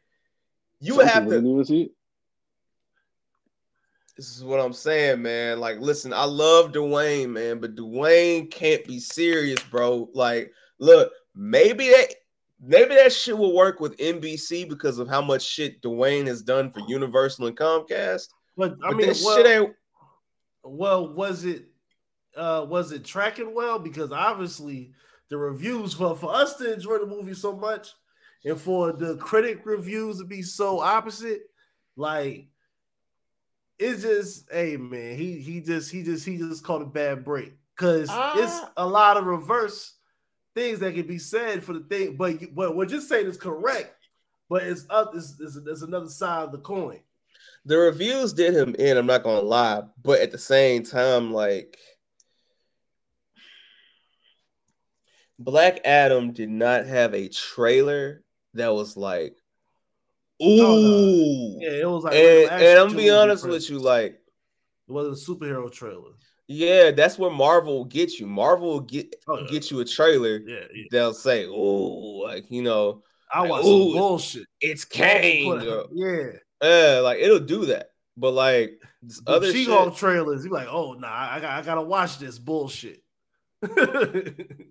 you 0.81 0.97
would 0.97 1.07
have 1.07 1.25
to. 1.25 1.29
didn't 1.29 1.49
even 1.49 1.65
see 1.65 1.81
it. 1.83 1.91
This 4.17 4.35
is 4.35 4.43
what 4.43 4.59
I'm 4.59 4.73
saying, 4.73 5.21
man. 5.21 5.59
Like, 5.59 5.79
listen, 5.79 6.11
I 6.13 6.25
love 6.25 6.71
Dwayne, 6.73 7.29
man, 7.29 7.59
but 7.59 7.75
Dwayne 7.75 8.51
can't 8.51 8.85
be 8.85 8.99
serious, 8.99 9.63
bro. 9.63 10.09
Like, 10.13 10.51
look, 10.79 11.11
maybe 11.33 11.87
that 11.89 12.13
maybe 12.61 12.95
that 12.95 13.13
shit 13.13 13.37
will 13.37 13.55
work 13.55 13.79
with 13.79 13.97
NBC 13.97 14.67
because 14.67 14.99
of 14.99 15.07
how 15.07 15.21
much 15.21 15.43
shit 15.43 15.81
Dwayne 15.81 16.27
has 16.27 16.41
done 16.41 16.71
for 16.71 16.81
Universal 16.87 17.47
and 17.47 17.57
Comcast. 17.57 18.27
But 18.57 18.73
I 18.83 18.89
But 18.89 18.97
mean, 18.97 19.07
this 19.07 19.23
well, 19.25 19.37
shit 19.37 19.47
ain't 19.47 19.73
well, 20.63 21.13
was 21.13 21.45
it 21.45 21.65
uh 22.35 22.65
was 22.67 22.91
it 22.91 23.05
tracking 23.05 23.55
well? 23.55 23.79
Because 23.79 24.11
obviously 24.11 24.93
the 25.29 25.37
reviews 25.37 25.93
for 25.93 26.15
for 26.15 26.33
us 26.35 26.55
to 26.57 26.73
enjoy 26.73 26.97
the 26.99 27.07
movie 27.07 27.33
so 27.33 27.55
much 27.55 27.89
and 28.45 28.59
for 28.59 28.91
the 28.91 29.17
critic 29.17 29.61
reviews 29.65 30.17
to 30.19 30.25
be 30.25 30.41
so 30.41 30.79
opposite, 30.79 31.41
like 31.95 32.47
it's 33.79 34.01
just 34.03 34.51
hey 34.51 34.77
man, 34.77 35.17
he 35.17 35.39
he 35.39 35.61
just 35.61 35.91
he 35.91 36.03
just 36.03 36.25
he 36.25 36.37
just 36.37 36.63
called 36.63 36.81
a 36.81 36.85
bad 36.85 37.23
break 37.23 37.53
because 37.75 38.03
it's 38.03 38.11
Ah. 38.11 38.71
a 38.77 38.85
lot 38.87 39.17
of 39.17 39.25
reverse 39.25 39.93
things 40.53 40.79
that 40.79 40.93
can 40.93 41.07
be 41.07 41.17
said 41.17 41.63
for 41.63 41.73
the 41.73 41.79
thing, 41.81 42.15
but 42.17 42.53
but 42.53 42.75
what 42.75 42.89
you're 42.89 43.01
saying 43.01 43.27
is 43.27 43.37
correct, 43.37 43.95
but 44.49 44.63
it's 44.63 44.85
up 44.89 45.11
it's, 45.15 45.35
it's, 45.39 45.55
it's 45.55 45.81
another 45.81 46.09
side 46.09 46.43
of 46.43 46.51
the 46.51 46.57
coin. 46.59 46.99
the 47.65 47.77
reviews 47.77 48.33
did 48.33 48.53
him 48.53 48.75
in, 48.77 48.97
I'm 48.97 49.05
not 49.05 49.23
gonna 49.23 49.41
lie, 49.41 49.83
but 50.03 50.19
at 50.19 50.31
the 50.31 50.37
same 50.37 50.83
time, 50.83 51.31
like 51.31 51.77
Black 55.39 55.79
Adam 55.85 56.33
did 56.33 56.49
not 56.49 56.85
have 56.85 57.13
a 57.15 57.27
trailer 57.29 58.23
that 58.55 58.73
was 58.73 58.97
like, 58.97 59.35
oh, 60.41 60.45
ooh. 60.47 61.55
Oh, 61.55 61.57
Yeah, 61.59 61.81
it 61.81 61.89
was 61.89 62.03
like 62.03 62.13
and, 62.15 62.51
and 62.51 62.79
I'm 62.79 62.87
gonna 62.87 62.97
be 62.97 63.09
honest 63.09 63.47
with 63.47 63.69
you, 63.69 63.79
like, 63.79 64.13
It 64.87 64.91
wasn't 64.91 65.17
a 65.17 65.31
superhero 65.31 65.71
trailer. 65.71 66.11
yeah, 66.47 66.91
that's 66.91 67.17
where 67.17 67.31
Marvel 67.31 67.77
will 67.79 67.85
get 67.85 68.19
you. 68.19 68.27
Marvel 68.27 68.67
will 68.69 68.79
get 68.81 69.15
Oh, 69.27 69.39
yeah. 69.39 69.47
get 69.49 69.71
you 69.71 69.79
a 69.79 69.85
trailer. 69.85 70.37
Yeah, 70.45 70.59
yeah. 70.73 70.83
They'll 70.91 71.13
say, 71.13 71.45
"Oh, 71.47 72.23
like 72.25 72.49
you 72.51 72.61
know, 72.63 73.03
I 73.33 73.41
Like, 73.41 73.49
watched 73.51 73.63
some 73.65 73.71
bullshit. 73.93 74.47
it's 74.59 74.83
Kang." 74.85 75.47
Or- 75.47 75.87
Yeah. 75.93 76.31
Yeah, 76.61 76.99
like 76.99 77.19
it'll 77.19 77.39
do 77.39 77.65
that. 77.67 77.91
But 78.17 78.31
like 78.33 78.79
this 79.01 79.19
The 79.21 79.31
other 79.31 79.51
She-Hulk 79.51 79.95
trailers, 79.95 80.43
you're 80.43 80.53
like, 80.53 80.67
oh 80.69 80.93
nah, 80.93 81.07
I 81.31 81.39
got 81.39 81.51
I 81.51 81.61
gotta 81.65 81.81
watch 81.81 82.19
this 82.19 82.37
bullshit. 82.37 83.01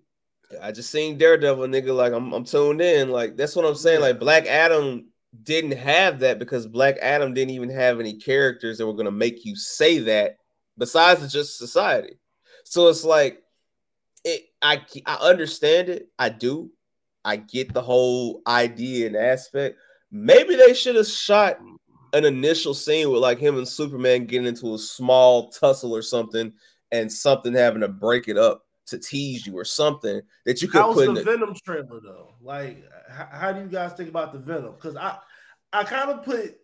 I 0.61 0.73
just 0.73 0.91
seen 0.91 1.19
Daredevil, 1.19 1.67
nigga. 1.67 1.95
Like 1.95 2.13
I'm, 2.13 2.33
I'm 2.33 2.45
tuned 2.45 2.81
in. 2.81 3.11
Like 3.11 3.37
that's 3.37 3.55
what 3.55 3.65
I'm 3.65 3.75
saying. 3.75 4.01
Like 4.01 4.19
Black 4.19 4.47
Adam 4.47 5.07
didn't 5.43 5.77
have 5.77 6.21
that 6.21 6.39
because 6.39 6.67
Black 6.67 6.97
Adam 7.01 7.35
didn't 7.35 7.55
even 7.55 7.71
have 7.71 8.01
any 8.01 8.15
characters 8.15 8.79
that 8.79 8.87
were 8.87 8.95
going 8.95 9.05
to 9.05 9.13
make 9.13 9.45
you 9.45 9.55
say 9.57 9.99
that 9.99 10.39
besides 10.77 11.33
just 11.33 11.59
society. 11.59 12.19
So 12.65 12.89
it's 12.89 13.05
like 13.05 13.43
it 14.25 14.43
I 14.63 14.83
I 15.07 15.15
understand 15.17 15.89
it. 15.89 16.09
I 16.19 16.29
do. 16.29 16.71
I 17.25 17.37
get 17.37 17.73
the 17.73 17.83
whole 17.83 18.43
idea 18.47 19.07
and 19.07 19.17
aspect. 19.17 19.77
Maybe 20.11 20.57
they 20.57 20.75
should 20.75 20.97
have 20.97 21.07
shot 21.07 21.59
an 22.13 22.25
initial 22.25 22.75
scene 22.75 23.11
with 23.11 23.21
like 23.21 23.39
him 23.39 23.57
and 23.57 23.69
Superman 23.69 24.27
getting 24.27 24.49
into 24.49 24.75
a 24.75 24.79
small 24.79 25.51
tussle 25.51 25.95
or 25.95 26.03
something 26.03 26.53
and 26.91 27.13
something 27.13 27.53
having 27.53 27.83
to 27.83 27.89
break 27.89 28.27
it 28.27 28.37
up 28.37 28.65
to 28.91 28.99
tease 28.99 29.47
you 29.47 29.57
or 29.57 29.65
something 29.65 30.21
that 30.45 30.63
you 30.63 30.69
could 30.69 30.81
How's 30.81 30.95
put 30.95 31.05
the 31.05 31.09
in 31.11 31.15
the, 31.15 31.23
Venom 31.25 31.55
trailer 31.65 32.01
though? 32.01 32.35
Like, 32.41 32.79
h- 33.09 33.27
how 33.33 33.53
do 33.53 33.61
you 33.61 33.67
guys 33.69 33.93
think 33.95 34.09
about 34.09 34.33
the 34.33 34.39
Venom? 34.39 34.73
Because 34.75 34.97
I, 34.97 35.17
I 35.73 35.85
kind 35.85 36.11
of 36.11 36.25
put 36.25 36.57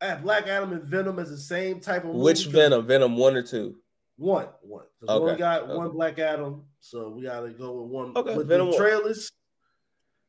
uh, 0.00 0.16
Black 0.16 0.46
Adam 0.48 0.72
and 0.72 0.82
Venom 0.82 1.18
as 1.18 1.30
the 1.30 1.36
same 1.38 1.80
type 1.80 2.02
of 2.04 2.08
movie 2.10 2.18
which 2.20 2.44
'cause 2.44 2.52
Venom? 2.52 2.86
Venom 2.86 3.16
one 3.16 3.36
or 3.36 3.42
two? 3.42 3.76
One, 4.16 4.46
one. 4.62 4.84
'Cause 5.00 5.08
we 5.08 5.14
only 5.14 5.32
Okay, 5.32 5.38
got 5.40 5.62
okay. 5.62 5.74
one 5.74 5.90
Black 5.90 6.18
Adam, 6.18 6.64
so 6.80 7.10
we 7.10 7.22
gotta 7.22 7.50
go 7.50 7.82
with 7.82 7.90
one. 7.90 8.12
Okay, 8.16 8.36
with 8.36 8.48
Venom 8.48 8.66
the 8.70 8.72
one. 8.72 8.80
trailers, 8.80 9.30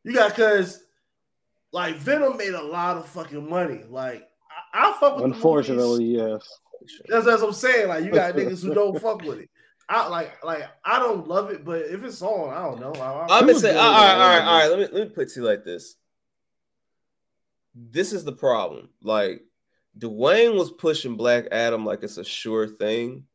you 0.04 0.14
got 0.14 0.30
because 0.36 0.84
like 1.72 1.96
Venom 1.98 2.38
made 2.38 2.54
a 2.54 2.64
lot 2.64 2.98
of 2.98 3.06
fucking 3.08 3.48
money. 3.50 3.84
Like 3.90 4.28
I, 4.74 4.90
I 4.90 4.98
fuck 5.00 5.16
with 5.18 5.26
the. 5.26 5.32
Unfortunately, 5.36 6.06
yes. 6.06 6.48
That's, 7.08 7.26
that's 7.26 7.42
what 7.42 7.50
I'm 7.50 7.54
saying. 7.54 7.88
Like 7.90 8.04
you 8.06 8.12
got 8.12 8.34
niggas 8.36 8.64
who 8.64 8.74
don't 8.74 9.00
fuck 9.02 9.22
with 9.24 9.40
it. 9.40 9.50
I 9.88 10.08
like 10.08 10.44
like 10.44 10.64
I 10.84 11.00
don't 11.00 11.28
love 11.28 11.52
it, 11.52 11.64
but 11.64 11.82
if 11.82 12.04
it's 12.04 12.22
on, 12.22 12.54
I 12.54 12.64
don't 12.64 12.80
know. 12.80 12.94
I, 12.94 13.28
I, 13.28 13.40
I'm 13.40 13.44
It 13.44 13.48
gonna 13.48 13.54
was 13.54 13.62
say, 13.62 13.72
good, 13.72 13.78
all 13.78 13.92
right, 13.92 14.12
all 14.12 14.18
man. 14.18 14.40
right, 14.40 14.48
all 14.48 14.60
right. 14.60 14.70
Let 14.70 14.80
me 14.80 15.00
let 15.00 15.08
me 15.10 15.14
put 15.14 15.28
it 15.28 15.34
to 15.34 15.42
you 15.42 15.46
like 15.46 15.64
this. 15.64 15.96
This 17.76 18.14
is 18.14 18.24
the 18.24 18.32
problem. 18.32 18.90
Like 19.02 19.44
Dwayne 20.00 20.56
was 20.56 20.72
pushing 20.72 21.16
Black 21.18 21.46
Adam 21.52 21.86
like 21.86 22.04
it's 22.04 22.18
a 22.18 22.24
sure 22.24 22.68
thing, 22.68 23.26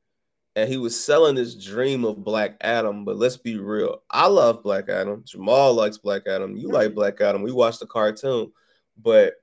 and 0.56 0.68
he 0.68 0.76
was 0.76 0.98
selling 0.98 1.34
this 1.36 1.54
dream 1.54 2.04
of 2.04 2.24
Black 2.24 2.56
Adam. 2.62 3.04
But 3.04 3.16
let's 3.16 3.36
be 3.36 3.56
real. 3.58 4.02
I 4.10 4.26
love 4.26 4.62
Black 4.62 4.88
Adam. 4.88 5.22
Jamal 5.24 5.74
likes 5.74 5.98
Black 5.98 6.22
Adam. 6.26 6.56
You 6.56 6.68
like 6.68 6.94
Black 6.94 7.20
Adam. 7.20 7.42
We 7.42 7.52
watched 7.52 7.80
the 7.80 7.86
cartoon, 7.86 8.50
but 9.00 9.34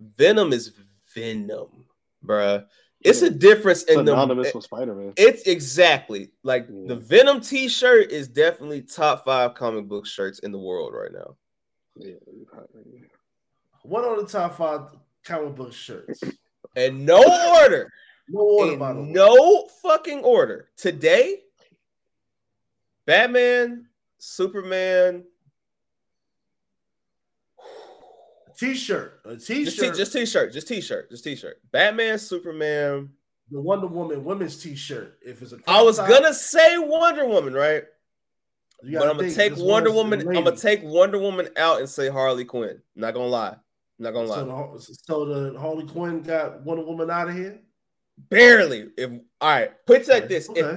Venom 0.00 0.52
is 0.52 0.72
Venom, 1.14 1.86
bruh. 2.24 2.66
It's 3.06 3.22
a 3.22 3.30
difference 3.30 3.84
in 3.84 4.04
the 4.04 4.12
Synonymous 4.12 4.52
with 4.54 4.64
Spider 4.64 4.94
Man. 4.94 5.12
it's 5.16 5.42
exactly 5.42 6.30
like 6.42 6.66
Yeah. 6.68 6.88
the 6.88 6.96
Venom 6.96 7.40
T-shirt 7.40 8.10
is 8.10 8.28
definitely 8.28 8.82
top 8.82 9.24
five 9.24 9.54
comic 9.54 9.86
book 9.88 10.06
shirts 10.06 10.40
in 10.40 10.52
the 10.52 10.58
world 10.58 10.92
right 10.94 11.12
now. 11.12 11.36
Yeah, 11.96 12.14
one 13.82 14.04
on 14.04 14.16
the 14.18 14.26
top 14.26 14.56
five 14.56 14.80
comic 15.24 15.54
book 15.54 15.72
shirts. 15.72 16.20
And 16.74 17.06
no 17.06 17.22
order, 17.62 17.90
No 18.28 18.40
order, 18.40 18.76
by 18.76 18.92
the 18.92 19.00
way. 19.02 19.08
no 19.08 19.68
fucking 19.82 20.20
order. 20.24 20.68
Today, 20.76 21.42
Batman, 23.06 23.86
Superman, 24.18 25.24
T-shirt, 28.58 29.20
a 29.24 29.34
just, 29.34 29.46
t- 29.48 29.64
T-shirt, 29.64 29.96
just 29.96 30.12
T-shirt, 30.12 30.52
just 30.52 30.68
T-shirt, 30.68 31.10
just 31.10 31.24
T-shirt. 31.24 31.60
Batman, 31.72 32.18
Superman. 32.18 33.10
the 33.50 33.60
Wonder 33.60 33.86
Woman 33.86 34.24
women's 34.24 34.62
T-shirt. 34.62 35.18
If 35.22 35.42
it's 35.42 35.52
a 35.52 35.58
I 35.68 35.82
was 35.82 35.98
top, 35.98 36.08
gonna 36.08 36.32
say 36.34 36.78
Wonder 36.78 37.26
Woman, 37.26 37.52
right? 37.54 37.84
But 38.82 39.08
I'm 39.08 39.16
gonna 39.16 39.32
take 39.34 39.56
Wonder 39.56 39.90
Woman. 39.92 40.20
I'm 40.20 40.44
gonna 40.44 40.56
take 40.56 40.82
Wonder 40.82 41.18
Woman 41.18 41.48
out 41.56 41.80
and 41.80 41.88
say 41.88 42.08
Harley 42.08 42.44
Quinn. 42.44 42.80
Not 42.94 43.14
gonna 43.14 43.26
lie. 43.26 43.56
Not 43.98 44.12
gonna 44.12 44.28
lie. 44.28 44.36
So 44.36 44.76
the, 44.76 44.98
so 45.06 45.24
the 45.52 45.58
Harley 45.58 45.86
Quinn 45.86 46.22
got 46.22 46.62
Wonder 46.62 46.84
Woman 46.84 47.10
out 47.10 47.28
of 47.28 47.34
here. 47.34 47.60
Barely. 48.30 48.88
If 48.96 49.10
all 49.40 49.50
right, 49.50 49.72
put 49.86 50.02
it 50.02 50.08
like 50.08 50.28
this: 50.28 50.48
if 50.54 50.64
Okay. 50.64 50.76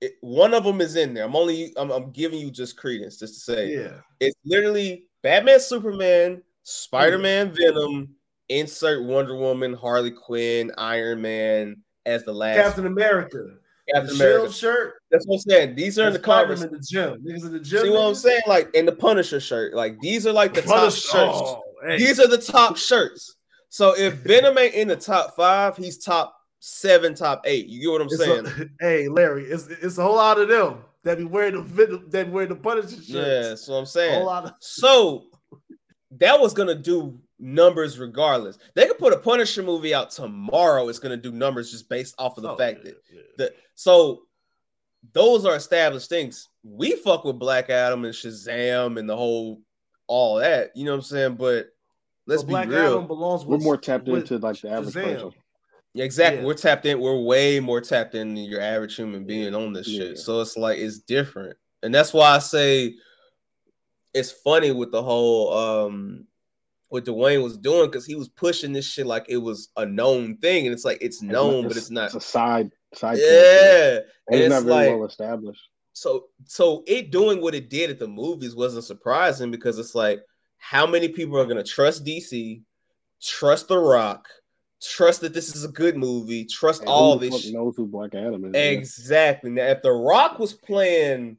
it- 0.00 0.14
one 0.20 0.54
of 0.54 0.62
them 0.64 0.80
is 0.80 0.94
in 0.96 1.12
there. 1.14 1.24
I'm 1.24 1.34
only 1.34 1.72
I'm, 1.76 1.90
I'm 1.90 2.10
giving 2.12 2.38
you 2.38 2.50
just 2.50 2.76
credence 2.76 3.18
just 3.18 3.34
to 3.34 3.40
say 3.40 3.74
Yeah, 3.74 4.00
it's 4.20 4.36
literally 4.44 5.06
Batman, 5.22 5.58
Superman, 5.60 6.42
Spider 6.68 7.18
Man, 7.18 7.52
Venom. 7.54 8.14
Insert 8.50 9.04
Wonder 9.04 9.36
Woman, 9.36 9.74
Harley 9.74 10.10
Quinn, 10.10 10.72
Iron 10.78 11.20
Man 11.20 11.76
as 12.06 12.24
the 12.24 12.32
last 12.32 12.56
Captain 12.56 12.86
America. 12.86 13.44
Captain 13.94 14.16
the 14.18 14.24
America. 14.24 14.52
Shirt. 14.52 14.94
That's 15.10 15.26
what 15.26 15.34
I'm 15.36 15.40
saying. 15.40 15.74
These 15.74 15.98
are 15.98 16.06
in 16.06 16.12
the 16.14 16.18
covers. 16.18 16.62
in 16.62 16.72
the 16.72 16.78
gym. 16.78 17.22
Niggas 17.26 17.44
in 17.44 17.52
the 17.52 17.60
gym. 17.60 17.82
See 17.84 17.90
what 17.90 18.00
I'm 18.00 18.14
saying? 18.14 18.40
Like 18.46 18.74
in 18.74 18.86
the 18.86 18.92
Punisher 18.92 19.38
shirt. 19.40 19.74
Like 19.74 19.98
these 20.00 20.26
are 20.26 20.32
like 20.32 20.54
the 20.54 20.62
top 20.62 20.92
shirts. 20.92 21.12
oh, 21.14 21.62
hey. 21.86 21.98
These 21.98 22.18
are 22.20 22.26
the 22.26 22.38
top 22.38 22.76
shirts. 22.78 23.34
So 23.70 23.94
if 23.96 24.14
Venom 24.24 24.56
ain't 24.56 24.74
in 24.74 24.88
the 24.88 24.96
top 24.96 25.36
five, 25.36 25.76
he's 25.76 25.98
top 25.98 26.34
seven, 26.60 27.14
top 27.14 27.42
eight. 27.44 27.66
You 27.66 27.80
get 27.82 27.90
what 27.90 28.00
I'm 28.00 28.06
It's 28.06 28.16
saying? 28.18 28.46
a- 28.46 28.66
hey, 28.84 29.08
Larry, 29.08 29.44
it's 29.44 29.66
it's 29.68 29.98
a 29.98 30.02
whole 30.02 30.16
lot 30.16 30.38
of 30.38 30.48
them 30.48 30.84
that 31.04 31.18
be 31.18 31.24
wearing 31.24 31.54
the 31.54 32.02
that 32.08 32.30
wear 32.30 32.46
the 32.46 32.56
Punisher 32.56 32.88
shirts. 32.96 33.08
yeah, 33.10 33.40
that's 33.42 33.68
what 33.68 33.76
I'm 33.76 33.86
saying. 33.86 34.12
a 34.12 34.16
whole 34.16 34.26
lot 34.26 34.44
of 34.46 34.52
So 34.60 35.24
that 36.12 36.40
was 36.40 36.54
gonna 36.54 36.74
do 36.74 37.18
numbers 37.38 37.98
regardless. 37.98 38.58
They 38.74 38.86
could 38.86 38.98
put 38.98 39.12
a 39.12 39.18
Punisher 39.18 39.62
movie 39.62 39.94
out 39.94 40.10
tomorrow. 40.10 40.88
It's 40.88 40.98
gonna 40.98 41.16
do 41.16 41.32
numbers 41.32 41.70
just 41.70 41.88
based 41.88 42.14
off 42.18 42.36
of 42.36 42.42
the 42.42 42.50
Oh, 42.52 42.56
fact 42.56 42.80
yeah, 42.84 42.90
that 42.92 42.96
yeah. 43.12 43.20
the 43.36 43.54
so 43.74 44.22
those 45.12 45.44
are 45.44 45.54
established 45.56 46.08
things. 46.08 46.48
We 46.64 46.96
fuck 46.96 47.24
with 47.24 47.38
Black 47.38 47.70
Adam 47.70 48.04
and 48.04 48.14
Shazam 48.14 48.98
and 48.98 49.08
the 49.08 49.16
whole 49.16 49.60
all 50.06 50.36
that. 50.38 50.70
You 50.74 50.84
know 50.84 50.92
what 50.92 50.96
I'm 50.98 51.02
saying? 51.02 51.34
But 51.36 51.68
let's 52.26 52.42
But 52.42 52.46
be 52.48 52.52
Black 52.52 52.68
real. 52.68 52.78
Adam 52.96 53.06
belongs 53.06 53.44
We're 53.44 53.58
more 53.58 53.76
tapped 53.76 54.08
into 54.08 54.38
like 54.38 54.60
the 54.60 54.70
average 54.70 54.94
Shazam. 54.94 55.14
person. 55.14 55.32
Yeah, 55.94 56.04
exactly. 56.04 56.40
Yeah. 56.40 56.46
We're 56.46 56.54
tapped 56.54 56.86
in. 56.86 57.00
We're 57.00 57.20
way 57.20 57.60
more 57.60 57.80
tapped 57.80 58.14
in 58.14 58.34
than 58.34 58.44
your 58.44 58.60
average 58.60 58.96
human 58.96 59.24
being 59.24 59.54
on 59.54 59.72
this 59.72 59.88
Yeah. 59.88 60.00
shit. 60.00 60.18
So 60.18 60.40
it's 60.40 60.56
like 60.56 60.78
it's 60.78 60.98
different, 60.98 61.56
and 61.82 61.94
that's 61.94 62.12
why 62.12 62.30
I 62.34 62.38
say 62.40 62.94
it's 64.14 64.30
funny 64.30 64.72
with 64.72 64.92
the 64.92 65.02
whole 65.02 65.52
um 65.52 66.26
what 66.88 67.04
Dwayne 67.04 67.42
was 67.42 67.58
doing 67.58 67.90
because 67.90 68.06
he 68.06 68.14
was 68.14 68.28
pushing 68.28 68.72
this 68.72 68.86
shit 68.86 69.06
like 69.06 69.26
it 69.28 69.36
was 69.36 69.68
a 69.76 69.84
known 69.84 70.38
thing, 70.38 70.66
and 70.66 70.72
it's 70.72 70.84
like 70.84 70.98
it's 71.02 71.20
known, 71.22 71.68
but 71.68 71.76
it's 71.76 71.90
not. 71.90 72.06
It's 72.06 72.14
a 72.14 72.20
side 72.20 72.70
side. 72.94 73.18
Yeah, 73.18 73.98
and 74.28 74.40
it's 74.40 74.48
not 74.48 74.56
it's 74.56 74.64
very 74.64 74.88
like 74.88 74.88
well 74.96 75.04
established. 75.06 75.68
so 75.92 76.26
so 76.44 76.82
it 76.86 77.10
doing 77.10 77.42
what 77.42 77.54
it 77.54 77.68
did 77.68 77.90
at 77.90 77.98
the 77.98 78.08
movies 78.08 78.56
wasn't 78.56 78.84
surprising 78.84 79.50
because 79.50 79.78
it's 79.78 79.94
like 79.94 80.20
how 80.56 80.86
many 80.86 81.08
people 81.08 81.38
are 81.38 81.46
gonna 81.46 81.62
trust 81.62 82.04
DC, 82.04 82.62
trust 83.22 83.68
The 83.68 83.78
Rock, 83.78 84.26
trust 84.82 85.20
that 85.20 85.34
this 85.34 85.54
is 85.54 85.64
a 85.64 85.68
good 85.68 85.96
movie, 85.96 86.44
trust 86.46 86.80
And 86.80 86.88
all 86.88 87.18
this 87.18 87.52
knows 87.52 87.74
who 87.76 87.86
Black 87.86 88.14
Adam 88.14 88.44
is. 88.46 88.52
yeah. 88.54 88.60
Exactly. 88.60 89.50
Now, 89.50 89.66
if 89.66 89.82
The 89.82 89.92
Rock 89.92 90.38
was 90.38 90.54
playing, 90.54 91.36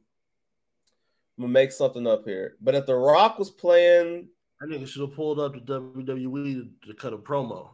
I'm 1.39 1.43
gonna 1.43 1.53
make 1.53 1.71
something 1.71 2.05
up 2.05 2.25
here. 2.25 2.57
But 2.61 2.75
if 2.75 2.85
The 2.85 2.95
Rock 2.95 3.39
was 3.39 3.49
playing, 3.49 4.27
That 4.59 4.69
nigga 4.69 4.85
should 4.85 5.03
have 5.07 5.15
pulled 5.15 5.39
up 5.39 5.53
to 5.53 5.61
WWE 5.61 6.69
to, 6.83 6.87
to 6.89 6.93
cut 6.93 7.13
a 7.13 7.17
promo. 7.17 7.69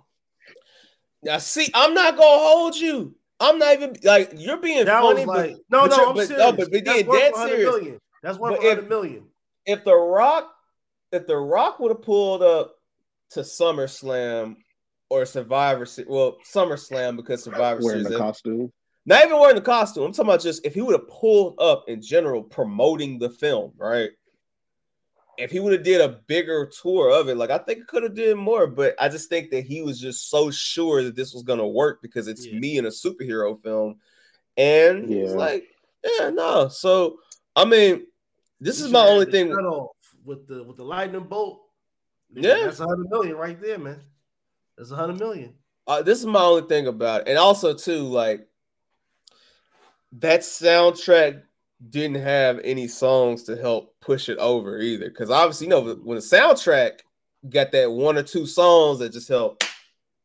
now 1.24 1.40
see, 1.40 1.70
I'm 1.74 1.96
not 1.96 2.16
gonna 2.16 2.44
hold 2.44 2.76
you. 2.78 3.16
I'm 3.40 3.58
not 3.58 3.74
even 3.74 3.96
like 4.04 4.34
you're 4.36 4.58
being 4.58 4.86
That 4.86 5.02
funny, 5.02 5.26
was 5.26 5.36
but 5.36 5.50
no, 5.72 5.88
but 5.90 5.98
no, 5.98 6.10
I'm 6.10 6.16
but- 6.16 6.28
serious. 6.28 6.44
no, 6.46 6.52
but- 6.52 6.72
but 6.72 6.86
That's 6.86 7.02
yeah, 7.02 7.08
worth 7.08 7.20
dead 7.20 7.36
serious. 7.36 7.66
million. 7.72 8.00
That's 8.22 8.38
worth 8.38 8.52
But 8.54 8.64
100 8.64 9.24
if- 9.66 9.84
The 9.84 9.96
Rock, 9.96 10.54
if 11.12 11.26
The 11.26 11.36
Rock 11.38 11.80
would 11.80 11.90
have 11.92 12.04
pulled 12.04 12.44
up 12.44 12.76
to 13.32 13.40
SummerSlam 13.40 14.58
or 15.10 15.26
Survivor 15.26 15.88
Series, 15.88 16.08
well, 16.10 16.38
SummerSlam 16.54 17.16
because 17.18 17.44
Survivor 17.44 17.82
wearing 17.84 18.04
Series, 18.04 18.16
the 18.16 18.24
costume. 18.24 18.72
Not 19.06 19.24
even 19.26 19.40
wearing 19.40 19.56
the 19.56 19.62
costume. 19.62 20.04
I'm 20.04 20.12
talking 20.14 20.30
about 20.30 20.42
just 20.42 20.66
if 20.66 20.74
he 20.74 20.82
would 20.82 20.94
have 21.00 21.08
pulled 21.08 21.60
up 21.60 21.86
in 21.88 22.02
general 22.02 22.42
promoting 22.44 23.20
the 23.20 23.30
film, 23.30 23.72
right? 23.78 24.10
If 25.38 25.52
he 25.52 25.60
would 25.60 25.74
have 25.74 25.84
did 25.84 26.00
a 26.00 26.22
bigger 26.28 26.66
tour 26.82 27.10
of 27.12 27.28
it, 27.28 27.36
like 27.36 27.50
I 27.50 27.58
think 27.58 27.80
it 27.80 27.88
could 27.88 28.04
have 28.04 28.16
did 28.16 28.38
more, 28.38 28.68
but 28.68 28.96
I 29.00 29.10
just 29.10 29.28
think 29.30 29.52
that 29.52 29.66
he 29.66 29.82
was 29.82 30.00
just 30.00 30.30
so 30.30 30.50
sure 30.50 31.04
that 31.04 31.16
this 31.16 31.34
was 31.34 31.44
gonna 31.44 31.68
work 31.68 32.02
because 32.02 32.28
it's 32.28 32.46
Yeah. 32.46 32.58
me 32.60 32.78
in 32.78 32.86
a 32.86 32.90
superhero 32.90 33.62
film, 33.62 34.00
and 34.56 35.10
he's 35.10 35.32
Yeah. 35.32 35.38
like, 35.38 35.66
yeah, 36.20 36.30
no. 36.30 36.70
So 36.70 37.20
I 37.56 37.66
mean, 37.66 38.08
this 38.62 38.80
You 38.80 38.86
is 38.86 38.92
my 38.92 39.08
only 39.08 39.26
thing. 39.26 39.50
with 40.24 40.48
the 40.48 40.64
with 40.64 40.78
the 40.78 40.84
lightning 40.86 41.24
bolt. 41.24 41.62
Yeah. 42.34 42.66
that's 42.66 42.80
a 42.80 42.84
100 42.86 43.10
million 43.10 43.36
right 43.38 43.62
there, 43.62 43.78
man. 43.78 44.02
That's 44.78 44.92
a 44.92 44.96
100 44.96 45.20
million. 45.20 45.54
uh, 45.88 46.02
this 46.02 46.20
is 46.20 46.26
my 46.26 46.42
only 46.42 46.68
thing 46.68 46.88
about 46.88 47.22
it. 47.22 47.28
And 47.28 47.38
also, 47.38 47.74
too, 47.74 48.00
like 48.08 48.48
that 50.20 50.42
soundtrack 50.42 51.42
didn't 51.90 52.22
have 52.22 52.60
any 52.64 52.88
songs 52.88 53.44
to 53.44 53.56
help 53.58 53.96
push 54.02 54.30
it 54.30 54.38
over 54.38 54.80
either. 54.80 55.10
Because 55.10 55.30
obviously, 55.30 55.68
you 55.68 55.72
know, 55.72 55.82
when 56.04 56.16
the 56.16 56.22
soundtrack 56.22 57.00
got 57.50 57.72
that 57.74 57.92
one 57.92 58.18
or 58.18 58.24
two 58.24 58.46
songs 58.46 59.00
that 59.00 59.12
just 59.12 59.28
help, 59.28 59.64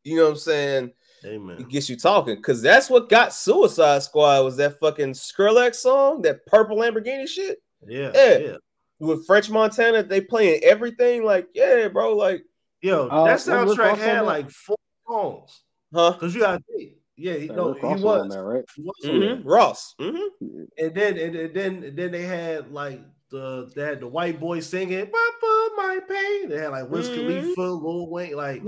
you 0.05 0.17
know 0.17 0.25
what 0.25 0.31
I'm 0.31 0.37
saying? 0.37 0.93
Amen. 1.25 1.57
It 1.61 1.69
gets 1.69 1.91
you 1.91 1.97
talking. 1.97 2.37
Because 2.37 2.63
that's 2.63 2.89
what 2.89 3.09
got 3.11 3.35
Suicide 3.35 4.03
Squad 4.03 4.43
was 4.45 4.57
that 4.57 4.79
fucking 4.79 5.13
Skrillex 5.13 5.75
song, 5.77 6.23
that 6.23 6.47
purple 6.47 6.79
Lamborghini 6.79 7.29
shit 7.29 7.59
Yeah, 7.87 8.11
Yeah. 8.15 8.39
yeah. 8.39 8.57
with 8.99 9.27
French 9.27 9.51
Montana. 9.51 10.03
They 10.03 10.21
playing 10.23 10.63
everything. 10.65 11.25
Like, 11.25 11.49
yeah, 11.55 11.89
bro, 11.89 12.17
like 12.17 12.45
Yo, 12.83 13.09
Uh, 13.09 13.25
that 13.25 13.35
was 13.35 13.77
Rick 13.77 13.89
soundtrack 13.89 13.99
had 13.99 14.21
like 14.23 14.51
four 14.51 14.77
songs. 15.07 15.61
Huh? 15.93 16.17
Cause 16.19 16.35
you 16.35 16.41
got 16.41 16.63
think, 16.65 16.93
yeah, 17.21 17.35
he, 17.35 17.47
no, 17.49 17.75
he 17.75 17.87
was. 17.87 18.05
on 18.05 18.29
there, 18.29 18.45
right? 18.45 18.65
He 18.75 18.83
was 18.83 18.95
on 19.05 19.21
there. 19.21 19.37
Mhm. 19.37 19.43
Ross. 19.45 19.95
hmm 20.01 20.63
And 20.79 20.95
then 20.95 21.19
and, 21.19 21.37
and 21.37 21.55
then 21.55 21.85
and 21.85 21.97
then 21.99 22.13
they 22.13 22.23
had 22.23 22.73
like 22.73 23.01
the 23.31 23.71
they 23.77 23.83
had 23.83 24.01
the 24.01 24.09
white 24.09 24.41
boy 24.41 24.61
singing 24.61 25.07
Papa 25.07 25.69
my 25.77 26.01
pain. 26.09 26.49
They 26.49 26.59
had 26.59 26.71
like 26.71 26.89
Wiz 26.91 27.09
Mhm. 27.09 27.15
Khalifa, 27.17 27.61
Lil 27.61 28.09
Wayne, 28.11 28.37
like 28.37 28.63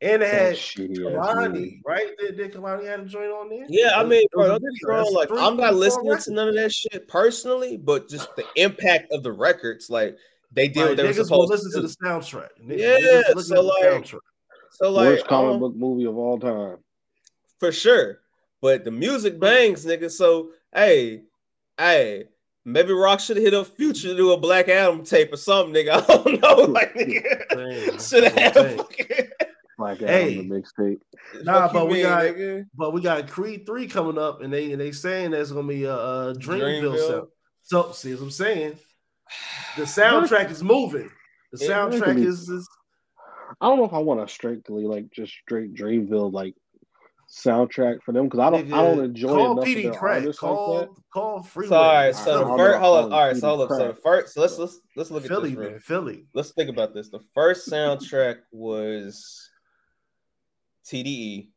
and 0.00 0.20
they 0.20 0.26
That 0.26 0.34
had 0.34 0.54
shitty 0.56 1.16
ass 1.16 1.28
Kehlani, 1.36 1.80
right? 1.86 2.08
Did, 2.18 2.36
did 2.36 2.52
Kehlani 2.52 2.84
had 2.84 3.00
a 3.00 3.04
joint 3.04 3.30
on 3.30 3.48
there? 3.48 3.64
Yeah, 3.68 3.92
I 3.96 4.04
mean, 4.04 4.26
bro, 4.32 4.48
don't 4.48 4.60
get 4.60 4.88
wrong. 4.88 5.14
Like, 5.14 5.28
I'm 5.30 5.56
not 5.56 5.74
listening 5.74 6.16
to 6.18 6.32
none 6.32 6.48
of 6.48 6.54
that 6.56 6.72
shit 6.72 7.06
personally, 7.06 7.76
but 7.76 8.08
just 8.08 8.34
the 8.34 8.44
impact 8.56 9.12
of 9.12 9.22
the 9.22 9.30
records, 9.30 9.88
like 9.88 10.16
they 10.50 10.66
did 10.66 10.76
Like, 10.80 10.88
what 10.88 10.96
they 10.96 11.02
were 11.04 11.08
niggas 11.10 11.16
will 11.18 11.24
supposed 11.46 11.50
listen 11.52 11.70
to 11.70 11.80
to 11.82 11.82
the 11.86 11.96
soundtrack. 12.04 12.48
Niggas- 12.62 12.78
Yeah, 12.78 13.22
niggas 13.32 13.44
so 13.44 13.56
at 13.58 13.64
like- 13.64 13.84
soundtrack. 14.04 14.18
So, 14.72 14.90
like, 14.90 15.06
Worst 15.08 15.26
comic 15.28 15.54
um, 15.54 15.60
book 15.60 15.76
movie 15.76 16.06
of 16.06 16.16
all 16.16 16.38
time. 16.40 16.78
For 17.62 17.70
sure. 17.72 18.18
But 18.60 18.84
the 18.84 18.90
music 18.90 19.38
bangs, 19.38 19.86
nigga. 19.86 20.10
So, 20.10 20.50
hey, 20.74 21.22
hey, 21.78 22.24
maybe 22.64 22.92
Rock 22.92 23.20
should 23.20 23.36
hit 23.36 23.54
a 23.54 23.64
Future 23.64 24.08
to 24.08 24.16
do 24.16 24.32
a 24.32 24.36
Black 24.36 24.68
Adam 24.68 25.04
tape 25.04 25.32
or 25.32 25.36
something, 25.36 25.72
nigga. 25.74 25.92
I 26.02 26.06
don't 26.06 26.40
know, 26.42 26.64
like, 26.72 26.92
nigga, 26.94 27.48
Damn, 27.50 27.98
should 28.00 28.24
have 28.24 28.34
had. 28.34 28.54
damn. 28.54 28.66
a 28.66 28.76
fucking- 28.82 29.06
Like 29.78 29.98
Hey. 29.98 30.38
on 30.38 30.48
the 30.48 30.54
mixtape. 30.62 30.98
Nah, 31.44 31.72
but 31.72 31.86
we 31.86 31.94
mean, 31.94 32.02
got- 32.04 32.22
nigga? 32.24 32.66
But 32.74 32.92
we 32.92 33.00
got 33.00 33.28
Creed 33.28 33.64
three 33.66 33.86
coming 33.88 34.18
up, 34.18 34.40
and 34.42 34.52
they 34.52 34.70
and 34.72 34.80
they 34.80 34.92
saying 34.92 35.30
there's 35.32 35.50
gonna 35.50 35.66
be 35.66 35.84
a, 35.84 35.94
a 35.94 36.34
Dreamville. 36.34 36.82
Dreamville. 36.94 37.08
sound. 37.08 37.26
So 37.62 37.92
see 37.92 38.14
what 38.14 38.22
I'm 38.22 38.30
saying? 38.30 38.78
The 39.76 39.84
soundtrack 39.84 40.50
is 40.50 40.62
moving. 40.62 41.08
The 41.52 41.64
soundtrack 41.64 42.18
is, 42.18 42.48
is 42.50 42.68
I 43.60 43.66
don't 43.68 43.78
know 43.78 43.84
if 43.86 43.94
I 43.94 43.98
want 43.98 44.20
a 44.20 44.28
strictly 44.28 44.84
like 44.84 45.10
just 45.10 45.32
straight 45.32 45.74
Dreamville 45.74 46.30
like 46.32 46.54
soundtrack 47.32 48.02
for 48.02 48.12
them 48.12 48.24
because 48.26 48.40
I 48.40 48.50
don't 48.50 48.72
I 48.72 48.82
don't 48.82 48.98
nigga, 48.98 49.04
enjoy 49.06 49.28
call 49.28 49.52
enough 49.52 49.64
PD 49.64 49.76
of 49.88 49.98
their 50.00 50.32
Call 50.34 50.76
like 50.78 50.88
that. 50.88 51.02
call 51.12 51.42
Freeway. 51.42 51.68
So, 51.70 51.74
all 51.76 51.94
right, 51.94 52.14
so 52.14 52.38
the 52.50 52.56
first, 52.58 52.78
hold 52.80 52.98
if 52.98 53.04
up, 53.06 53.12
I 53.12 53.14
all 53.16 53.26
right, 53.26 53.36
so 53.36 53.48
hold 53.48 53.60
up, 53.62 53.68
so 53.78 53.88
the 53.88 53.94
first, 53.94 54.34
so 54.34 54.40
let's 54.42 54.58
let's 54.58 54.80
let's 54.96 55.10
look 55.10 55.22
at 55.24 55.28
Philly, 55.28 55.50
this. 55.54 55.58
man, 55.58 55.80
Philly. 55.80 56.26
Let's 56.34 56.50
think 56.52 56.68
about 56.68 56.92
this. 56.92 57.08
The 57.08 57.20
first 57.34 57.68
soundtrack 57.70 58.36
was 58.52 59.48
TDE. 60.86 61.48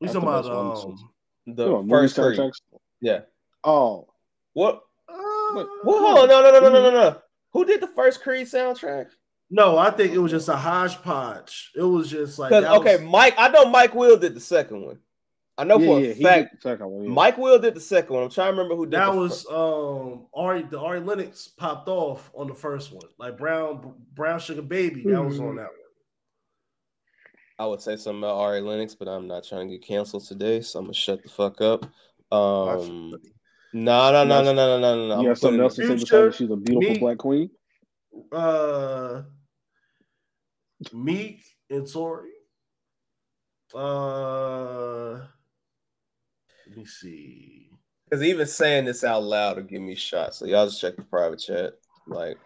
We 0.00 0.06
That's 0.06 0.14
talking 0.14 0.28
the 0.28 0.36
about 0.38 0.76
um. 0.86 1.10
The 1.46 1.72
on, 1.72 1.88
first 1.88 2.16
Creed. 2.16 2.38
soundtracks. 2.38 2.60
Yeah. 3.00 3.20
Oh, 3.64 4.08
What? 4.52 4.82
uh, 5.08 5.52
Well, 5.54 5.66
hold 5.84 6.18
on, 6.18 6.28
no, 6.28 6.42
no, 6.42 6.50
no, 6.52 6.60
no, 6.60 6.68
no, 6.72 6.82
no, 6.82 6.90
no. 6.90 7.18
Who 7.52 7.64
did 7.64 7.80
the 7.80 7.86
first 7.88 8.22
Creed 8.22 8.46
soundtrack? 8.46 9.10
No, 9.50 9.76
I 9.78 9.90
think 9.90 10.12
it 10.12 10.18
was 10.18 10.30
just 10.30 10.48
a 10.48 10.56
hodgepodge. 10.56 11.72
It 11.74 11.82
was 11.82 12.08
just 12.08 12.38
like 12.38 12.50
that 12.50 12.64
okay, 12.64 12.96
was- 12.96 13.04
Mike, 13.10 13.34
I 13.36 13.48
know 13.48 13.64
Mike 13.66 13.94
Will 13.94 14.16
did 14.16 14.34
the 14.34 14.40
second 14.40 14.84
one. 14.86 14.98
I 15.58 15.64
know 15.64 15.78
yeah, 15.78 15.86
for 15.86 16.00
yeah, 16.00 16.06
a 16.08 16.14
he 16.14 16.22
fact 16.22 16.62
did 16.62 16.78
the 16.78 16.86
one. 16.88 17.04
Yeah. 17.04 17.10
Mike 17.10 17.36
Will 17.36 17.58
did 17.58 17.74
the 17.74 17.80
second 17.80 18.14
one. 18.14 18.22
I'm 18.24 18.30
trying 18.30 18.46
to 18.46 18.52
remember 18.52 18.76
who 18.76 18.86
did 18.86 18.92
that 18.98 19.12
the 19.12 19.18
was 19.18 19.42
fir- 19.42 19.54
um 19.54 20.26
Ari 20.32 20.62
the 20.62 20.78
Ari 20.80 21.00
Lennox 21.00 21.48
popped 21.48 21.88
off 21.88 22.30
on 22.34 22.46
the 22.46 22.54
first 22.54 22.92
one. 22.92 23.02
Like 23.18 23.36
Brown 23.36 23.92
Brown 24.14 24.38
Sugar 24.38 24.62
Baby, 24.62 25.02
that 25.04 25.22
was 25.22 25.34
Mm-hmm. 25.36 25.48
on 25.48 25.56
that 25.56 25.64
one. 25.64 25.74
I 27.58 27.66
would 27.66 27.82
say 27.82 27.96
something 27.96 28.20
about 28.22 28.36
Ari 28.38 28.62
Lennox, 28.62 28.94
but 28.94 29.08
I'm 29.08 29.26
not 29.26 29.44
trying 29.44 29.68
to 29.68 29.74
get 29.76 29.86
canceled 29.86 30.24
today, 30.24 30.62
so 30.62 30.78
I'm 30.78 30.86
gonna 30.86 30.94
shut 30.94 31.22
the 31.22 31.28
fuck 31.28 31.60
up. 31.60 31.84
Um, 32.32 33.10
no, 33.74 34.12
no, 34.12 34.24
no, 34.24 34.42
no, 34.42 34.54
no, 34.54 34.54
no, 34.54 34.80
no, 34.80 35.08
no. 35.08 35.20
You 35.20 35.28
got 35.28 35.38
something 35.38 35.60
else 35.60 35.74
to 35.76 35.82
say 35.82 35.88
Future, 35.88 36.28
besides 36.30 36.36
she's 36.36 36.50
a 36.50 36.56
beautiful 36.56 36.92
me- 36.94 36.98
black 37.00 37.18
queen? 37.18 37.50
Uh 38.32 39.22
Meek 40.92 41.42
and 41.68 41.90
Tory. 41.90 42.30
Uh 43.74 45.12
let 46.66 46.76
me 46.76 46.84
see. 46.84 47.70
Because 48.08 48.24
even 48.24 48.46
saying 48.46 48.84
this 48.84 49.04
out 49.04 49.22
loud 49.22 49.56
will 49.56 49.64
give 49.64 49.82
me 49.82 49.94
shots. 49.94 50.38
So 50.38 50.46
y'all 50.46 50.66
just 50.66 50.80
check 50.80 50.96
the 50.96 51.02
private 51.02 51.38
chat. 51.38 51.74
Like 52.06 52.38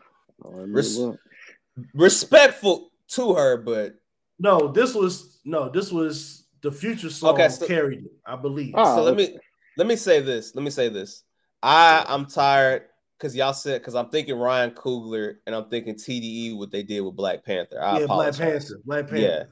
Oh, 0.44 0.50
Res- 0.66 0.98
respectful 1.94 2.90
to 3.08 3.34
her, 3.34 3.56
but 3.56 3.94
No, 4.38 4.68
this 4.72 4.94
was 4.94 5.40
no, 5.44 5.68
this 5.68 5.92
was 5.92 6.46
the 6.62 6.72
future 6.72 7.10
song 7.10 7.34
Okay, 7.34 7.48
so- 7.48 7.66
carried 7.66 8.00
it, 8.04 8.12
I 8.26 8.36
believe. 8.36 8.74
Ah, 8.74 8.96
so 8.96 9.02
let 9.02 9.16
me 9.16 9.38
let 9.76 9.86
me 9.86 9.96
say 9.96 10.20
this. 10.20 10.54
Let 10.54 10.62
me 10.64 10.70
say 10.70 10.88
this. 10.88 11.22
I 11.62 12.04
I'm 12.08 12.26
tired 12.26 12.82
because 13.24 13.34
y'all 13.34 13.54
said 13.54 13.80
because 13.80 13.94
I'm 13.94 14.10
thinking 14.10 14.36
Ryan 14.36 14.72
Coogler 14.72 15.36
and 15.46 15.54
I'm 15.54 15.64
thinking 15.70 15.94
TDE 15.94 16.58
what 16.58 16.70
they 16.70 16.82
did 16.82 17.00
with 17.00 17.16
Black 17.16 17.42
Panther. 17.42 17.82
I 17.82 18.00
yeah, 18.00 18.06
Black. 18.06 18.36
Panther. 18.36 18.80
Black 18.84 19.08
Panther. 19.08 19.16
Yeah. 19.16 19.44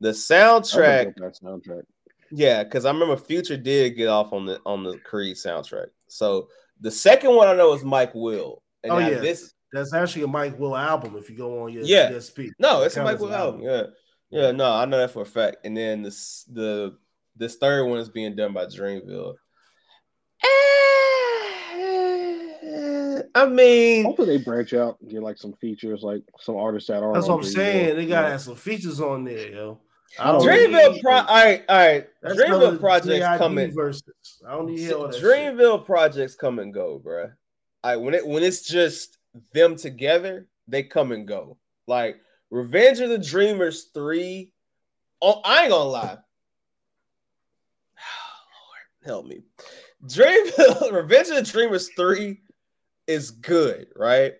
The 0.00 0.10
soundtrack, 0.12 1.02
think 1.02 1.16
that 1.16 1.38
soundtrack. 1.42 1.82
yeah, 2.30 2.64
because 2.64 2.86
I 2.86 2.90
remember 2.90 3.18
Future 3.18 3.58
did 3.58 3.98
get 3.98 4.08
off 4.08 4.32
on 4.32 4.46
the 4.46 4.62
on 4.64 4.82
the 4.82 4.96
Creed 5.00 5.36
soundtrack. 5.36 5.88
So 6.06 6.48
the 6.80 6.90
second 6.90 7.34
one 7.34 7.48
I 7.48 7.54
know 7.54 7.74
is 7.74 7.84
Mike 7.84 8.14
Will. 8.14 8.62
And 8.82 8.92
Oh, 8.94 8.98
yeah. 8.98 9.18
this 9.18 9.52
That's 9.74 9.92
actually 9.92 10.22
a 10.22 10.28
Mike 10.28 10.58
Will 10.58 10.74
album 10.74 11.14
if 11.18 11.28
you 11.28 11.36
go 11.36 11.64
on 11.64 11.72
your 11.74 11.82
Yeah. 11.82 12.10
ESP. 12.10 12.52
No, 12.58 12.80
It 12.80 12.86
it's 12.86 12.96
a 12.96 13.04
Mike 13.04 13.18
Will 13.18 13.28
an 13.28 13.34
album. 13.34 13.60
Yeah, 13.60 13.82
yeah. 14.30 14.52
No, 14.52 14.72
I 14.72 14.86
know 14.86 14.96
that 14.96 15.10
for 15.10 15.20
a 15.20 15.26
fact. 15.26 15.58
And 15.64 15.76
then 15.76 16.00
this 16.00 16.44
the 16.50 16.96
this 17.36 17.56
third 17.56 17.84
one 17.84 17.98
is 17.98 18.08
being 18.08 18.34
done 18.34 18.54
by 18.54 18.64
Dreamville. 18.64 19.34
Eh, 20.42 20.46
I 23.34 23.46
mean, 23.46 24.04
Hopefully 24.04 24.36
they 24.38 24.44
branch 24.44 24.74
out 24.74 24.98
and 25.00 25.10
get 25.10 25.22
like 25.22 25.38
some 25.38 25.52
features, 25.54 26.02
like 26.02 26.22
some 26.40 26.56
artists 26.56 26.88
that 26.88 27.02
are. 27.02 27.12
That's 27.14 27.28
what 27.28 27.34
I'm 27.36 27.40
Dreamville. 27.40 27.54
saying. 27.54 27.96
They 27.96 28.06
gotta 28.06 28.26
Yeah. 28.26 28.30
have 28.32 28.40
some 28.40 28.54
features 28.56 29.00
on 29.00 29.24
there, 29.24 29.50
yo. 29.50 29.80
I 30.18 30.32
don't 30.32 30.40
Dreamville 30.42 30.92
need- 30.94 31.02
Pro. 31.02 31.12
All 31.16 31.24
right, 31.24 31.64
all 31.68 31.76
right. 31.76 32.08
that's 32.22 32.34
Dreamville 32.40 32.80
projects 32.80 33.08
JID 33.26 33.38
coming. 33.38 33.74
Versus. 33.74 34.02
I 34.46 34.52
don't 34.52 34.66
need 34.66 34.86
to 34.88 34.96
all 34.98 35.06
that 35.08 35.14
shit. 35.14 35.22
Dreamville 35.24 35.84
projects 35.84 36.34
come 36.34 36.58
and 36.60 36.72
go, 36.72 37.00
bruh. 37.04 37.32
I 37.84 37.96
when 37.96 38.14
it 38.14 38.26
when 38.26 38.42
it's 38.42 38.62
just 38.62 39.18
them 39.52 39.76
together, 39.76 40.48
they 40.66 40.82
come 40.82 41.12
and 41.12 41.26
go. 41.28 41.58
Like 41.86 42.16
Revenge 42.50 43.00
of 43.00 43.10
the 43.10 43.18
Dreamers 43.18 43.90
three. 43.94 44.52
Oh, 45.20 45.40
I 45.44 45.62
ain't 45.64 45.70
gonna 45.70 45.90
lie. 45.90 46.16
Oh, 47.98 49.04
Lord, 49.04 49.04
help 49.04 49.26
me. 49.26 49.42
Dreamville 50.06 50.92
Revenge 51.02 51.28
of 51.28 51.36
the 51.36 51.42
Dreamers 51.42 51.90
three 51.96 52.40
is 53.08 53.32
good, 53.32 53.88
right? 53.96 54.34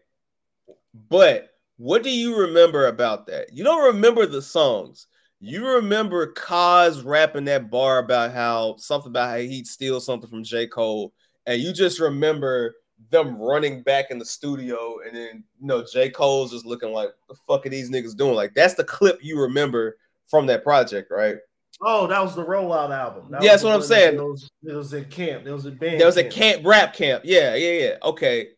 But 1.09 1.49
what 1.79 2.03
do 2.03 2.11
you 2.11 2.37
remember 2.37 2.87
about 2.87 3.27
that? 3.27 3.53
You 3.53 3.65
don't 3.65 3.95
remember 3.95 4.27
the 4.27 4.43
songs. 4.43 5.07
You 5.41 5.67
remember 5.67 6.33
Cozz 6.33 7.05
rapping 7.05 7.45
that 7.45 7.71
bar 7.71 7.99
about 7.99 8.33
how 8.33 8.77
something 8.77 9.11
about 9.11 9.31
how 9.31 9.39
he'd 9.39 9.67
steal 9.67 10.01
something 10.01 10.29
from 10.29 10.45
J. 10.45 10.67
Cole, 10.67 11.13
and 11.47 11.61
you 11.61 11.73
just 11.73 12.01
remember 12.01 12.77
them 13.11 13.37
running 13.37 13.83
back 13.83 14.07
in 14.11 14.19
the 14.19 14.25
studio, 14.25 14.99
and 15.07 15.17
then 15.17 15.45
you 15.61 15.67
know 15.67 15.85
J. 15.91 16.11
Cole's 16.11 16.51
just 16.51 16.67
looking 16.67 16.93
like 16.93 17.11
the 17.29 17.37
fuck 17.47 17.65
are 17.65 17.69
these 17.69 17.91
niggas 17.91 18.17
doing? 18.17 18.35
Like 18.35 18.55
that's 18.55 18.75
the 18.75 18.85
clip 18.85 19.21
you 19.23 19.41
remember 19.41 19.97
from 20.27 20.47
that 20.47 20.65
project, 20.65 21.11
right? 21.11 21.37
Oh, 21.81 22.09
that 22.09 22.21
was 22.21 22.35
the 22.35 22.45
rollout 22.45 22.91
album. 22.91 23.31
That 23.31 23.43
Yeah, 23.43 23.51
that's 23.51 23.63
what 23.63 23.75
I'm 23.75 23.83
saying. 23.83 24.17
That 24.17 24.25
was, 24.25 24.51
it 24.65 24.73
was 24.73 24.93
camp. 25.11 25.45
There 25.45 25.53
was 25.53 25.67
a 25.67 25.71
band. 25.71 26.01
There 26.01 26.07
was 26.07 26.17
a 26.17 26.29
camp 26.29 26.67
rap 26.67 26.95
camp. 26.95 27.23
Yeah, 27.25 27.55
yeah, 27.55 27.73
yeah. 27.73 27.95
Okay. 28.03 28.49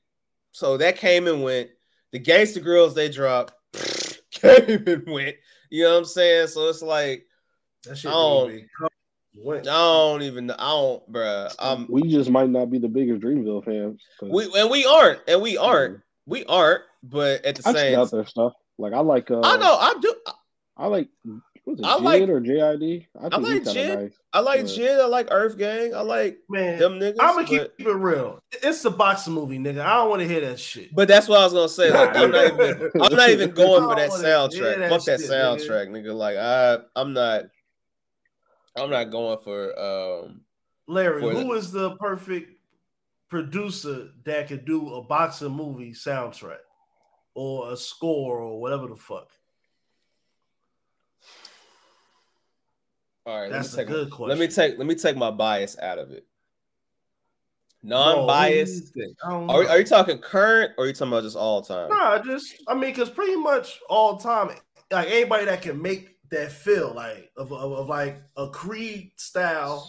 So 0.52 0.76
that 0.76 0.96
came 0.96 1.26
and 1.26 1.42
went. 1.42 1.70
The 2.12 2.18
gangster 2.18 2.60
girls 2.60 2.94
they 2.94 3.08
dropped 3.08 3.54
came 4.30 4.84
and 4.86 5.06
went. 5.06 5.36
You 5.70 5.84
know 5.84 5.92
what 5.92 5.98
I'm 5.98 6.04
saying? 6.04 6.48
So 6.48 6.68
it's 6.68 6.82
like 6.82 7.26
That 7.84 7.96
shit 7.96 8.10
didn't 8.10 8.50
even 8.50 8.68
come. 8.78 8.88
Went. 9.36 9.68
I 9.68 9.72
don't 9.72 10.22
even 10.22 10.50
I 10.50 10.56
don't 10.56 11.12
bruh. 11.12 11.54
Um 11.58 11.86
we 11.88 12.02
just 12.02 12.30
might 12.30 12.50
not 12.50 12.70
be 12.70 12.78
the 12.78 12.88
biggest 12.88 13.22
Dreamville 13.22 13.64
fans. 13.64 14.02
we 14.22 14.50
and 14.56 14.70
we 14.70 14.84
aren't, 14.84 15.20
and 15.28 15.40
we 15.40 15.56
aren't, 15.56 16.00
we 16.26 16.44
aren't, 16.46 16.82
but 17.02 17.44
at 17.44 17.54
the 17.54 17.68
I 17.68 17.72
same 17.72 17.98
out 17.98 18.10
their 18.10 18.26
stuff. 18.26 18.52
Like 18.76 18.92
I 18.92 19.00
like. 19.00 19.30
Uh, 19.30 19.40
I 19.44 19.56
know 19.56 19.76
I 19.78 19.94
do 20.00 20.14
I 20.76 20.86
like. 20.86 21.08
Was 21.66 21.78
it 21.78 21.84
I 21.84 21.96
Jid 21.98 22.02
like- 22.02 22.28
or 22.28 22.40
JID? 22.40 23.06
I 23.16 23.20
think 23.28 23.32
like 23.42 23.52
he's 23.52 23.64
kind 23.64 23.76
Jid. 23.78 24.02
nice. 24.02 24.20
I 24.32 24.40
like 24.40 24.58
Yeah. 24.60 24.64
Jid, 24.64 25.00
I 25.00 25.06
like 25.06 25.28
Earth 25.30 25.58
Gang, 25.58 25.94
I 25.94 26.00
like 26.00 26.38
Man, 26.48 26.78
them 26.78 26.92
niggas. 26.98 27.16
I'm 27.20 27.34
gonna 27.36 27.46
keep 27.46 27.62
it 27.78 27.86
real. 27.86 28.40
It's 28.62 28.84
a 28.84 28.90
boxing 28.90 29.34
movie, 29.34 29.58
nigga. 29.58 29.80
I 29.82 29.94
don't 29.96 30.08
want 30.10 30.22
to 30.22 30.28
hear 30.28 30.40
that 30.40 30.58
shit. 30.58 30.94
but 30.94 31.06
that's 31.08 31.28
what 31.28 31.38
I 31.40 31.44
was 31.44 31.52
gonna 31.52 31.68
say. 31.68 31.90
Like 31.92 32.16
I'm 32.16 32.30
not 32.30 32.44
even 32.46 32.90
I'm 33.02 33.14
not 33.14 33.30
even 33.30 33.50
going 33.50 33.82
for 33.82 33.94
that 33.96 34.08
don't 34.08 34.22
wanna 34.22 34.22
hear 34.22 34.36
soundtrack. 34.74 34.78
that 34.78 34.90
Fuck 34.90 35.04
that 35.04 35.20
shit, 35.20 35.30
nigga. 35.30 35.56
soundtrack, 35.68 35.88
nigga. 35.90 36.14
Like 36.14 36.36
I 36.36 36.78
I'm 36.96 37.12
not 37.12 37.44
I'm 38.76 38.90
not 38.90 39.10
going 39.10 39.38
for 39.44 39.78
um 39.78 40.40
Larry, 40.86 41.20
For 41.20 41.30
who 41.32 41.52
is 41.52 41.70
the 41.70 41.94
perfect 41.96 42.52
producer 43.28 44.08
that 44.24 44.48
could 44.48 44.64
do 44.64 44.94
a 44.94 45.02
boxing 45.02 45.52
movie 45.52 45.92
soundtrack 45.92 46.58
or 47.34 47.72
a 47.72 47.76
score 47.76 48.40
or 48.40 48.60
whatever 48.60 48.88
the 48.88 48.96
fuck? 48.96 49.28
All 53.30 53.40
right, 53.40 53.50
That's 53.50 53.76
let 53.76 53.86
me 53.86 53.92
take 53.92 53.94
good 53.94 54.10
my, 54.10 54.16
question. 54.16 54.28
let 54.28 54.38
me 54.38 54.48
take 54.48 54.78
let 54.78 54.86
me 54.88 54.94
take 54.96 55.16
my 55.16 55.30
bias 55.30 55.78
out 55.78 55.98
of 55.98 56.10
it. 56.10 56.26
Non-biased. 57.82 58.96
No, 59.24 59.48
are, 59.48 59.68
are 59.68 59.78
you 59.78 59.84
talking 59.84 60.18
current 60.18 60.72
or 60.76 60.84
are 60.84 60.86
you 60.88 60.92
talking 60.92 61.12
about 61.12 61.22
just 61.22 61.36
all 61.36 61.62
time? 61.62 61.90
Nah, 61.90 62.18
just 62.18 62.56
I 62.66 62.74
mean, 62.74 62.90
because 62.90 63.08
pretty 63.08 63.36
much 63.36 63.78
all 63.88 64.16
time, 64.16 64.50
like 64.90 65.08
anybody 65.08 65.44
that 65.44 65.62
can 65.62 65.80
make 65.80 66.16
that 66.30 66.50
feel 66.50 66.92
like 66.92 67.30
of, 67.36 67.52
of, 67.52 67.72
of 67.72 67.88
like 67.88 68.20
a 68.36 68.48
Creed 68.48 69.12
style, 69.16 69.88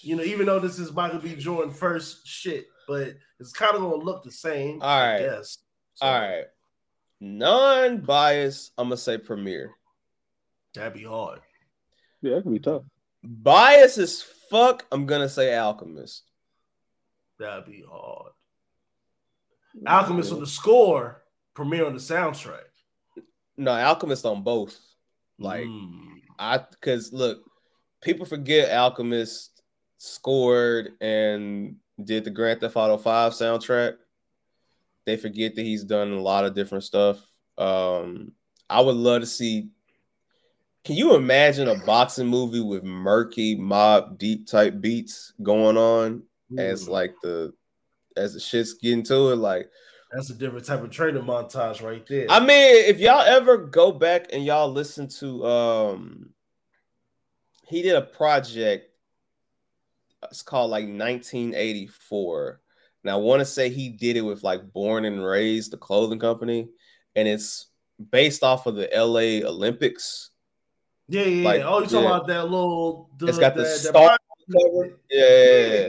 you 0.00 0.16
know, 0.16 0.24
even 0.24 0.46
though 0.46 0.58
this 0.58 0.80
is 0.80 0.92
Michael 0.92 1.20
B. 1.20 1.36
Jordan 1.36 1.72
first 1.72 2.26
shit, 2.26 2.66
but 2.88 3.14
it's 3.38 3.52
kind 3.52 3.76
of 3.76 3.82
gonna 3.82 4.02
look 4.02 4.24
the 4.24 4.32
same. 4.32 4.82
All 4.82 5.00
right. 5.00 5.20
Yes. 5.20 5.58
So, 5.94 6.06
All 6.06 6.20
right. 6.20 6.44
Non-biased, 7.20 8.72
I'm 8.76 8.86
gonna 8.86 8.96
say 8.96 9.16
Premier. 9.16 9.70
That'd 10.74 10.94
be 10.94 11.04
hard. 11.04 11.38
Yeah, 12.24 12.36
that 12.36 12.42
can 12.42 12.52
be 12.52 12.58
tough. 12.58 12.82
Bias 13.22 13.98
as 13.98 14.22
fuck, 14.50 14.86
I'm 14.90 15.04
gonna 15.06 15.28
say 15.28 15.54
Alchemist. 15.56 16.22
That'd 17.38 17.66
be 17.66 17.84
hard. 17.88 18.32
Alchemist 19.86 20.32
on 20.32 20.40
the 20.40 20.46
score, 20.46 21.22
Premier 21.54 21.84
on 21.86 21.92
the 21.92 21.98
soundtrack. 21.98 22.62
No, 23.56 23.72
Alchemist 23.72 24.24
on 24.24 24.42
both. 24.42 24.78
Like 25.38 25.66
Mm. 25.66 26.20
I 26.38 26.58
because 26.58 27.12
look, 27.12 27.42
people 28.00 28.24
forget 28.24 28.70
Alchemist 28.70 29.62
scored 29.98 30.92
and 31.00 31.76
did 32.02 32.24
the 32.24 32.30
Grand 32.30 32.60
Theft 32.60 32.76
Auto 32.76 32.96
5 32.96 33.32
soundtrack. 33.32 33.96
They 35.06 35.16
forget 35.16 35.54
that 35.54 35.62
he's 35.62 35.84
done 35.84 36.12
a 36.12 36.20
lot 36.22 36.44
of 36.44 36.54
different 36.54 36.84
stuff. 36.84 37.18
Um, 37.58 38.32
I 38.70 38.80
would 38.80 38.96
love 38.96 39.20
to 39.20 39.26
see. 39.26 39.68
Can 40.84 40.96
you 40.96 41.14
imagine 41.14 41.68
a 41.68 41.76
boxing 41.84 42.26
movie 42.26 42.60
with 42.60 42.84
murky 42.84 43.56
Mobb 43.56 44.18
Deep 44.18 44.46
type 44.46 44.80
beats 44.80 45.32
going 45.42 45.76
on 45.76 46.22
as 46.58 46.86
Mm. 46.86 46.90
like 46.90 47.14
the 47.22 47.54
as 48.16 48.34
the 48.34 48.40
shit's 48.40 48.74
getting 48.74 49.02
to 49.04 49.32
it? 49.32 49.36
Like 49.36 49.70
That's 50.12 50.30
a 50.30 50.34
different 50.34 50.66
type 50.66 50.82
of 50.82 50.90
training 50.90 51.22
montage 51.24 51.82
right 51.82 52.06
there. 52.06 52.26
I 52.28 52.38
mean, 52.40 52.84
if 52.84 53.00
y'all 53.00 53.22
ever 53.22 53.56
go 53.56 53.90
back 53.92 54.26
and 54.32 54.44
y'all 54.44 54.70
listen 54.70 55.08
to 55.20 55.44
um 55.46 56.30
he 57.66 57.82
did 57.82 57.96
a 57.96 58.02
project 58.02 58.90
it's 60.30 60.42
called 60.42 60.70
like 60.70 60.84
1984. 60.84 62.60
Now 63.04 63.18
I 63.18 63.20
want 63.20 63.40
to 63.40 63.44
say 63.46 63.68
he 63.68 63.90
did 63.90 64.16
it 64.16 64.22
with 64.22 64.42
like 64.42 64.72
Born 64.72 65.04
and 65.04 65.24
Raised, 65.24 65.70
the 65.70 65.76
clothing 65.76 66.18
company, 66.18 66.68
and 67.14 67.28
it's 67.28 67.66
based 68.10 68.42
off 68.42 68.66
of 68.66 68.76
the 68.76 68.88
LA 68.94 69.46
Olympics. 69.46 70.30
Yeah, 71.08 71.22
yeah, 71.22 71.44
like, 71.44 71.60
yeah. 71.60 71.66
Oh, 71.66 71.80
you 71.80 71.86
talking 71.86 72.02
yeah. 72.02 72.06
about 72.16 72.26
that 72.28 72.44
little? 72.44 73.10
The, 73.18 73.26
It's 73.26 73.38
got 73.38 73.54
the 73.54 73.62
that 73.62 73.76
star 73.76 74.16
cover. 74.52 74.98
Yeah. 75.10 75.88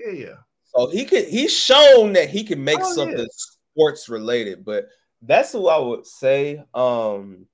yeah, 0.00 0.10
yeah. 0.12 0.34
So 0.74 0.88
he 0.90 1.04
could 1.04 1.26
he's 1.28 1.56
shown 1.56 2.14
that 2.14 2.30
he 2.30 2.42
can 2.44 2.62
make 2.62 2.80
Oh, 2.80 2.92
something 2.92 3.18
yeah. 3.18 3.24
sports 3.72 4.08
related, 4.08 4.64
but 4.64 4.88
that's 5.22 5.52
who 5.52 5.68
I 5.68 5.78
would 5.78 6.04
say. 6.06 6.64
Um 6.74 7.46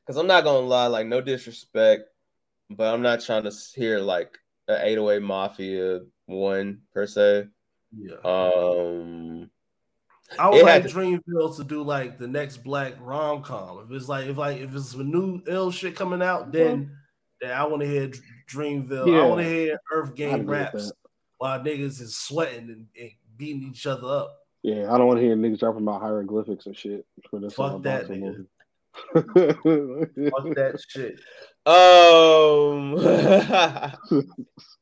because 0.00 0.16
I'm 0.16 0.26
not 0.26 0.42
gonna 0.42 0.66
lie, 0.66 0.86
like 0.86 1.06
no 1.06 1.20
disrespect, 1.20 2.04
but 2.70 2.92
I'm 2.92 3.02
not 3.02 3.20
trying 3.20 3.44
to 3.44 3.52
hear 3.76 4.00
like 4.00 4.36
an 4.66 4.80
808 4.82 5.22
Mafia 5.22 6.00
one 6.26 6.80
per 6.92 7.06
se. 7.06 7.46
Yeah. 7.96 8.16
Um 8.24 9.37
I 10.38 10.48
would 10.48 10.58
It 10.58 10.64
like 10.64 10.82
to- 10.84 10.88
Dreamville 10.88 11.56
to 11.56 11.64
do 11.64 11.82
like 11.82 12.18
the 12.18 12.26
next 12.28 12.58
black 12.58 12.94
rom 13.00 13.42
com. 13.42 13.84
If 13.84 13.90
it's 13.96 14.08
like 14.08 14.26
if 14.26 14.36
like 14.36 14.58
if 14.58 14.74
it's 14.74 14.90
some 14.92 15.10
new 15.10 15.40
ill 15.46 15.70
shit 15.70 15.94
coming 15.96 16.22
out, 16.22 16.52
then 16.52 16.90
then 17.40 17.52
I 17.52 17.64
want 17.64 17.82
to 17.82 17.88
hear 17.88 18.08
Dr- 18.08 18.22
Dreamville. 18.50 19.22
I 19.22 19.26
want 19.26 19.40
to 19.40 19.48
hear 19.48 19.78
Earth 19.92 20.10
I'd 20.10 20.16
Game 20.16 20.46
raps 20.46 20.92
while 21.38 21.60
niggas 21.60 22.00
is 22.00 22.16
sweating 22.16 22.68
and, 22.68 22.86
and 23.00 23.10
beating 23.36 23.62
each 23.70 23.86
other 23.86 24.08
up. 24.08 24.34
Yeah, 24.62 24.92
I 24.92 24.98
don't 24.98 25.06
want 25.06 25.20
to 25.20 25.24
hear 25.24 25.36
niggas 25.36 25.60
dropping 25.60 25.82
about 25.82 26.00
hieroglyphics 26.02 26.66
and 26.66 26.76
shit. 26.76 27.06
For 27.30 27.38
this 27.40 27.54
Fuck 27.54 27.82
that, 27.82 28.08
nigga. 28.08 28.44
Fuck 29.14 30.54
that 30.56 30.80
shit. 30.88 31.20
um 31.64 32.96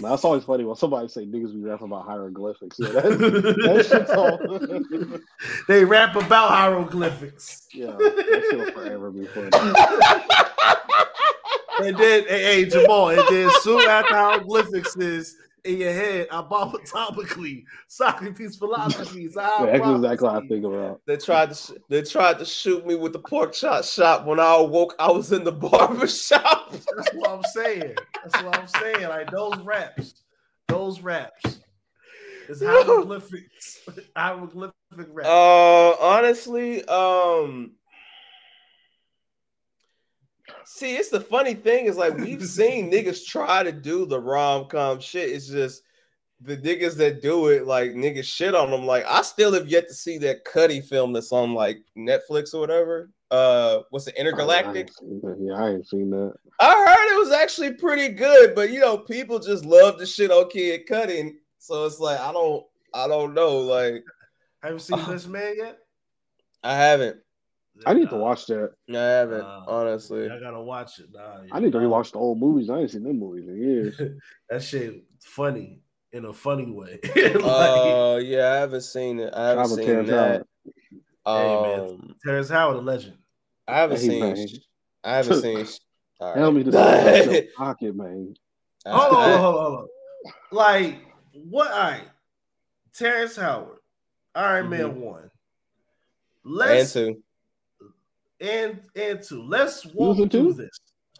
That's 0.00 0.24
always 0.24 0.44
funny 0.44 0.64
when 0.64 0.76
somebody 0.76 1.08
say 1.08 1.24
niggas 1.24 1.54
be 1.54 1.60
rapping 1.60 1.86
about 1.86 2.04
hieroglyphics. 2.06 2.76
Yeah, 2.78 2.88
that, 2.88 3.18
that 3.18 3.86
shit's 3.90 4.10
all. 4.10 5.18
they 5.68 5.84
rap 5.84 6.16
about 6.16 6.50
hieroglyphics. 6.50 7.68
yeah, 7.72 7.92
that 7.92 8.46
shit 8.50 8.58
will 8.58 8.72
forever 8.72 9.10
be 9.10 9.26
funny. 9.26 9.50
And 11.82 11.96
then, 11.98 12.24
hey, 12.28 12.42
hey, 12.44 12.64
Jamal, 12.66 13.08
and 13.10 13.22
then 13.28 13.50
soon 13.62 13.80
after 13.88 14.14
hieroglyphics 14.14 14.96
is 14.96 15.36
in 15.64 15.78
your 15.78 15.92
head, 15.92 16.28
abomatomically, 16.28 17.64
Socrates' 17.88 18.56
philosophy 18.56 19.24
is 19.24 19.34
Yeah, 19.36 19.78
that's 19.78 19.88
exactly 19.88 20.28
what 20.28 20.44
I 20.44 20.46
think 20.46 20.64
about. 20.64 21.00
they 21.06 21.16
tried 21.16 21.50
to 21.50 21.54
sh- 21.54 21.78
they 21.88 22.02
tried 22.02 22.38
to 22.38 22.44
shoot 22.44 22.86
me 22.86 22.94
with 22.94 23.12
the 23.12 23.18
pork 23.18 23.52
chop 23.52 23.84
shop 23.84 24.26
when 24.26 24.38
I 24.40 24.56
awoke. 24.56 24.94
I 24.98 25.10
was 25.10 25.32
in 25.32 25.44
the 25.44 25.52
barber 25.64 26.06
shop. 26.06 26.70
That's 26.72 27.14
what 27.14 27.30
I'm 27.30 27.42
saying. 27.42 27.94
That's 28.22 28.42
what 28.44 28.58
I'm 28.58 28.66
saying. 28.66 29.08
Like 29.08 29.30
those 29.30 29.56
raps, 29.58 30.22
those 30.68 31.00
raps. 31.00 31.60
It's 32.48 32.62
hieroglyphics. 32.64 33.80
Hieroglyphic 34.14 34.74
rap. 35.08 35.26
Uh, 35.26 35.90
honestly, 35.92 36.84
um, 36.84 37.72
see, 40.66 40.96
it's 40.96 41.10
the 41.10 41.20
funny 41.20 41.54
thing 41.54 41.86
is 41.86 41.96
like 41.96 42.16
we've 42.16 42.44
seen 42.46 42.90
niggas 42.90 43.24
try 43.26 43.62
to 43.62 43.72
do 43.72 44.06
the 44.06 44.20
rom 44.20 44.66
com 44.66 45.00
shit. 45.00 45.30
It's 45.30 45.48
just 45.48 45.82
the 46.40 46.56
niggas 46.56 46.96
that 46.96 47.22
do 47.22 47.48
it, 47.48 47.66
like 47.66 47.92
niggas 47.92 48.24
shit 48.24 48.54
on 48.54 48.70
them. 48.70 48.84
Like 48.86 49.04
I 49.06 49.22
still 49.22 49.52
have 49.54 49.68
yet 49.68 49.88
to 49.88 49.94
see 49.94 50.18
that 50.18 50.44
Cudi 50.44 50.84
film 50.84 51.12
that's 51.12 51.32
on 51.32 51.54
like 51.54 51.78
Netflix 51.96 52.54
or 52.54 52.60
whatever. 52.60 53.10
Uh, 53.30 53.80
what's 53.90 54.06
it, 54.06 54.14
I 54.18 54.22
Entergalactic? 54.22 54.76
ain't 54.76 54.94
seen 54.94 55.20
that. 55.22 55.36
Yeah, 55.40 55.54
I 55.54 55.70
ain't 55.70 55.88
seen 55.88 56.10
that. 56.10 56.34
I 56.60 56.72
heard 56.72 57.14
it 57.14 57.18
was 57.18 57.32
actually 57.32 57.72
pretty 57.74 58.14
good, 58.14 58.54
but 58.54 58.70
you 58.70 58.80
know, 58.80 58.98
people 58.98 59.38
just 59.38 59.64
love 59.64 59.98
the 59.98 60.06
shit 60.06 60.30
on 60.30 60.48
Kid 60.50 60.86
Cudi, 60.88 61.32
so 61.58 61.84
it's 61.86 61.98
like 61.98 62.20
I 62.20 62.32
don't, 62.32 62.64
I 62.92 63.08
don't 63.08 63.34
know. 63.34 63.58
Like 63.58 64.04
Have 64.62 64.74
you 64.74 64.78
seen 64.78 65.04
this 65.08 65.26
man 65.26 65.54
yet? 65.56 65.78
I 66.62 66.76
haven't, 66.76 67.18
I 67.86 67.94
need 67.94 68.10
to 68.10 68.16
watch 68.16 68.46
that. 68.46 68.70
No, 68.88 69.00
I 69.00 69.08
haven't, 69.08 69.40
Uh, 69.42 69.64
honestly. 69.66 70.30
I 70.30 70.38
gotta 70.38 70.60
watch 70.62 70.98
it. 71.00 71.08
Nah, 71.12 71.40
I 71.50 71.60
need 71.60 71.72
to 71.72 71.78
rewatch 71.78 72.12
the 72.12 72.18
old 72.18 72.38
movies. 72.38 72.70
I 72.70 72.78
ain't 72.80 72.90
seen 72.90 73.02
them 73.02 73.18
movies 73.18 73.48
in 73.48 73.60
years. 73.60 74.00
that 74.50 74.62
shit 74.62 75.04
funny 75.20 75.80
in 76.12 76.24
a 76.24 76.32
funny 76.32 76.70
way. 76.70 77.00
Like, 77.34 77.42
Uh, 77.44 78.20
yeah, 78.22 78.52
I 78.52 78.56
haven't 78.56 78.82
seen 78.82 79.18
it. 79.20 79.34
I 79.34 79.48
haven't 79.48 79.68
Shout 79.68 79.76
seen 79.76 79.86
Terrence 79.86 80.08
that. 80.10 80.46
Hey, 81.26 81.56
man. 81.56 81.80
Um, 81.80 82.16
Terrence 82.24 82.48
Howard, 82.48 82.76
a 82.76 82.80
legend. 82.80 83.18
I 83.66 83.76
haven't 83.76 83.96
Hey, 83.98 84.08
seen. 84.08 84.20
man. 84.20 84.46
I 85.02 85.16
haven't 85.16 85.42
seen. 85.42 85.66
All 86.20 86.28
right. 86.28 86.38
Tell 86.38 86.52
me 86.52 86.62
to 86.64 86.70
your 86.70 87.42
pocket, 87.56 87.96
man. 87.96 88.34
I- 88.86 88.90
Hold 88.90 89.12
on, 89.12 89.22
hold 89.24 89.56
on, 89.56 89.62
hold 89.64 89.74
on. 89.80 89.88
Like 90.52 90.98
what? 91.32 91.70
All 91.72 91.78
right, 91.78 92.08
Terrence 92.94 93.36
Howard, 93.36 93.78
Iron 94.34 94.68
Man 94.70 95.00
one. 95.00 95.22
and 95.24 95.30
Let's 96.44 96.92
two. 96.92 97.22
And 98.40 98.80
and 98.96 99.22
two. 99.22 99.42
Let's 99.42 99.84
was 99.86 99.94
walk 99.94 100.18
in 100.18 100.28
through 100.28 100.52
two? 100.52 100.52
this. 100.54 100.70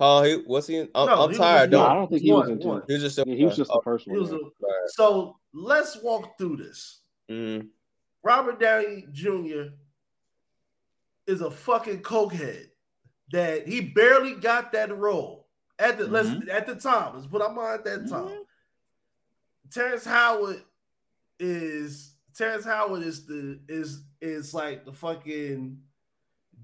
Oh, 0.00 0.22
he 0.22 0.42
what's 0.46 0.66
he? 0.66 0.76
In? 0.78 0.88
I'm, 0.94 1.06
No, 1.06 1.24
I'm 1.24 1.30
he 1.30 1.36
tired. 1.36 1.70
was 1.70 1.72
No, 1.72 1.78
Don't. 1.78 1.90
I 1.90 1.94
don't 1.94 2.10
think 2.10 2.22
he 2.22 2.32
was 2.32 2.48
in 2.48 2.60
two. 2.60 2.68
one. 2.68 2.82
He 2.88 2.94
was 2.94 3.02
just. 3.02 3.18
Yeah, 3.18 3.34
he 3.34 3.44
was 3.44 3.56
just 3.56 3.70
the 3.70 3.80
first 3.84 4.06
one. 4.08 4.16
a- 4.18 4.32
Right. 4.32 4.88
so 4.88 5.36
let's 5.52 6.02
walk 6.02 6.36
through 6.38 6.56
this. 6.56 7.00
Mm, 7.30 7.68
Robert 8.22 8.58
Downey 8.60 9.06
Jr. 9.12 9.70
is 11.26 11.40
a 11.40 11.50
fucking 11.50 12.02
cokehead 12.02 12.66
that 13.32 13.66
he 13.68 13.80
barely 13.80 14.34
got 14.34 14.72
that 14.72 14.96
role 14.96 15.46
at 15.78 15.96
the 15.98 16.06
let's 16.08 16.28
Mm-hmm. 16.28 16.50
at 16.50 16.66
the 16.66 16.74
time. 16.74 17.14
Let's 17.14 17.26
put 17.26 17.40
our 17.42 17.52
mind 17.52 17.80
at 17.80 17.84
that 17.84 18.08
time. 18.10 18.42
Terrence 19.70 20.04
Howard 20.04 20.62
is 21.40 22.14
Terrence 22.36 22.64
Howard 22.64 23.02
is 23.02 23.26
the 23.26 23.60
is 23.68 24.02
is 24.20 24.52
like 24.54 24.84
the 24.84 24.92
fucking 24.92 25.78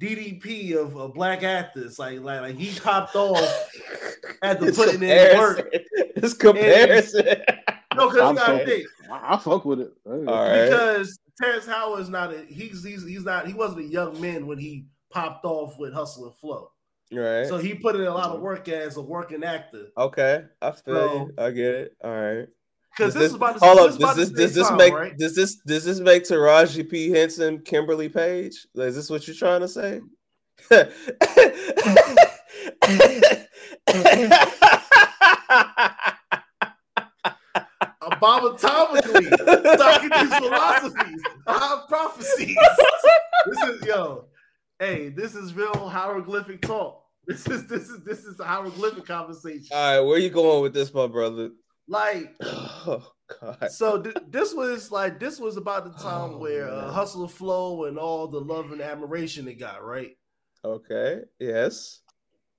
DDP 0.00 0.74
of, 0.76 0.96
of 0.96 1.14
black 1.14 1.42
actors. 1.42 1.98
Like 1.98 2.20
like 2.20 2.40
like 2.40 2.56
he 2.56 2.78
popped 2.80 3.14
off 3.14 3.38
at 4.42 4.58
the 4.58 4.68
It's 4.68 4.78
putting 4.78 5.02
in 5.02 5.38
work. 5.38 5.72
It's 6.16 6.34
comparison. 6.34 7.24
No, 7.94 8.08
because 8.08 8.16
you 8.16 8.22
I'm 8.22 8.34
gotta 8.34 8.58
so- 8.58 8.66
think 8.66 8.86
I, 9.10 9.34
I 9.34 9.36
fuck 9.38 9.64
with 9.64 9.80
it. 9.80 9.92
Hey. 10.04 10.10
All 10.10 10.48
right. 10.48 10.64
because 10.64 11.18
Terrence 11.40 11.66
Howard 11.66 12.00
is 12.00 12.08
not 12.08 12.32
a 12.32 12.44
he's 12.48 12.84
he's 12.84 13.06
he's 13.06 13.24
not 13.24 13.46
he 13.46 13.54
wasn't 13.54 13.80
a 13.80 13.84
young 13.84 14.20
man 14.20 14.46
when 14.46 14.58
he 14.58 14.86
popped 15.10 15.44
off 15.44 15.78
with 15.78 15.92
Hustle 15.92 16.26
and 16.26 16.34
Flow. 16.36 16.70
Right. 17.12 17.46
So 17.46 17.58
he 17.58 17.74
put 17.74 17.96
in 17.96 18.02
a 18.02 18.10
lot 18.14 18.26
of 18.26 18.34
mm-hmm. 18.34 18.44
work 18.44 18.68
as 18.68 18.96
a 18.96 19.02
working 19.02 19.44
actor. 19.44 19.86
okay, 19.96 20.44
I 20.62 20.70
feel 20.72 20.94
So- 20.94 21.14
you. 21.14 21.34
I 21.38 21.50
get 21.50 21.74
it. 21.74 21.96
All 22.02 22.10
right. 22.10 22.48
Because 23.00 23.14
Does 23.14 23.22
this, 23.22 23.30
is 23.30 23.36
about 23.36 23.58
to 23.58 23.64
hold 23.64 23.78
this 23.78 24.04
up. 24.04 24.16
Does 24.16 24.32
this 24.32 24.54
this 24.54 24.68
time, 24.68 24.76
make 24.76 24.92
right? 24.92 25.16
does 25.16 25.34
this 25.34 25.56
does 25.56 25.84
this 25.84 26.00
make 26.00 26.24
Taraji 26.24 26.90
P 26.90 27.08
Henson 27.08 27.60
Kimberly 27.62 28.10
Page? 28.10 28.66
Is 28.74 28.94
this 28.94 29.08
what 29.08 29.26
you're 29.26 29.34
trying 29.34 29.62
to 29.62 29.68
say? 29.68 30.02
bobotomically 38.20 39.30
talking 39.78 40.10
these 40.10 40.38
philosophies, 40.38 41.22
I 41.46 41.82
prophecies. 41.88 42.58
This 43.46 43.62
is 43.62 43.86
yo, 43.86 44.26
hey, 44.78 45.08
this 45.08 45.34
is 45.34 45.54
real 45.54 45.88
hieroglyphic 45.88 46.60
talk. 46.60 47.02
This 47.26 47.46
is 47.46 47.66
this 47.66 47.88
is 47.88 48.04
this 48.04 48.24
is 48.24 48.38
a 48.40 48.44
hieroglyphic 48.44 49.06
conversation. 49.06 49.68
All 49.72 49.96
right, 49.96 50.06
where 50.06 50.18
you 50.18 50.28
going 50.28 50.60
with 50.60 50.74
this, 50.74 50.92
my 50.92 51.06
brother? 51.06 51.48
Like, 51.90 52.36
oh 52.42 53.12
god. 53.40 53.70
So 53.72 54.00
th- 54.00 54.16
this 54.28 54.54
was 54.54 54.92
like 54.92 55.18
this 55.18 55.40
was 55.40 55.56
about 55.56 55.84
the 55.84 56.02
time 56.02 56.34
Oh, 56.34 56.38
where 56.38 56.70
uh, 56.70 56.82
man. 56.82 56.92
Hustle 56.94 57.22
and 57.24 57.30
Flow 57.32 57.84
and 57.86 57.98
all 57.98 58.28
the 58.28 58.40
love 58.40 58.70
and 58.70 58.80
admiration 58.80 59.48
it 59.48 59.54
got 59.58 59.84
right. 59.84 60.16
Okay. 60.64 61.22
Yes. 61.40 62.00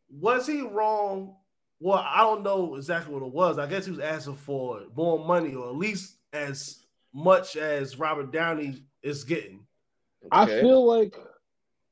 Was 0.10 0.46
he 0.46 0.62
wrong? 0.62 1.38
Well, 1.80 2.04
I 2.06 2.18
don't 2.20 2.44
know 2.44 2.76
exactly 2.76 3.14
what 3.14 3.24
it 3.26 3.32
was. 3.34 3.58
I 3.58 3.68
guess 3.68 3.86
he 3.86 3.92
was 3.92 4.00
asking 4.02 4.36
for 4.36 4.82
more 4.96 5.26
money, 5.26 5.56
or 5.56 5.70
at 5.70 5.76
least 5.78 6.18
as 6.34 6.84
much 7.14 7.56
as 7.56 7.98
Robert 7.98 8.32
Downey 8.34 8.84
is 9.02 9.24
getting. 9.24 9.66
I 10.32 10.46
feel 10.46 10.86
like 10.86 11.16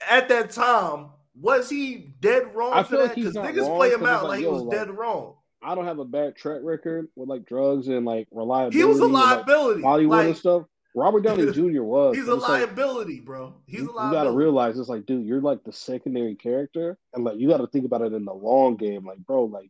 At 0.08 0.30
that 0.30 0.52
time, 0.52 1.10
was 1.34 1.70
he 1.70 2.14
dead 2.20 2.54
wrong 2.54 2.74
I 2.74 2.84
for 2.84 2.90
feel 2.98 3.08
that? 3.08 3.16
Because 3.16 3.34
not 3.34 3.46
niggas 3.46 3.62
wrong, 3.68 3.78
play 3.78 3.92
him 3.92 4.06
out 4.06 4.24
like, 4.24 4.30
like, 4.32 4.40
he 4.42 4.46
was 4.48 4.62
like- 4.64 4.78
dead 4.78 4.92
wrong. 4.92 5.36
I 5.62 5.76
don't 5.76 5.86
have 5.86 6.00
a 6.00 6.06
bad 6.06 6.36
track 6.36 6.60
record 6.64 7.08
with 7.16 7.28
like 7.30 7.46
drugs 7.46 7.88
and 7.88 8.06
like 8.06 8.28
reliability. 8.32 8.78
He 8.78 8.86
was 8.86 9.00
a 9.00 9.04
and, 9.06 9.14
like, 9.14 9.46
liability. 9.48 9.82
Hollywood 9.82 10.18
Like, 10.18 10.28
and 10.28 10.38
stuff. 10.38 10.64
Robert 10.96 11.22
Downey 11.22 11.52
Jr. 11.54 11.84
was. 11.84 12.16
he's 12.16 12.28
a 12.28 12.34
it's 12.34 12.42
like, 12.44 12.50
liability, 12.68 13.20
bro. 13.20 13.54
He's 13.66 13.82
a 13.82 13.84
you, 13.84 13.88
you 13.90 13.94
gotta 14.12 14.32
realize 14.32 14.80
it's 14.80 14.90
like, 14.90 15.06
dude, 15.06 15.26
you're 15.26 15.42
like 15.42 15.64
the 15.64 15.72
secondary 15.74 16.36
character, 16.36 16.98
and 17.14 17.24
like 17.24 17.38
you 17.38 17.48
gotta 17.50 17.68
think 17.68 17.86
about 17.86 18.02
it 18.02 18.14
in 18.14 18.26
the 18.26 18.34
long 18.34 18.76
game. 18.76 19.06
Like, 19.06 19.20
bro, 19.20 19.46
like 19.46 19.70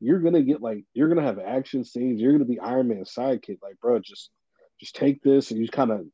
you're 0.00 0.20
gonna 0.20 0.42
get 0.42 0.62
like 0.62 0.84
you're 0.94 1.08
gonna 1.08 1.22
have 1.22 1.38
action 1.38 1.84
scenes. 1.84 2.20
You're 2.20 2.32
gonna 2.32 2.44
be 2.46 2.58
Iron 2.60 2.88
Man's 2.88 3.12
sidekick. 3.14 3.58
Like, 3.62 3.78
bro, 3.82 3.98
just 3.98 4.30
just 4.80 4.94
take 4.96 5.22
this 5.22 5.50
and 5.50 5.60
you 5.60 5.68
kind 5.68 5.90
of 5.90 6.06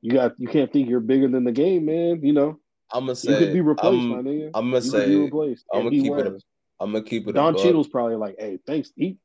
you 0.00 0.12
got 0.12 0.32
you 0.38 0.48
can't 0.48 0.72
think 0.72 0.88
you're 0.88 1.00
bigger 1.00 1.28
than 1.28 1.44
the 1.44 1.52
game, 1.52 1.84
man. 1.86 2.20
You 2.24 2.32
know, 2.32 2.58
I'm 2.92 3.04
gonna 3.04 3.14
say 3.16 3.30
you 3.32 3.38
say 3.38 3.44
could 3.46 3.52
be 3.54 3.60
replaced, 3.60 3.94
I'm, 3.94 4.08
my 4.08 4.16
nigga. 4.18 4.50
I'm 4.54 4.70
gonna 4.72 4.84
you 4.84 4.90
could 4.90 4.98
be 5.06 5.06
say 5.12 5.16
replaced. 5.16 5.64
I'm 5.72 5.80
gonna 5.84 5.90
he 5.94 6.02
keep 6.02 6.12
it 6.12 6.26
a- 6.26 6.30
was. 6.30 6.44
I'm 6.80 6.92
gonna 6.92 7.04
keep 7.04 7.28
it. 7.28 7.32
Don. 7.32 7.56
Cheadle's 7.56 7.88
probably 7.88 8.16
like, 8.16 8.36
hey, 8.38 8.58
thanks. 8.66 8.90
He 8.96 9.18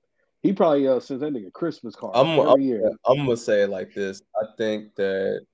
he 0.43 0.53
probably 0.53 0.87
uh, 0.87 0.99
sends 0.99 1.21
that 1.21 1.33
nigga 1.33 1.51
Christmas 1.51 1.95
cards 1.95 2.17
I'm, 2.17 2.39
every 2.39 2.51
I'm, 2.51 2.61
year. 2.61 2.91
I'm 3.07 3.17
gonna 3.17 3.37
say 3.37 3.63
it 3.63 3.69
like 3.69 3.93
this. 3.93 4.21
I 4.35 4.45
think 4.57 4.93
that 4.95 5.45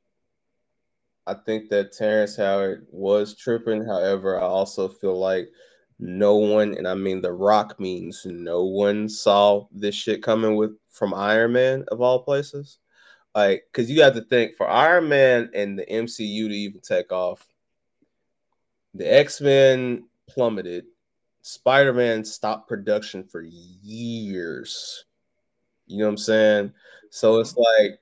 I 1.27 1.35
think 1.35 1.69
that 1.69 1.93
Terrence 1.93 2.35
Howard 2.35 2.87
was 2.89 3.35
tripping. 3.35 3.85
However, 3.85 4.39
I 4.39 4.43
also 4.43 4.89
feel 4.89 5.17
like 5.17 5.49
no 5.99 6.35
one, 6.35 6.75
and 6.75 6.87
I 6.87 6.95
mean 6.95 7.21
the 7.21 7.31
Rock 7.31 7.79
means 7.79 8.25
no 8.25 8.65
one 8.65 9.07
saw 9.07 9.67
this 9.71 9.95
shit 9.95 10.23
coming 10.23 10.55
with 10.55 10.71
from 10.89 11.13
Iron 11.13 11.53
Man 11.53 11.85
of 11.89 12.01
all 12.01 12.23
places. 12.23 12.79
Like, 13.35 13.63
because 13.71 13.89
you 13.89 14.01
have 14.01 14.15
to 14.15 14.21
think 14.21 14.55
for 14.57 14.67
Iron 14.67 15.07
Man 15.07 15.51
and 15.53 15.79
the 15.79 15.85
MCU 15.85 16.47
to 16.47 16.53
even 16.53 16.81
take 16.81 17.11
off, 17.11 17.47
the 18.93 19.05
X 19.05 19.39
Men 19.39 20.09
plummeted. 20.27 20.85
Spider 21.41 21.93
Man 21.93 22.23
stopped 22.23 22.67
production 22.67 23.23
for 23.23 23.41
years. 23.41 25.05
You 25.87 25.99
know 25.99 26.05
what 26.05 26.11
I'm 26.11 26.17
saying? 26.17 26.73
So 27.09 27.39
it's 27.39 27.57
like 27.57 27.99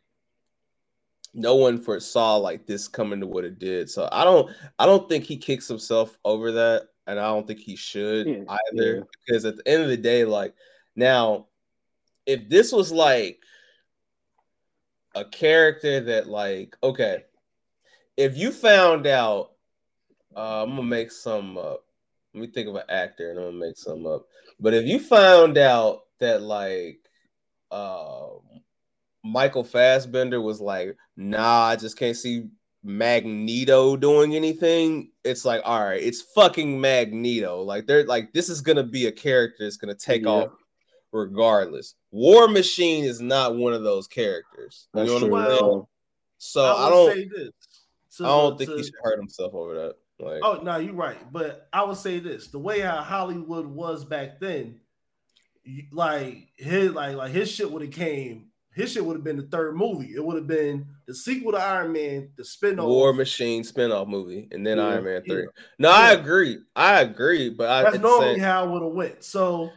no 1.34 1.56
one 1.56 1.80
foresaw 1.80 2.38
like 2.38 2.66
this 2.66 2.88
coming 2.88 3.20
to 3.20 3.28
what 3.28 3.46
it 3.46 3.60
did. 3.60 3.90
So 3.90 4.10
I 4.12 4.24
don't 4.24 4.52
I 4.78 4.86
don't 4.86 5.08
think 5.08 5.24
he 5.24 5.38
kicks 5.38 5.68
himself 5.68 6.18
over 6.26 6.52
that, 6.54 6.90
and 7.08 7.20
I 7.20 7.28
don't 7.28 7.48
think 7.48 7.60
he 7.60 7.76
should 7.76 8.28
Yeah, 8.28 8.44
either. 8.74 8.96
yeah. 8.98 9.02
Because 9.26 9.46
at 9.46 9.58
the 9.58 9.68
end 9.68 9.84
of 9.84 9.90
the 9.90 9.98
day, 9.98 10.26
like 10.26 10.54
now, 10.96 11.48
if 12.26 12.50
this 12.50 12.72
was 12.72 12.92
like 12.92 13.40
a 15.16 15.26
character 15.26 16.02
that 16.02 16.28
like 16.28 16.76
okay, 16.84 17.24
if 18.18 18.38
you 18.38 18.52
found 18.52 19.08
out, 19.08 19.52
uh, 20.36 20.64
I'm 20.64 20.70
gonna 20.72 20.84
make 20.84 21.12
some 21.12 21.58
up. 21.58 21.86
Let 22.34 22.42
me 22.42 22.48
think 22.48 22.68
of 22.68 22.76
an 22.76 22.84
actor 22.90 23.32
and 23.32 23.40
I'm 23.40 23.46
gonna 23.46 23.58
make 23.58 23.78
some 23.78 24.06
up. 24.06 24.26
But 24.60 24.74
if 24.74 24.86
you 24.86 25.00
found 25.00 25.58
out 25.58 26.02
that 26.20 26.42
like 26.42 27.00
uh 27.72 28.28
Michael 29.24 29.64
Fassbender 29.64 30.42
was 30.42 30.62
like, 30.62 30.96
nah, 31.18 31.64
I 31.64 31.76
just 31.76 31.98
can't 31.98 32.16
see 32.16 32.46
Magneto 32.84 33.98
doing 33.98 34.36
anything. 34.36 35.12
It's 35.24 35.44
like, 35.44 35.62
all 35.66 35.84
right, 35.84 36.02
it's 36.02 36.22
fucking 36.22 36.80
Magneto. 36.80 37.62
Like 37.62 37.88
they're 37.88 38.06
like, 38.06 38.32
this 38.34 38.50
is 38.50 38.62
gonna 38.62 38.84
be 38.84 39.08
a 39.08 39.12
character 39.12 39.64
that's 39.66 39.78
gonna 39.78 39.96
take 39.96 40.24
Yeah. 40.24 40.30
off 40.30 40.52
regardless. 41.12 41.96
War 42.12 42.48
Machine 42.48 43.04
is 43.04 43.20
not 43.22 43.56
one 43.56 43.74
of 43.74 43.84
those 43.84 44.08
characters. 44.08 44.88
You 44.94 45.06
know 45.06 45.14
what 45.16 45.24
I'm 45.24 45.60
saying? 45.60 45.84
So 46.38 46.62
I, 46.64 46.88
I, 46.88 46.90
don't 46.90 47.14
say 47.14 47.26
this. 47.26 47.52
I 48.22 48.24
don't 48.24 48.58
think 48.58 48.70
to- 48.70 48.78
he 48.78 48.84
should 48.84 48.94
hurt 49.04 49.20
himself 49.20 49.54
over 49.54 49.76
that. 49.76 49.96
Like 50.20 50.42
Oh 50.44 50.60
no, 50.64 50.78
you're 50.78 50.94
right. 50.94 51.32
But 51.32 51.68
I 51.72 51.84
would 51.84 51.98
say 51.98 52.20
this: 52.20 52.48
the 52.48 52.60
way 52.60 52.82
how 52.82 53.02
Hollywood 53.02 53.66
was 53.66 54.04
back 54.04 54.40
then, 54.40 54.80
like 55.92 56.50
his 56.58 56.92
like 56.92 57.16
like 57.16 57.32
his 57.32 57.52
shit 57.52 57.72
would 57.72 57.82
have 57.82 57.92
came. 57.92 58.48
His 58.74 58.92
shit 58.94 59.04
would 59.04 59.16
have 59.16 59.24
been 59.24 59.38
the 59.38 59.44
third 59.48 59.76
movie. 59.76 60.14
It 60.16 60.24
would 60.24 60.36
have 60.38 60.48
been 60.48 60.86
the 61.08 61.14
sequel 61.14 61.52
to 61.54 61.58
Iron 61.58 61.92
Man, 61.92 62.30
the 62.38 62.46
spin-off. 62.46 62.88
War 62.88 63.14
Machine 63.14 63.64
spinoff 63.64 64.08
movie, 64.08 64.48
and 64.52 64.66
then 64.66 64.78
Yeah, 64.78 64.86
Iron 64.88 65.04
Man 65.06 65.22
yeah. 65.26 65.34
three. 65.34 65.48
No, 65.80 65.90
I 65.90 66.12
agree. 66.12 66.60
I 66.76 67.02
agree, 67.02 67.50
but 67.50 67.70
I 67.70 67.84
That's 67.84 67.96
at 67.96 68.02
the 68.02 68.08
normally 68.08 68.36
same, 68.36 68.44
how 68.44 68.66
it 68.66 68.72
would 68.72 68.84
have 68.84 68.92
went. 68.94 69.24
So, 69.24 69.72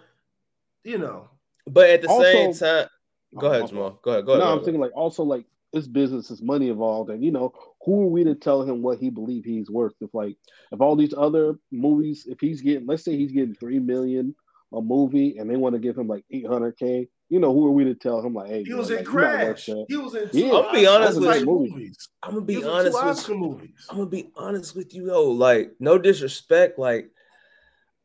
you 0.85 0.99
know, 0.99 1.31
but 1.67 1.89
at 1.91 2.03
the 2.03 2.09
same 2.09 2.53
time, 2.53 2.87
oh, 3.35 3.41
go 3.41 3.47
Oh, 3.49 3.51
ahead, 3.51 3.69
Jamal. 3.69 3.99
Go 4.03 4.11
ahead. 4.13 4.27
Go 4.27 4.33
ahead. 4.33 4.41
no, 4.45 4.53
go 4.53 4.59
I'm 4.59 4.65
thinking 4.65 4.81
like 4.81 4.95
also 4.95 5.23
like 5.25 5.47
this 5.73 5.87
business 5.87 6.31
is 6.31 6.43
money 6.43 6.69
involved, 6.69 7.11
and 7.11 7.25
you 7.25 7.33
know 7.33 7.53
who 7.85 8.03
are 8.03 8.09
we 8.09 8.25
to 8.25 8.35
tell 8.35 8.63
him 8.63 8.83
what 8.83 8.99
he 8.99 9.11
believe 9.11 9.45
he's 9.45 9.71
worth? 9.71 9.95
If 10.01 10.15
like 10.15 10.37
if 10.71 10.81
all 10.81 10.97
these 10.97 11.15
other 11.17 11.59
movies, 11.71 12.27
if 12.29 12.39
he's 12.41 12.61
getting, 12.61 12.87
let's 12.87 13.05
say 13.05 13.17
he's 13.17 13.33
getting 13.33 13.55
three 13.55 13.79
million 13.79 14.35
a 14.75 14.81
movie, 14.81 15.37
and 15.39 15.51
they 15.51 15.57
want 15.57 15.75
to 15.75 15.79
give 15.79 15.99
him 15.99 16.09
like 16.09 16.25
eight 16.31 16.47
hundred 16.47 16.79
k, 16.79 17.09
you 17.29 17.41
know 17.41 17.53
who 17.53 17.67
are 17.67 17.73
we 17.73 17.85
to 17.85 17.95
tell 17.95 18.21
him 18.21 18.35
like, 18.35 18.49
hey, 18.49 18.63
he 18.63 18.71
bro, 18.71 18.79
was 18.79 18.91
in 18.91 18.97
like, 18.99 19.07
you're 19.07 19.21
not 19.21 19.33
worth 19.33 19.47
Crash. 19.47 19.67
that. 19.67 19.87
He 19.89 19.97
was 19.97 20.15
in. 20.15 20.31
Yeah. 20.33 20.49
two 20.49 20.57
I'll 20.57 20.73
be 20.73 20.87
honest 20.87 21.21
with 21.21 21.41
you. 21.41 21.47
movies. 21.47 22.09
I'm 22.23 22.35
gonna 22.35 22.45
be 22.47 22.65
honest 22.65 22.95
with 22.95 23.05
Oscar 23.05 23.35
movies. 23.35 23.87
I'm 23.91 23.97
gonna 23.99 24.09
be 24.11 24.31
honest 24.37 24.77
with 24.77 24.95
you, 24.95 25.09
yo. 25.09 25.25
Like, 25.25 25.73
no 25.81 25.99
disrespect. 25.99 26.79
Like, 26.79 27.11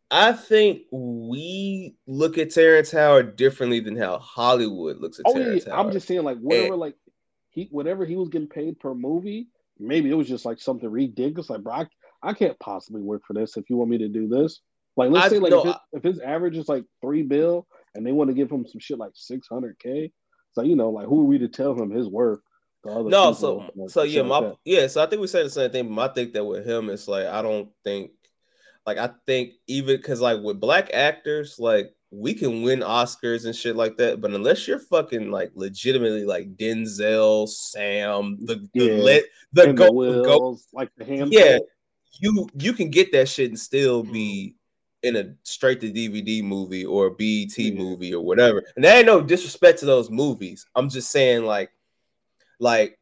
I 0.09 0.31
think 0.33 0.83
we 0.91 1.95
look 2.07 2.37
at 2.37 2.51
Terrence 2.51 2.91
Howard 2.91 3.35
differently 3.35 3.79
than 3.79 3.95
how 3.95 4.19
Hollywood 4.19 4.97
looks 4.97 5.19
at 5.19 5.25
Oh 5.27 5.37
yeah, 5.37 5.43
Terrence 5.43 5.65
yeah. 5.67 5.73
Howard. 5.73 5.85
I'm 5.87 5.93
just 5.93 6.07
saying 6.07 6.23
like 6.23 6.39
whatever 6.39 6.75
like 6.75 6.95
he 7.49 7.67
whatever 7.71 8.05
he 8.05 8.15
was 8.15 8.29
getting 8.29 8.47
paid 8.47 8.79
per 8.79 8.93
movie, 8.93 9.49
maybe 9.79 10.09
it 10.09 10.15
was 10.15 10.27
just 10.27 10.45
like 10.45 10.59
something 10.59 10.89
ridiculous. 10.89 11.49
Like, 11.49 11.61
bro, 11.61 11.73
I, 11.73 11.87
I 12.23 12.33
can't 12.33 12.59
possibly 12.59 13.01
work 13.01 13.23
for 13.27 13.33
this 13.33 13.57
if 13.57 13.69
you 13.69 13.77
want 13.77 13.91
me 13.91 13.97
to 13.99 14.09
do 14.09 14.27
this. 14.27 14.61
Like, 14.95 15.11
let's 15.11 15.27
I- 15.27 15.29
say 15.29 15.39
like 15.39 15.51
no, 15.51 15.61
if, 15.61 15.67
it, 15.67 15.77
if 15.93 16.03
his 16.03 16.19
average 16.19 16.57
is 16.57 16.67
like 16.67 16.83
three 17.01 17.23
bill 17.23 17.67
and 17.95 18.05
they 18.05 18.11
want 18.11 18.29
to 18.29 18.33
give 18.33 18.51
him 18.51 18.65
some 18.67 18.79
shit 18.79 18.97
like 18.97 19.11
six 19.13 19.47
hundred 19.47 19.77
k, 19.79 20.11
so 20.53 20.63
you 20.63 20.75
know, 20.75 20.89
like 20.89 21.07
who 21.07 21.21
are 21.21 21.25
we 21.25 21.37
to 21.39 21.47
tell 21.47 21.73
him 21.73 21.91
his 21.91 22.07
worth? 22.07 22.39
No, 22.85 23.33
so 23.33 23.65
like, 23.75 23.89
so 23.89 24.03
yeah, 24.03 24.21
my 24.21 24.53
yeah, 24.63 24.87
so 24.87 25.03
I 25.03 25.07
think 25.07 25.19
we 25.19 25.27
say 25.27 25.43
the 25.43 25.49
same 25.49 25.71
thing. 25.71 25.87
But 25.87 25.93
my 25.93 26.07
think 26.07 26.33
that 26.33 26.45
with 26.45 26.65
him, 26.65 26.89
it's 26.89 27.07
like 27.07 27.25
I 27.25 27.41
don't 27.41 27.69
think, 27.83 28.11
like 28.85 28.97
I 28.97 29.09
think 29.25 29.53
even 29.67 29.97
because 29.97 30.21
like 30.21 30.41
with 30.41 30.61
black 30.61 30.93
actors, 30.93 31.59
like 31.59 31.93
we 32.17 32.33
can 32.33 32.63
win 32.63 32.79
Oscars 32.79 33.45
and 33.45 33.55
shit 33.55 33.75
like 33.75 33.95
that, 33.97 34.21
but 34.21 34.31
unless 34.31 34.67
you're 34.67 34.79
fucking 34.79 35.29
like 35.29 35.51
legitimately 35.53 36.25
like 36.25 36.55
Denzel, 36.57 37.47
Sam, 37.47 38.37
the 38.45 38.55
the 38.73 38.85
Yeah. 38.85 38.93
lit 38.93 39.25
the 39.53 39.69
And 39.69 39.77
go, 39.77 39.85
the 40.03 40.11
the 40.13 40.23
go 40.23 40.57
like 40.73 40.89
the 40.97 41.05
hand. 41.05 41.31
yeah, 41.31 41.59
you 42.19 42.47
you 42.57 42.73
can 42.73 42.89
get 42.89 43.11
that 43.11 43.29
shit 43.29 43.49
and 43.49 43.59
still 43.59 44.01
be 44.03 44.55
mm-hmm. 45.03 45.15
in 45.17 45.25
a 45.27 45.35
straight 45.43 45.79
to 45.81 45.91
DVD 45.91 46.43
movie 46.43 46.85
or 46.85 47.07
a 47.07 47.11
BET 47.11 47.55
Yeah. 47.57 47.73
movie 47.73 48.13
or 48.13 48.23
whatever. 48.23 48.63
And 48.75 48.83
there 48.83 48.97
ain't 48.97 49.05
no 49.05 49.21
disrespect 49.21 49.79
to 49.79 49.85
those 49.85 50.09
movies. 50.09 50.65
I'm 50.75 50.89
just 50.89 51.11
saying 51.11 51.43
like 51.45 51.71
like 52.59 52.97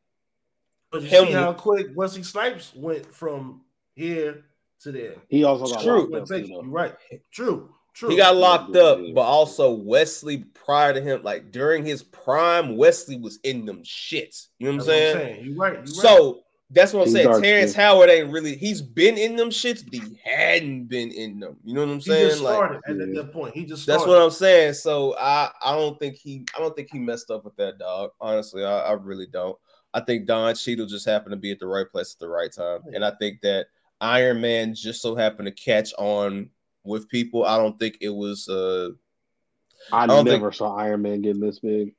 But 0.91 1.03
you 1.03 1.07
Him- 1.09 1.28
see 1.28 1.32
how 1.34 1.53
quick 1.53 1.88
Wesley 1.95 2.24
Snipes 2.24 2.74
went 2.76 3.13
from 3.13 3.61
here 3.95 4.43
to 4.82 4.91
there. 4.91 5.16
He 5.30 5.45
also 5.45 5.74
got 5.74 5.84
True. 5.84 6.07
locked 6.11 6.30
You're 6.30 6.39
you 6.39 6.47
know. 6.49 6.63
right. 6.63 6.93
True. 7.32 7.74
True. 7.96 8.10
he 8.10 8.18
got 8.18 8.36
locked 8.36 8.76
Yeah, 8.76 8.82
up, 8.82 9.00
yeah. 9.02 9.14
but 9.14 9.22
also 9.22 9.72
Wesley 9.72 10.39
prior 10.54 10.93
to 10.93 11.00
him, 11.00 11.24
like 11.24 11.52
during 11.52 11.86
his 11.86 12.04
prime, 12.04 12.76
Wesley 12.76 13.18
was 13.18 13.39
in 13.43 13.66
them 13.66 13.84
shits. 13.84 14.48
You 14.60 14.68
know 14.68 14.74
what 14.78 14.82
I'm 14.82 14.88
That's 14.88 14.88
what 14.88 14.96
I'm 14.96 15.02
saying? 15.02 15.14
saying. 15.16 15.46
You're 15.46 15.56
right. 15.56 15.74
You're 15.74 15.82
right. 15.82 15.91
So 15.93 16.39
that's 16.72 16.91
what 16.91 17.02
I'm 17.02 17.06
He's 17.06 17.14
saying. 17.14 17.41
Terrence 17.41 17.72
skin. 17.72 17.82
Howard 17.82 18.10
ain't 18.10 18.32
really 18.32 18.56
he's 18.58 18.82
been 18.82 19.18
in 19.18 19.38
them 19.38 19.50
shits, 19.50 19.84
but 19.86 19.93
he 19.93 20.20
hadn't 20.26 20.86
been 20.88 21.12
in 21.12 21.39
them. 21.39 21.56
You 21.64 21.74
know 21.74 21.86
what 21.86 21.89
I'm 21.93 22.00
he 22.00 22.10
saying? 22.10 22.30
just 22.32 22.41
Like 22.41 22.56
started 22.56 22.82
at 22.88 22.98
Yeah. 22.98 23.22
that 23.24 23.32
point. 23.32 23.54
He 23.54 23.66
just 23.66 23.86
That's 23.88 24.06
what 24.06 24.22
I'm 24.22 24.30
saying. 24.32 24.74
So 24.74 25.16
I 25.18 25.52
I 25.64 25.74
don't 25.76 25.98
think 25.98 26.16
he 26.16 26.46
I 26.56 26.60
don't 26.60 26.76
think 26.76 26.89
he 26.91 27.00
messed 27.00 27.32
up 27.32 27.46
with 27.46 27.56
that 27.56 27.78
dog. 27.78 28.12
Honestly, 28.20 28.66
I, 28.66 28.80
I 28.80 28.91
really 28.93 29.28
don't. 29.28 29.58
I 29.93 30.02
think 30.02 30.26
Don 30.26 30.54
Cheadle 30.54 30.88
just 30.88 31.06
happened 31.06 31.32
to 31.32 31.38
be 31.38 31.52
at 31.52 31.60
the 31.60 31.68
right 31.68 31.89
place 31.89 32.14
at 32.14 32.20
the 32.20 32.28
right 32.28 32.52
time, 32.52 32.82
and 32.93 33.06
I 33.06 33.12
think 33.12 33.39
that 33.41 33.68
Iron 34.02 34.41
Man 34.41 34.76
just 34.76 35.02
so 35.02 35.16
happened 35.16 35.46
to 35.46 35.54
catch 35.54 35.93
on 35.98 36.50
with 36.86 37.10
people. 37.10 37.46
I 37.46 37.58
don't 37.58 37.80
think 37.80 37.98
it 38.02 38.10
was. 38.10 38.48
uh 38.48 38.90
I, 39.92 40.08
don't 40.08 40.26
never 40.26 40.52
saw 40.52 40.76
Iron 40.76 41.04
Man 41.04 41.22
getting 41.22 41.42
this 41.42 41.60
big. 41.60 41.94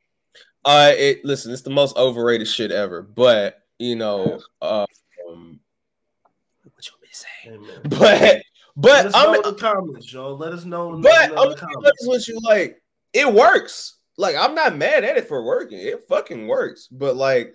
Uh, 0.65 0.93
it 0.97 1.25
listen, 1.25 1.53
it's 1.53 1.63
the 1.63 1.71
most 1.71 1.97
overrated 1.97 2.49
shit 2.49 2.73
ever. 2.73 3.03
But 3.03 3.63
you 3.79 3.95
know, 3.95 4.41
um, 4.61 4.87
what 6.75 6.87
you 6.87 6.93
want 6.93 7.03
me 7.03 7.09
to 7.09 7.15
say? 7.15 7.29
Hey, 7.43 7.57
man. 7.57 8.43
But 8.77 8.91
Let 8.93 9.05
but 9.05 9.07
us 9.07 9.15
I'm 9.15 9.33
know 9.33 9.41
in 9.41 9.43
the 9.43 9.55
comments, 9.55 10.13
yo. 10.13 10.35
Let 10.35 10.53
us 10.53 10.65
know. 10.67 11.01
but 11.01 11.05
let 11.05 11.23
us 11.23 11.29
know 11.31 11.43
I'm 11.43 11.49
gonna 11.55 11.67
be 11.67 11.75
honest 11.79 12.09
with 12.09 12.29
you, 12.29 12.39
like 12.43 12.83
it 13.15 13.33
works. 13.33 13.97
Like 14.19 14.37
I'm 14.37 14.55
not 14.55 14.77
mad 14.77 15.05
at 15.05 15.17
it 15.17 15.29
for 15.29 15.43
working. 15.45 15.79
It 15.79 16.07
fucking 16.09 16.47
works. 16.47 16.89
But 16.91 17.17
like, 17.17 17.55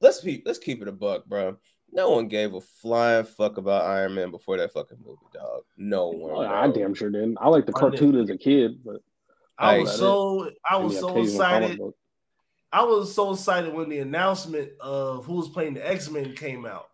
let's 0.00 0.20
be 0.20 0.42
let's 0.44 0.58
keep 0.58 0.82
it 0.82 0.88
a 0.88 0.92
buck, 0.92 1.26
bro. 1.26 1.58
No 1.92 2.10
one 2.10 2.26
gave 2.28 2.54
a 2.54 2.60
flying 2.60 3.24
fuck 3.24 3.58
about 3.58 3.84
Iron 3.84 4.14
Man 4.14 4.30
before 4.30 4.56
that 4.56 4.72
fucking 4.72 4.98
movie, 5.04 5.18
dog. 5.32 5.62
No 5.76 6.04
oh, 6.04 6.10
one. 6.10 6.32
Well. 6.32 6.50
I 6.50 6.68
damn 6.68 6.94
sure 6.94 7.10
didn't. 7.10 7.36
I 7.40 7.48
liked 7.48 7.66
the 7.66 7.72
cartoon 7.72 8.18
as 8.18 8.30
a 8.30 8.38
kid, 8.38 8.82
but 8.82 9.02
I 9.58 9.78
was 9.78 9.96
so 9.96 10.50
I 10.68 10.76
was 10.76 10.98
so 10.98 11.20
excited. 11.20 11.78
I 12.72 12.84
was 12.84 13.14
so 13.14 13.34
excited 13.34 13.74
when 13.74 13.90
the 13.90 13.98
announcement 13.98 14.70
of 14.80 15.26
who 15.26 15.34
was 15.34 15.50
playing 15.50 15.74
the 15.74 15.86
X 15.86 16.10
Men 16.10 16.34
came 16.34 16.64
out. 16.64 16.88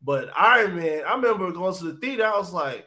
But 0.00 0.30
Iron 0.36 0.76
Man, 0.76 1.02
I 1.04 1.14
remember 1.16 1.50
going 1.50 1.74
to 1.74 1.84
the 1.84 1.98
theater. 1.98 2.24
I 2.24 2.38
was 2.38 2.52
like, 2.52 2.86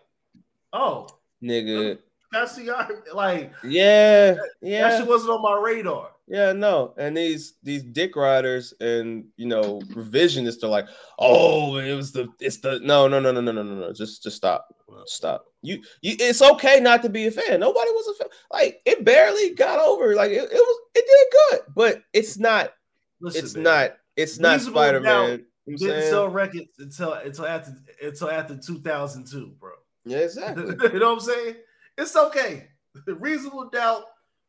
"Oh, 0.72 1.08
nigga. 1.44 2.00
that's 2.32 2.56
the 2.56 2.70
Iron." 2.72 2.88
Man. 2.88 3.16
Like 3.16 3.54
Yeah, 3.66 4.32
that 4.32 4.50
yeah. 4.62 4.98
shit 4.98 5.08
wasn't 5.08 5.32
on 5.32 5.42
my 5.42 5.60
radar. 5.62 6.12
Yeah, 6.34 6.52
no, 6.52 6.96
and 6.98 7.16
these 7.16 7.54
these 7.62 7.84
dick 7.84 8.16
riders 8.16 8.74
and 8.80 9.26
you 9.38 9.46
know 9.46 9.80
revisionists 9.92 10.64
are 10.64 10.68
like, 10.68 10.88
oh, 11.20 11.78
it 11.78 11.94
was 11.94 12.12
the 12.12 12.28
it's 12.40 12.58
the 12.58 12.80
no 12.80 13.08
no 13.08 13.20
no 13.20 13.32
no 13.32 13.40
no 13.40 13.52
no 13.52 13.62
no 13.62 13.76
no 13.76 13.94
just 13.94 14.24
just 14.24 14.36
stop 14.36 14.68
stop. 15.06 15.46
You 15.62 15.84
you 16.02 16.16
it's 16.20 16.42
okay 16.42 16.80
not 16.80 17.04
to 17.04 17.10
be 17.10 17.28
a 17.28 17.32
fan. 17.32 17.60
Nobody 17.60 17.92
was 17.92 18.08
a 18.08 18.24
fan. 18.24 18.32
Like 18.52 18.82
it 18.84 19.06
barely 19.06 19.54
got 19.54 19.80
over. 19.80 20.16
Like 20.16 20.32
it, 20.32 20.42
it 20.42 20.54
was 20.54 20.80
it 20.96 21.06
did 21.06 21.40
good, 21.52 21.74
but 21.76 22.02
it's 22.14 22.40
not 22.40 22.74
Listen, 23.22 23.44
it's 23.44 23.54
man, 23.54 23.64
not 23.64 23.92
it's 24.18 24.40
not 24.40 24.62
Spider 24.62 25.02
Man. 25.02 25.46
You 25.68 25.74
know 25.74 25.78
Didn't 25.78 26.04
I'm 26.04 26.10
sell 26.10 26.30
records 26.30 26.80
until 26.80 27.14
until 27.14 27.46
after 27.46 27.76
until 28.02 28.32
after 28.32 28.58
2002, 28.58 29.54
bro. 29.60 29.70
Yeah, 30.04 30.18
exactly. 30.18 30.64
you 30.94 31.00
know 31.00 31.14
what 31.14 31.14
I'm 31.14 31.20
saying? 31.20 31.56
It's 31.96 32.16
okay. 32.16 32.70
Reasonable 33.06 33.70
doubt 33.70 34.06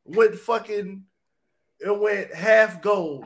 went 0.07 0.35
fucking 0.35 1.05
it 1.85 2.01
went 2.01 2.35
half 2.35 2.81
gold 2.83 3.25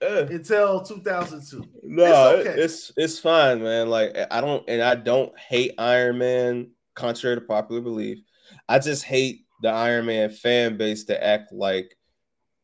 Yeah. 0.00 0.20
until 0.20 0.80
2002. 0.82 1.64
No, 1.82 2.04
It's 2.04 2.40
it's, 2.40 2.48
okay. 2.48 2.62
it's 2.62 2.92
it's 2.96 3.18
fine, 3.18 3.62
man. 3.62 3.90
Like 3.90 4.16
I 4.30 4.40
don't 4.40 4.64
and 4.68 4.80
I 4.82 4.94
don't 4.94 5.36
hate 5.38 5.74
Iron 5.78 6.18
Man, 6.18 6.70
contrary 6.94 7.36
to 7.36 7.40
popular 7.42 7.80
belief. 7.80 8.18
I 8.68 8.78
just 8.78 9.04
hate 9.04 9.44
the 9.62 9.70
Iron 9.70 10.06
Man 10.06 10.30
fan 10.30 10.76
base 10.76 11.04
to 11.04 11.22
act 11.22 11.52
like 11.52 11.96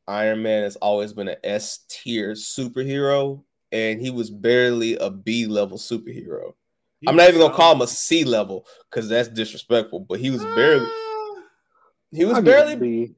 Iron 0.09 0.43
Man 0.43 0.63
has 0.63 0.77
always 0.77 1.13
been 1.13 1.29
an 1.29 1.37
S 1.43 1.85
tier 1.89 2.33
superhero, 2.33 3.43
and 3.73 4.01
he 4.01 4.11
was 4.11 4.31
barely 4.31 4.97
a 4.97 5.11
B 5.11 5.47
level 5.47 5.79
superhero. 5.79 6.55
He 7.01 7.09
I'm 7.09 7.17
not 7.17 7.29
even 7.29 7.41
gonna 7.41 7.55
call 7.55 7.75
him 7.75 7.83
a 7.83 7.87
C 7.87 8.25
level 8.25 8.67
because 8.91 9.09
that's 9.09 9.29
disrespectful. 9.29 10.01
But 10.01 10.21
he 10.21 10.31
was 10.31 10.43
barely 10.55 10.87
Uh, 10.87 11.41
he 12.13 12.25
was 12.25 12.37
I'll 12.37 12.43
give 12.43 12.53
it 12.53 12.57
barely 12.57 12.77
B. 12.77 13.15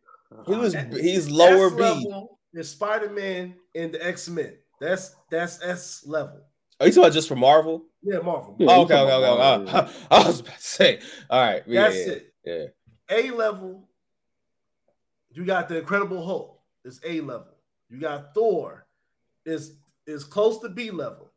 he 0.46 0.54
uh, 0.54 0.58
was 0.58 0.74
S 0.74 0.96
he's 0.96 1.30
lower 1.30 1.66
S 1.68 1.72
B. 1.74 1.82
level 1.82 2.38
is 2.54 2.70
Spider 2.70 3.10
Man 3.10 3.54
and 3.74 3.92
the 3.92 4.04
X 4.06 4.28
Men. 4.28 4.54
That's 4.80 5.14
that's 5.30 5.62
S 5.62 6.02
level. 6.06 6.40
Are 6.80 6.86
you 6.86 6.92
talking 6.92 7.04
about 7.04 7.12
just 7.14 7.28
for 7.28 7.36
Marvel? 7.36 7.84
Yeah, 8.02 8.18
Marvel. 8.18 8.54
Yeah, 8.58 8.68
Oh, 8.70 8.82
okay, 8.82 8.94
okay, 8.94 9.12
okay. 9.12 9.24
about 9.24 9.60
okay. 9.62 9.72
Marvel, 9.72 9.92
I, 10.12 10.26
was 10.26 10.40
about 10.40 10.56
to 10.56 10.62
say, 10.62 11.00
all 11.28 11.40
right, 11.40 11.62
yeah, 11.66 11.82
That's 11.82 11.96
yeah, 11.96 12.12
it. 12.12 12.34
yeah. 12.44 13.16
A 13.16 13.30
level. 13.32 13.88
You 15.32 15.44
got 15.44 15.68
the 15.68 15.78
Incredible 15.78 16.24
Hulk. 16.24 16.60
It's 16.84 17.00
A 17.04 17.20
level. 17.20 17.54
You 17.88 17.98
got 18.00 18.34
Thor. 18.34 18.86
Is 19.44 19.74
is 20.06 20.24
close 20.24 20.58
to 20.60 20.68
B 20.68 20.90
level. 20.90 21.32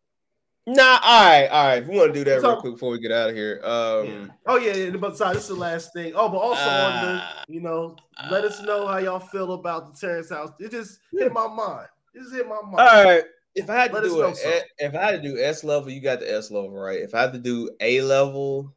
Nah, 0.76 1.00
all 1.04 1.26
right, 1.26 1.48
all 1.48 1.66
right. 1.68 1.82
If 1.84 1.88
we 1.88 1.98
want 1.98 2.14
to 2.14 2.20
do 2.20 2.24
that 2.30 2.42
So- 2.42 2.52
real 2.52 2.62
quick 2.62 2.74
before 2.74 2.92
we 2.92 3.00
get 3.00 3.12
out 3.12 3.30
of 3.30 3.36
here, 3.36 3.60
um, 3.64 4.06
Yeah. 4.06 4.28
Oh 4.46 4.58
yeah, 4.58 4.74
yeah. 4.74 4.90
But 4.92 5.18
sorry, 5.18 5.34
this 5.36 5.44
is 5.44 5.50
the 5.50 5.56
last 5.56 5.92
thing. 5.94 6.14
Oh, 6.16 6.30
but 6.30 6.38
also 6.38 6.62
on 6.62 7.06
the, 7.06 7.22
Ah. 7.22 7.44
you 7.48 7.62
know, 7.62 7.96
let 8.30 8.44
us 8.46 8.62
know 8.62 8.88
how 8.88 8.98
y'all 8.98 9.20
feel 9.20 9.54
about 9.54 9.94
the 9.94 10.00
Terrence 10.00 10.30
House. 10.30 10.52
It 10.60 10.72
just 10.72 11.00
hit 11.12 11.34
my 11.34 11.48
mind. 11.48 11.88
It 12.14 12.20
just 12.22 12.34
hit 12.34 12.48
my 12.48 12.62
mind. 12.62 12.76
all 12.80 13.04
right. 13.04 13.24
If 13.54 13.70
I 13.70 13.76
had 13.76 13.90
to 13.92 13.96
Let 13.96 14.06
us 14.06 14.12
do 14.14 14.20
know 14.20 14.28
a, 14.28 14.62
if 14.86 14.96
I 14.96 14.98
had 15.12 15.22
to 15.22 15.30
do 15.30 15.38
S 15.38 15.64
level, 15.66 15.90
you 15.90 16.00
got 16.00 16.22
the 16.22 16.34
S 16.34 16.52
level, 16.52 16.72
right? 16.72 17.00
If 17.02 17.14
I 17.14 17.22
had 17.22 17.34
to 17.34 17.40
do 17.40 17.70
A 17.82 18.02
level, 18.02 18.74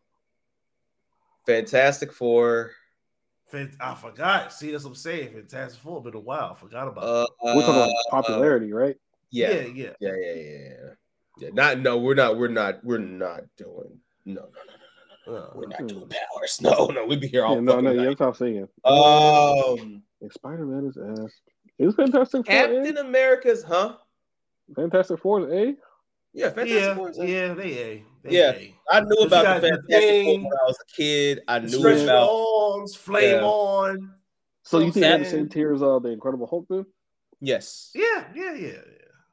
Fantastic 1.47 2.13
Four. 2.13 2.73
Fan- 3.47 3.77
I 3.79 3.95
forgot. 3.95 4.53
See, 4.53 4.73
that's 4.73 4.85
what 4.85 4.91
I'm 4.91 4.97
saying. 4.97 5.33
Fantastic 5.33 5.81
Four 5.83 6.03
been 6.03 6.15
a 6.15 6.19
while. 6.19 6.53
I 6.57 6.59
forgot 6.59 6.89
about. 6.89 7.05
Uh, 7.05 7.27
We're 7.43 7.61
talking 7.61 7.75
about 7.77 7.89
uh, 7.91 8.11
popularity, 8.11 8.73
right? 8.73 8.97
yeah, 9.31 9.51
yeah, 9.51 9.61
yeah, 9.63 9.91
yeah. 10.01 10.11
yeah, 10.11 10.35
yeah, 10.35 10.75
yeah, 11.39 11.49
yeah. 11.49 11.49
Yeah, 11.49 11.55
Not 11.55 11.79
no, 11.81 11.99
we're 11.99 12.15
not, 12.15 12.37
we're 12.37 12.49
not, 12.49 12.85
we're 12.85 12.99
not 12.99 13.43
doing. 13.57 13.99
No, 14.25 14.35
no, 14.35 14.41
no, 14.43 14.43
no, 14.47 15.33
no. 15.33 15.39
Uh, 15.39 15.51
We're 15.55 15.69
not 15.69 15.87
doing 15.87 16.09
powers. 16.09 16.59
No, 16.63 16.87
no, 16.87 17.07
we'd 17.07 17.21
be 17.21 17.29
here 17.29 17.45
all 17.47 17.55
Yeah, 17.55 17.61
no, 17.61 17.81
no, 17.81 17.91
yeah, 17.93 17.97
night. 18.03 18.19
that's 18.19 18.21
what 18.21 18.29
I'm 18.29 18.35
saying. 18.35 18.69
Um, 18.85 20.03
Like 20.21 20.33
Spider 20.33 20.67
Man 20.67 20.87
is 20.87 20.97
S. 21.25 21.33
Is 21.79 21.95
Fantastic 21.95 22.45
Four 22.47 22.55
Captain 22.55 22.99
America's, 22.99 23.63
huh? 23.63 23.97
Fantastic 24.77 25.19
Four 25.21 25.41
is 25.49 25.53
A. 25.53 25.77
Yeah, 26.35 26.51
Fantastic 26.51 26.69
yeah, 26.81 26.95
Four 26.95 27.11
is 27.11 27.19
A. 27.19 27.27
yeah, 27.27 27.55
they 27.55 27.73
A. 27.79 28.05
They 28.23 28.31
Yeah. 28.39 28.51
A. 28.53 28.75
I 28.91 29.01
knew 29.01 29.17
you 29.19 29.27
about 29.27 29.43
got 29.45 29.61
the 29.63 29.71
the 29.71 29.77
Fantastic 29.79 30.25
Four 30.25 30.35
when 30.35 30.47
I 30.47 30.65
was 30.67 30.79
a 30.81 30.97
kid. 30.97 31.41
I 31.49 31.59
knew 31.61 31.69
Stretch 31.69 31.97
your 31.97 32.05
about. 32.05 32.29
arms, 32.31 32.95
flame 32.95 33.31
Yeah. 33.41 33.45
on. 33.45 34.15
So 34.63 34.79
you 34.79 34.85
what 34.87 34.95
think 34.95 35.05
I'm 35.07 35.11
they're 35.13 35.19
the 35.21 35.25
same 35.31 35.49
tier 35.49 35.73
as 35.75 35.83
uh, 35.83 35.99
the 36.01 36.09
Incredible 36.11 36.47
Hulk? 36.47 36.67
Then 36.69 36.87
Yes. 37.41 37.91
Yeah, 37.95 38.25
yeah, 38.35 38.55
yeah. 38.55 38.71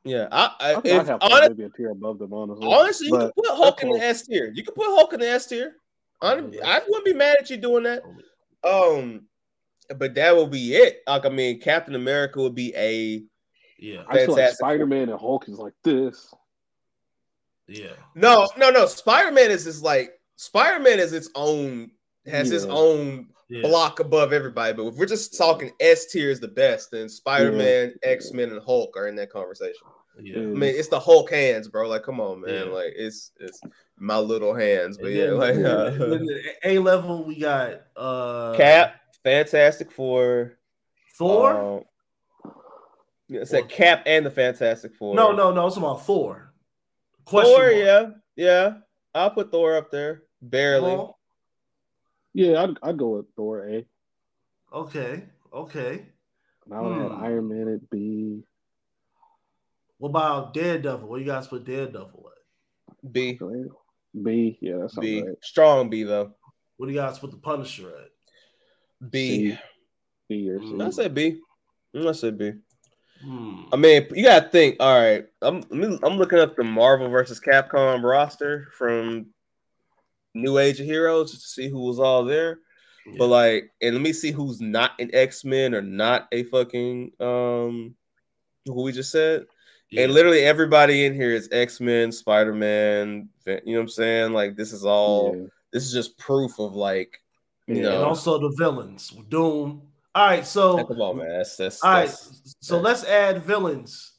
I 0.05 0.09
Yeah. 0.09 0.27
I, 0.31 0.55
I, 0.59 0.73
think 0.73 0.85
if, 0.85 1.01
I'd 1.01 1.07
have 1.07 1.19
honest, 1.21 1.49
maybe 1.51 1.63
a 1.63 1.69
tier 1.69 1.89
above 1.91 2.19
them, 2.19 2.33
honestly. 2.33 2.67
honestly, 2.67 3.07
you 3.07 3.17
can 3.17 3.31
put 3.35 3.47
Hulk 3.49 3.83
in 3.83 3.91
the. 3.91 3.99
S 3.99 4.23
tier. 4.23 4.51
You 4.53 4.63
can 4.63 4.73
put 4.73 4.87
Hulk 4.87 5.13
in 5.13 5.19
the 5.19 5.29
S 5.29 5.45
tier. 5.47 5.75
Hon- 6.21 6.53
I 6.63 6.81
wouldn't 6.87 7.05
be 7.05 7.13
mad 7.13 7.37
at 7.39 7.49
you 7.49 7.57
doing 7.57 7.83
that. 7.83 8.03
Um, 8.63 9.23
but 9.97 10.13
that 10.15 10.35
will 10.35 10.47
be 10.47 10.75
it. 10.75 10.99
Like 11.07 11.25
I 11.25 11.29
mean, 11.29 11.59
Captain 11.59 11.95
America 11.95 12.39
would 12.41 12.55
be 12.55 12.73
a 12.75 13.23
Yeah, 13.79 14.03
I 14.07 14.25
feel 14.25 14.35
like 14.35 14.53
Spider 14.53 14.85
Man 14.85 15.09
and 15.09 15.19
Hulk 15.19 15.49
is 15.49 15.57
like 15.57 15.73
this. 15.83 16.33
yeah. 17.67 17.93
no, 18.15 18.47
no, 18.57 18.69
no. 18.69 18.85
Spider 18.85 19.31
Man 19.31 19.49
is 19.51 19.63
just 19.63 19.81
like 19.83 20.11
Spider 20.35 20.79
Man 20.79 20.99
is 20.99 21.13
its 21.13 21.29
own 21.35 21.91
has 22.27 22.49
his 22.49 22.65
Yeah. 22.65 22.71
own 22.71 23.27
yeah. 23.51 23.61
block 23.61 23.99
above 23.99 24.31
everybody. 24.31 24.73
But 24.73 24.87
if 24.87 24.95
we're 24.95 25.05
just 25.05 25.37
talking 25.37 25.71
S 25.79 26.05
tier 26.05 26.29
is 26.29 26.39
the 26.39 26.47
best, 26.47 26.91
then 26.91 27.09
Spider 27.09 27.51
Man, 27.51 27.93
X 28.03 28.31
Men, 28.31 28.49
and 28.49 28.61
Hulk 28.63 28.95
are 28.95 29.07
in 29.07 29.15
that 29.17 29.29
conversation. 29.29 29.87
Yeah. 30.19 30.37
I 30.37 30.41
mean, 30.41 30.75
it's 30.75 30.87
the 30.87 30.99
Hulk 30.99 31.31
hands, 31.31 31.67
bro. 31.67 31.87
Like, 31.87 32.03
come 32.03 32.19
on, 32.19 32.41
man. 32.41 32.67
Yeah. 32.67 32.73
Like, 32.73 32.93
it's 32.95 33.31
it's 33.39 33.59
my 33.97 34.17
little 34.17 34.53
hands, 34.53 34.97
but 34.97 35.07
And 35.07 35.15
yeah, 35.15 35.31
like 35.31 35.57
uh, 35.57 36.19
A 36.63 36.79
level, 36.79 37.23
we 37.25 37.39
got 37.39 37.81
uh 37.95 38.55
Cap, 38.55 38.95
Fantastic 39.23 39.91
Four, 39.91 40.57
Thor. 41.17 41.75
um, 41.75 42.51
yeah, 43.27 43.41
it 43.41 43.47
said 43.47 43.69
Cap 43.69 44.03
and 44.05 44.25
the 44.25 44.31
Fantastic 44.31 44.95
Four. 44.95 45.15
no, 45.15 45.31
no, 45.31 45.51
no. 45.51 45.67
It's 45.67 45.77
about 45.77 46.05
Thor. 46.05 46.53
Question 47.25 47.53
Thor, 47.53 47.63
mark. 47.63 47.75
yeah, 47.75 48.09
yeah. 48.35 48.73
I'll 49.13 49.31
put 49.31 49.51
Thor 49.51 49.75
up 49.75 49.91
there, 49.91 50.23
barely. 50.41 50.95
Yeah, 52.33 52.63
I'd, 52.63 52.77
I'd 52.83 52.97
go 52.97 53.17
with 53.17 53.25
Thor 53.35 53.67
A. 53.67 53.85
okay, 54.73 55.23
okay. 55.53 56.05
And 56.65 56.73
I 56.73 56.81
would 56.81 56.97
have 56.97 57.11
Hmm. 57.11 57.23
Iron 57.23 57.47
Man 57.49 57.67
at 57.73 57.89
B. 57.89 58.43
What 59.97 60.09
about 60.09 60.53
Daredevil? 60.53 61.07
Where 61.07 61.19
you 61.19 61.25
guys 61.25 61.47
put 61.47 61.63
Daredevil 61.63 62.31
at? 62.31 63.11
B, 63.11 63.39
B, 64.23 64.57
yeah, 64.61 64.77
that's 64.81 64.97
B, 64.97 65.21
right. 65.23 65.35
strong 65.41 65.89
B 65.89 66.03
though. 66.03 66.33
What 66.77 66.87
do 66.87 66.93
you 66.93 66.99
guys 66.99 67.19
put 67.19 67.31
the 67.31 67.37
Punisher 67.37 67.89
at? 67.89 69.09
B. 69.11 69.51
C. 69.51 69.57
B 70.29 70.49
or 70.49 70.59
C. 70.59 70.65
Mm. 70.65 70.87
I 70.87 70.89
said 70.91 71.13
B. 71.13 71.39
I 71.95 72.11
said 72.13 72.37
B. 72.37 72.53
Hmm. 73.23 73.61
I 73.71 73.75
mean, 73.75 74.07
you 74.13 74.23
gotta 74.23 74.49
think. 74.49 74.77
All 74.79 74.99
right, 74.99 75.25
I'm 75.41 75.63
I'm 75.71 76.17
looking 76.17 76.39
up 76.39 76.55
the 76.55 76.63
Marvel 76.63 77.09
versus 77.09 77.39
Capcom 77.39 78.01
roster 78.03 78.67
from 78.77 79.27
New 80.33 80.57
Age 80.57 80.79
of 80.79 80.85
Heroes 80.85 81.31
just 81.31 81.43
to 81.43 81.49
see 81.49 81.69
who 81.69 81.79
was 81.79 81.99
all 81.99 82.25
there. 82.25 82.59
But 83.17 83.27
like, 83.27 83.71
and 83.81 83.95
let 83.95 84.01
me 84.01 84.13
see 84.13 84.31
who's 84.31 84.61
not 84.61 84.91
an 84.99 85.09
X 85.13 85.43
Men 85.43 85.73
or 85.73 85.81
not 85.81 86.27
a 86.31 86.43
fucking 86.43 87.11
um 87.19 87.95
who 88.65 88.83
we 88.83 88.91
just 88.91 89.11
said. 89.11 89.45
Yeah. 89.89 90.03
And 90.03 90.13
literally 90.13 90.41
everybody 90.45 91.05
in 91.05 91.13
here 91.13 91.31
is 91.31 91.49
X 91.51 91.81
Men, 91.81 92.11
Spider 92.11 92.53
Man. 92.53 93.29
You 93.45 93.53
know 93.65 93.73
what 93.73 93.79
I'm 93.81 93.87
saying? 93.89 94.33
Like, 94.33 94.55
this 94.55 94.71
is 94.71 94.85
all. 94.85 95.35
Yeah. 95.35 95.47
This 95.73 95.85
is 95.85 95.93
just 95.93 96.17
proof 96.17 96.59
of 96.59 96.73
like, 96.75 97.21
you 97.67 97.75
Yeah. 97.75 97.81
know. 97.83 97.95
and 97.95 98.03
also 98.03 98.37
the 98.37 98.53
villains, 98.57 99.09
Doom. 99.29 99.81
All 100.13 100.25
right, 100.25 100.45
so 100.45 100.83
come 100.85 101.01
on, 101.01 101.17
man. 101.17 101.29
That's 101.29 101.55
that's. 101.55 101.81
all 101.81 101.91
right, 101.91 102.07
that's 102.09 102.55
so 102.59 102.79
let's 102.79 103.05
add 103.05 103.43
villains 103.43 104.11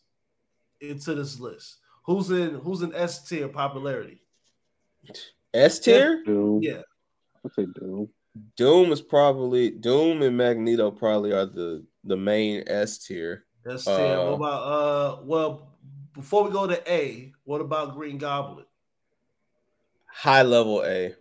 into 0.80 1.14
this 1.14 1.38
list. 1.38 1.76
Who's 2.06 2.30
in 2.30 2.54
who's 2.54 2.80
in 2.80 2.94
S 2.94 3.28
tier 3.28 3.48
popularity? 3.48 4.20
S 5.54 5.78
tier. 5.78 6.22
Doom. 6.24 6.62
Yeah, 6.62 6.82
I'd 7.44 7.52
say 7.54 7.66
Doom. 7.78 8.08
Doom 8.56 8.92
is 8.92 9.02
probably 9.02 9.70
Doom 9.70 10.22
and 10.22 10.36
Magneto 10.36 10.90
probably 10.90 11.32
are 11.32 11.46
the 11.46 11.84
the 12.04 12.16
main 12.16 12.64
S 12.66 12.98
tier. 12.98 13.44
That's 13.64 13.86
uh. 13.86 14.24
What 14.26 14.34
about 14.34 14.62
uh? 14.62 15.22
Well, 15.24 15.72
before 16.14 16.44
we 16.44 16.50
go 16.50 16.66
to 16.66 16.92
A, 16.92 17.32
what 17.44 17.60
about 17.60 17.94
Green 17.94 18.18
Goblin? 18.18 18.64
High 20.06 20.42
level 20.42 20.82
A. 20.84 21.14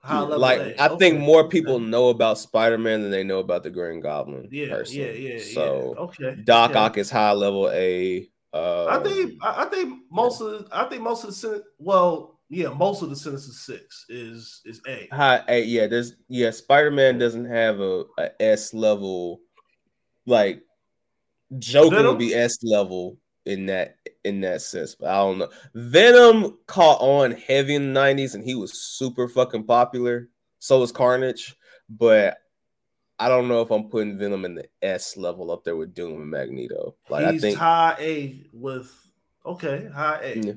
High 0.00 0.20
level 0.20 0.38
like 0.38 0.60
A. 0.60 0.82
I 0.82 0.88
okay. 0.88 0.96
think 0.98 1.20
more 1.20 1.48
people 1.48 1.78
know 1.78 2.08
about 2.08 2.38
Spider 2.38 2.78
Man 2.78 3.02
than 3.02 3.10
they 3.10 3.24
know 3.24 3.38
about 3.38 3.62
the 3.62 3.70
Green 3.70 4.00
Goblin. 4.00 4.48
Yeah, 4.50 4.68
personally. 4.68 5.28
yeah, 5.28 5.34
yeah. 5.34 5.54
So 5.54 5.94
yeah. 5.96 6.02
okay, 6.30 6.42
Doc 6.42 6.70
okay. 6.70 6.78
Ock 6.78 6.98
is 6.98 7.10
high 7.10 7.32
level 7.32 7.70
A. 7.70 8.28
Um, 8.52 8.88
I 8.88 8.98
think 9.02 9.34
I 9.42 9.64
think 9.66 10.02
most 10.10 10.40
of 10.40 10.50
the, 10.50 10.68
I 10.72 10.84
think 10.84 11.02
most 11.02 11.24
of 11.24 11.38
the 11.38 11.64
well 11.78 12.37
yeah 12.48 12.68
most 12.68 13.02
of 13.02 13.10
the 13.10 13.16
Sinister 13.16 13.52
Six 13.52 14.06
is 14.08 14.60
is 14.64 14.80
A. 14.86 15.08
High 15.12 15.42
A 15.48 15.62
yeah 15.64 15.86
there's 15.86 16.14
yeah 16.28 16.50
Spider 16.50 16.90
Man 16.90 17.18
doesn't 17.18 17.46
have 17.46 17.80
a, 17.80 18.04
a 18.18 18.42
S 18.42 18.74
level 18.74 19.40
like 20.26 20.62
Joker 21.58 21.96
Venom? 21.96 22.12
would 22.12 22.18
be 22.18 22.34
S 22.34 22.58
level 22.62 23.18
in 23.46 23.66
that 23.66 23.96
in 24.24 24.42
that 24.42 24.60
sense, 24.60 24.94
but 24.94 25.08
I 25.08 25.16
don't 25.16 25.38
know. 25.38 25.48
Venom 25.74 26.58
caught 26.66 27.00
on 27.00 27.32
heavy 27.32 27.74
in 27.74 27.94
the 27.94 28.00
90s 28.00 28.34
and 28.34 28.44
he 28.44 28.54
was 28.54 28.74
super 28.74 29.26
fucking 29.28 29.64
popular. 29.64 30.28
So 30.58 30.80
was 30.80 30.92
Carnage, 30.92 31.56
but 31.88 32.36
I 33.18 33.28
don't 33.28 33.48
know 33.48 33.62
if 33.62 33.70
I'm 33.70 33.88
putting 33.88 34.18
Venom 34.18 34.44
in 34.44 34.54
the 34.54 34.68
S 34.82 35.16
level 35.16 35.50
up 35.50 35.64
there 35.64 35.76
with 35.76 35.94
Doom 35.94 36.20
and 36.20 36.30
Magneto. 36.30 36.96
Like 37.08 37.32
he's 37.32 37.42
I 37.42 37.48
think 37.48 37.58
high 37.58 37.96
A 37.98 38.46
with 38.52 38.92
okay, 39.46 39.88
high 39.92 40.20
A. 40.22 40.38
Yeah, 40.38 40.52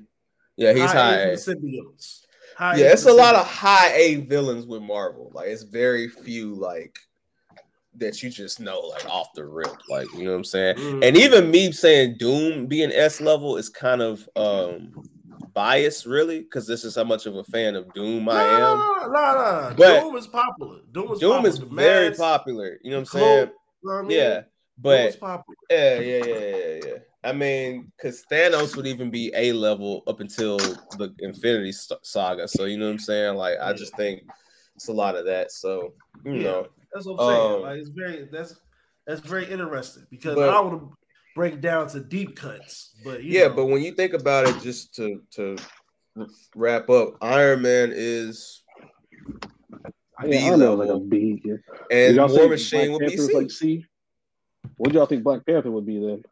yeah 0.57 0.73
he's 0.73 0.91
high, 0.91 0.93
high. 0.93 1.25
Symbiotes. 1.33 2.21
High 2.57 2.77
yeah, 2.77 2.91
it's 2.91 3.05
a 3.05 3.13
lot 3.13 3.35
of 3.35 3.47
high 3.47 3.91
A 3.93 4.15
villains 4.17 4.65
with 4.65 4.81
Marvel. 4.81 5.31
Like 5.33 5.47
it's 5.47 5.63
very 5.63 6.07
few 6.07 6.53
like 6.55 6.99
that 7.95 8.21
you 8.23 8.29
just 8.29 8.59
know 8.59 8.79
like 8.79 9.05
off 9.09 9.33
the 9.33 9.45
rip, 9.45 9.75
like 9.89 10.11
you 10.13 10.25
know 10.25 10.31
what 10.31 10.37
I'm 10.37 10.43
saying. 10.43 10.75
Mm. 10.77 11.07
And 11.07 11.17
even 11.17 11.51
me 11.51 11.71
saying 11.71 12.17
Doom 12.17 12.67
being 12.67 12.91
S 12.91 13.19
level 13.21 13.57
is 13.57 13.69
kind 13.69 14.01
of 14.01 14.27
um 14.35 14.93
biased, 15.53 16.05
really, 16.05 16.41
because 16.41 16.67
this 16.67 16.83
is 16.83 16.95
how 16.95 17.03
much 17.03 17.25
of 17.25 17.35
a 17.35 17.43
fan 17.43 17.75
of 17.75 17.93
Doom 17.93 18.29
I 18.29 18.43
am. 18.43 18.79
No, 18.79 18.95
no, 19.01 19.09
no. 19.09 19.73
But 19.77 20.01
Doom 20.01 20.15
is 20.15 20.27
popular. 20.27 20.79
Doom 20.91 21.11
is, 21.11 21.19
Doom 21.19 21.43
popular. 21.43 21.49
is 21.49 21.57
very 21.57 22.15
popular. 22.15 22.79
You 22.83 22.91
know 22.91 22.97
what 22.97 23.13
I'm 23.13 23.19
saying? 23.19 23.49
You 23.83 23.89
know 23.89 23.95
what 23.95 23.99
I 23.99 24.01
mean? 24.03 24.17
Yeah, 24.17 24.41
but 24.77 25.17
yeah, 25.69 25.99
yeah, 25.99 25.99
yeah, 25.99 26.25
yeah, 26.25 26.79
yeah. 26.85 26.97
I 27.23 27.33
mean, 27.33 27.91
because 27.95 28.23
Thanos 28.31 28.75
would 28.75 28.87
even 28.87 29.11
be 29.11 29.31
A 29.35 29.53
level 29.53 30.03
up 30.07 30.19
until 30.21 30.57
the 30.57 31.13
Infinity 31.19 31.71
Saga. 32.01 32.47
So 32.47 32.65
you 32.65 32.77
know 32.77 32.85
what 32.85 32.93
I'm 32.93 32.99
saying? 32.99 33.35
Like, 33.35 33.57
I 33.61 33.73
just 33.73 33.95
think 33.95 34.23
it's 34.75 34.87
a 34.87 34.93
lot 34.93 35.15
of 35.15 35.25
that. 35.25 35.51
So 35.51 35.93
you 36.25 36.33
yeah. 36.33 36.43
know. 36.43 36.67
That's 36.93 37.05
what 37.05 37.21
I'm 37.21 37.29
saying. 37.29 37.55
Um, 37.55 37.61
like 37.61 37.77
it's 37.79 37.89
very 37.89 38.27
that's 38.31 38.59
that's 39.07 39.21
very 39.21 39.45
interesting 39.45 40.05
because 40.09 40.35
but, 40.35 40.49
I 40.49 40.59
want 40.59 40.81
to 40.81 40.97
break 41.35 41.61
down 41.61 41.87
to 41.89 41.99
deep 41.99 42.35
cuts. 42.35 42.95
But 43.03 43.23
yeah, 43.23 43.47
know. 43.47 43.53
but 43.53 43.65
when 43.67 43.81
you 43.81 43.93
think 43.93 44.13
about 44.13 44.47
it, 44.47 44.61
just 44.61 44.95
to 44.95 45.21
to 45.31 45.57
wrap 46.55 46.89
up, 46.89 47.15
Iron 47.21 47.61
Man 47.61 47.91
is 47.93 48.63
I 50.17 50.27
mean, 50.27 50.31
B 50.31 50.49
I 50.49 50.55
know 50.55 50.75
like 50.75 50.89
a 50.89 50.99
B, 50.99 51.41
yeah. 51.45 51.55
and 51.89 52.17
War 52.17 52.49
Machine 52.49 52.91
would 52.91 52.99
be 52.99 53.17
C. 53.17 53.33
Like 53.33 53.51
C. 53.51 53.85
What 54.77 54.91
do 54.91 54.97
y'all 54.97 55.07
think 55.07 55.23
Black 55.23 55.45
Panther 55.45 55.71
would 55.71 55.85
be 55.85 55.99
then? 55.99 56.23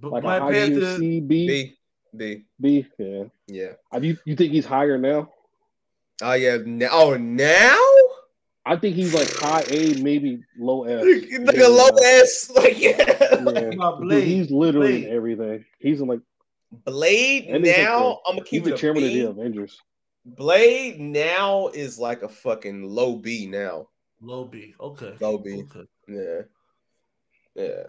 Like 0.00 0.22
Black 0.22 0.42
Panther 0.42 0.96
C 0.98 1.20
B 1.20 1.46
B 1.46 1.76
B 2.16 2.44
B 2.60 2.86
yeah 2.98 3.24
yeah. 3.46 3.72
Have 3.92 4.04
you 4.04 4.16
you 4.24 4.36
think 4.36 4.52
he's 4.52 4.66
higher 4.66 4.98
now? 4.98 5.30
Oh 6.22 6.34
yeah. 6.34 6.58
Now, 6.64 6.88
oh 6.92 7.16
now. 7.16 7.78
I 8.64 8.76
think 8.76 8.94
he's 8.94 9.12
like 9.12 9.28
high 9.34 9.64
A, 9.70 9.94
maybe 10.02 10.40
low 10.56 10.84
S. 10.84 11.04
Like 11.40 11.58
a 11.58 11.68
low 11.68 11.88
S, 11.88 12.50
like 12.54 12.80
yeah. 12.80 13.40
yeah. 13.44 13.92
Blade, 13.98 14.24
he's 14.24 14.50
literally 14.52 15.02
Blade. 15.02 15.12
everything. 15.12 15.64
He's 15.80 16.00
in 16.00 16.06
like 16.06 16.20
Blade 16.70 17.48
now. 17.48 18.08
Like 18.08 18.18
I'm 18.26 18.36
gonna 18.36 18.44
keep 18.44 18.62
he's 18.62 18.72
the 18.72 18.78
chairman 18.78 19.02
of 19.02 19.10
the 19.10 19.22
Avengers. 19.22 19.80
Blade 20.24 21.00
now 21.00 21.68
is 21.68 21.98
like 21.98 22.22
a 22.22 22.28
fucking 22.28 22.84
low 22.84 23.16
B 23.16 23.46
now. 23.46 23.88
Low 24.20 24.44
B, 24.44 24.74
okay. 24.78 25.16
Low 25.20 25.38
B, 25.38 25.64
okay. 25.64 25.88
yeah, 26.06 26.42
yeah. 27.56 27.82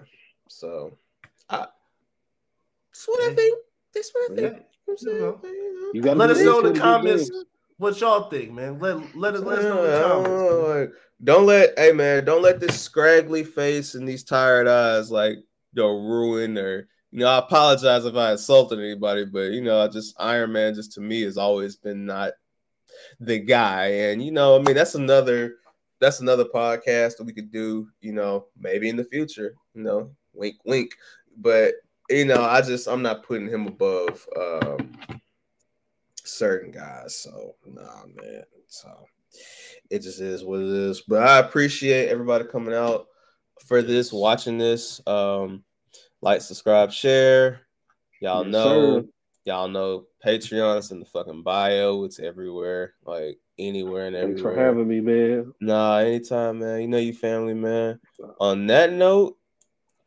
So, 0.50 0.98
I, 1.48 1.68
that's 2.94 3.08
what 3.08 3.32
I 3.32 3.34
think. 3.34 3.58
That's 3.94 4.12
what 4.14 4.32
I 4.32 4.36
think. 4.36 4.64
Yeah. 5.02 5.32
You 5.94 6.02
got 6.02 6.18
Let 6.18 6.30
us 6.30 6.42
know 6.42 6.60
in 6.60 6.74
the 6.74 6.80
comments 6.80 7.32
what 7.78 8.00
y'all 8.00 8.30
think, 8.30 8.52
man. 8.52 8.80
Let 8.80 9.16
let 9.16 9.34
us 9.34 9.42
let 9.42 9.60
us 9.60 9.66
know 9.66 9.84
in 9.84 9.92
the 9.92 10.02
comments. 10.02 10.98
Don't 11.24 11.46
let 11.46 11.78
hey 11.78 11.92
man, 11.92 12.26
don't 12.26 12.42
let 12.42 12.60
this 12.60 12.80
scraggly 12.80 13.44
face 13.44 13.96
and 13.96 14.08
these 14.08 14.24
tired 14.24 14.68
eyes 14.68 15.10
like 15.10 15.38
you 15.38 15.82
know 15.82 15.88
ruin 15.88 16.58
or 16.58 16.88
you 17.12 17.20
know, 17.20 17.28
I 17.28 17.38
apologize 17.38 18.06
if 18.06 18.16
I 18.16 18.32
insulted 18.32 18.80
anybody, 18.80 19.26
but 19.26 19.52
you 19.52 19.62
know, 19.62 19.82
I 19.82 19.88
just 19.88 20.16
Iron 20.20 20.52
Man 20.52 20.74
just 20.74 20.94
to 20.94 21.02
me 21.02 21.22
has 21.22 21.38
always 21.38 21.76
been 21.76 22.06
not 22.06 22.34
the 23.20 23.40
guy. 23.40 23.86
And 23.86 24.24
you 24.24 24.32
know, 24.32 24.56
I 24.56 24.62
mean, 24.62 24.76
that's 24.76 24.96
another 24.96 25.56
that's 26.00 26.20
another 26.20 26.46
podcast 26.46 27.18
that 27.18 27.26
we 27.26 27.34
could 27.34 27.52
do, 27.52 27.88
you 28.02 28.14
know, 28.14 28.48
maybe 28.60 28.90
in 28.90 28.98
the 28.98 29.06
future, 29.06 29.56
you 29.74 29.84
know, 29.84 30.12
wink 30.34 30.58
wink. 30.66 30.92
But 31.38 31.76
you 32.14 32.26
know, 32.26 32.42
I 32.42 32.62
just 32.62 32.88
I'm 32.88 33.02
not 33.02 33.24
putting 33.24 33.48
him 33.48 33.68
above 33.68 34.28
um 34.40 34.98
certain 36.24 36.72
guys. 36.72 37.16
So 37.16 37.56
nah, 37.66 38.06
man. 38.06 38.44
So 38.68 39.06
it 39.90 40.02
just 40.02 40.20
is 40.20 40.44
what 40.44 40.60
it 40.60 40.68
is. 40.68 41.02
But 41.08 41.24
I 41.24 41.40
appreciate 41.40 42.10
everybody 42.10 42.46
coming 42.46 42.74
out 42.74 43.08
for 43.66 43.82
this, 43.82 44.12
watching 44.12 44.58
this. 44.58 45.02
Um, 45.08 45.64
like, 46.22 46.42
subscribe, 46.42 46.92
share. 46.92 47.62
Y'all 48.22 48.46
yes, 48.46 48.52
know, 48.52 49.02
sir. 49.02 49.08
y'all 49.46 49.68
know 49.68 50.06
Patreon 50.26 50.80
is 50.80 50.92
in 50.92 51.00
the 51.00 51.06
fucking 51.06 51.44
bio. 51.44 52.04
It's 52.06 52.20
everywhere, 52.20 52.94
like 53.06 53.38
anywhere 53.60 54.08
and 54.08 54.16
everywhere. 54.16 54.36
Thanks 54.36 54.42
for 54.42 54.56
having 54.56 54.88
me, 54.88 55.02
man. 55.02 55.54
Nah, 55.60 55.98
anytime, 55.98 56.60
man. 56.60 56.82
You 56.82 56.88
know 56.88 56.98
you 56.98 57.14
family, 57.14 57.54
man. 57.54 58.00
On 58.40 58.68
that 58.68 58.94
note, 58.94 59.38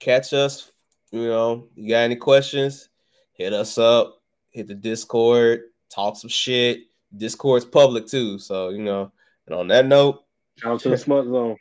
catch 0.01 0.33
us. 0.33 0.73
You 1.11 1.29
know, 1.29 1.69
you 1.75 1.89
got 1.91 1.99
any 1.99 2.17
questions? 2.17 2.89
Hit 3.33 3.53
us 3.53 3.79
up. 3.79 4.21
Hit 4.51 4.67
the 4.67 4.75
Discord 4.75 5.63
talk 5.97 6.17
some 6.17 6.31
shit. 6.31 6.81
Discord's 7.17 7.65
public 7.65 8.07
too, 8.07 8.39
so 8.39 8.71
you 8.71 8.83
know. 8.83 9.13
And 9.47 9.55
on 9.55 9.69
that 9.69 9.87
note, 9.87 10.25
out 10.65 10.81
to 10.81 10.91
the 10.91 10.99
smut 10.99 11.27
zone. 11.27 11.57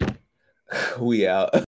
we 0.98 1.26
out. 1.26 1.54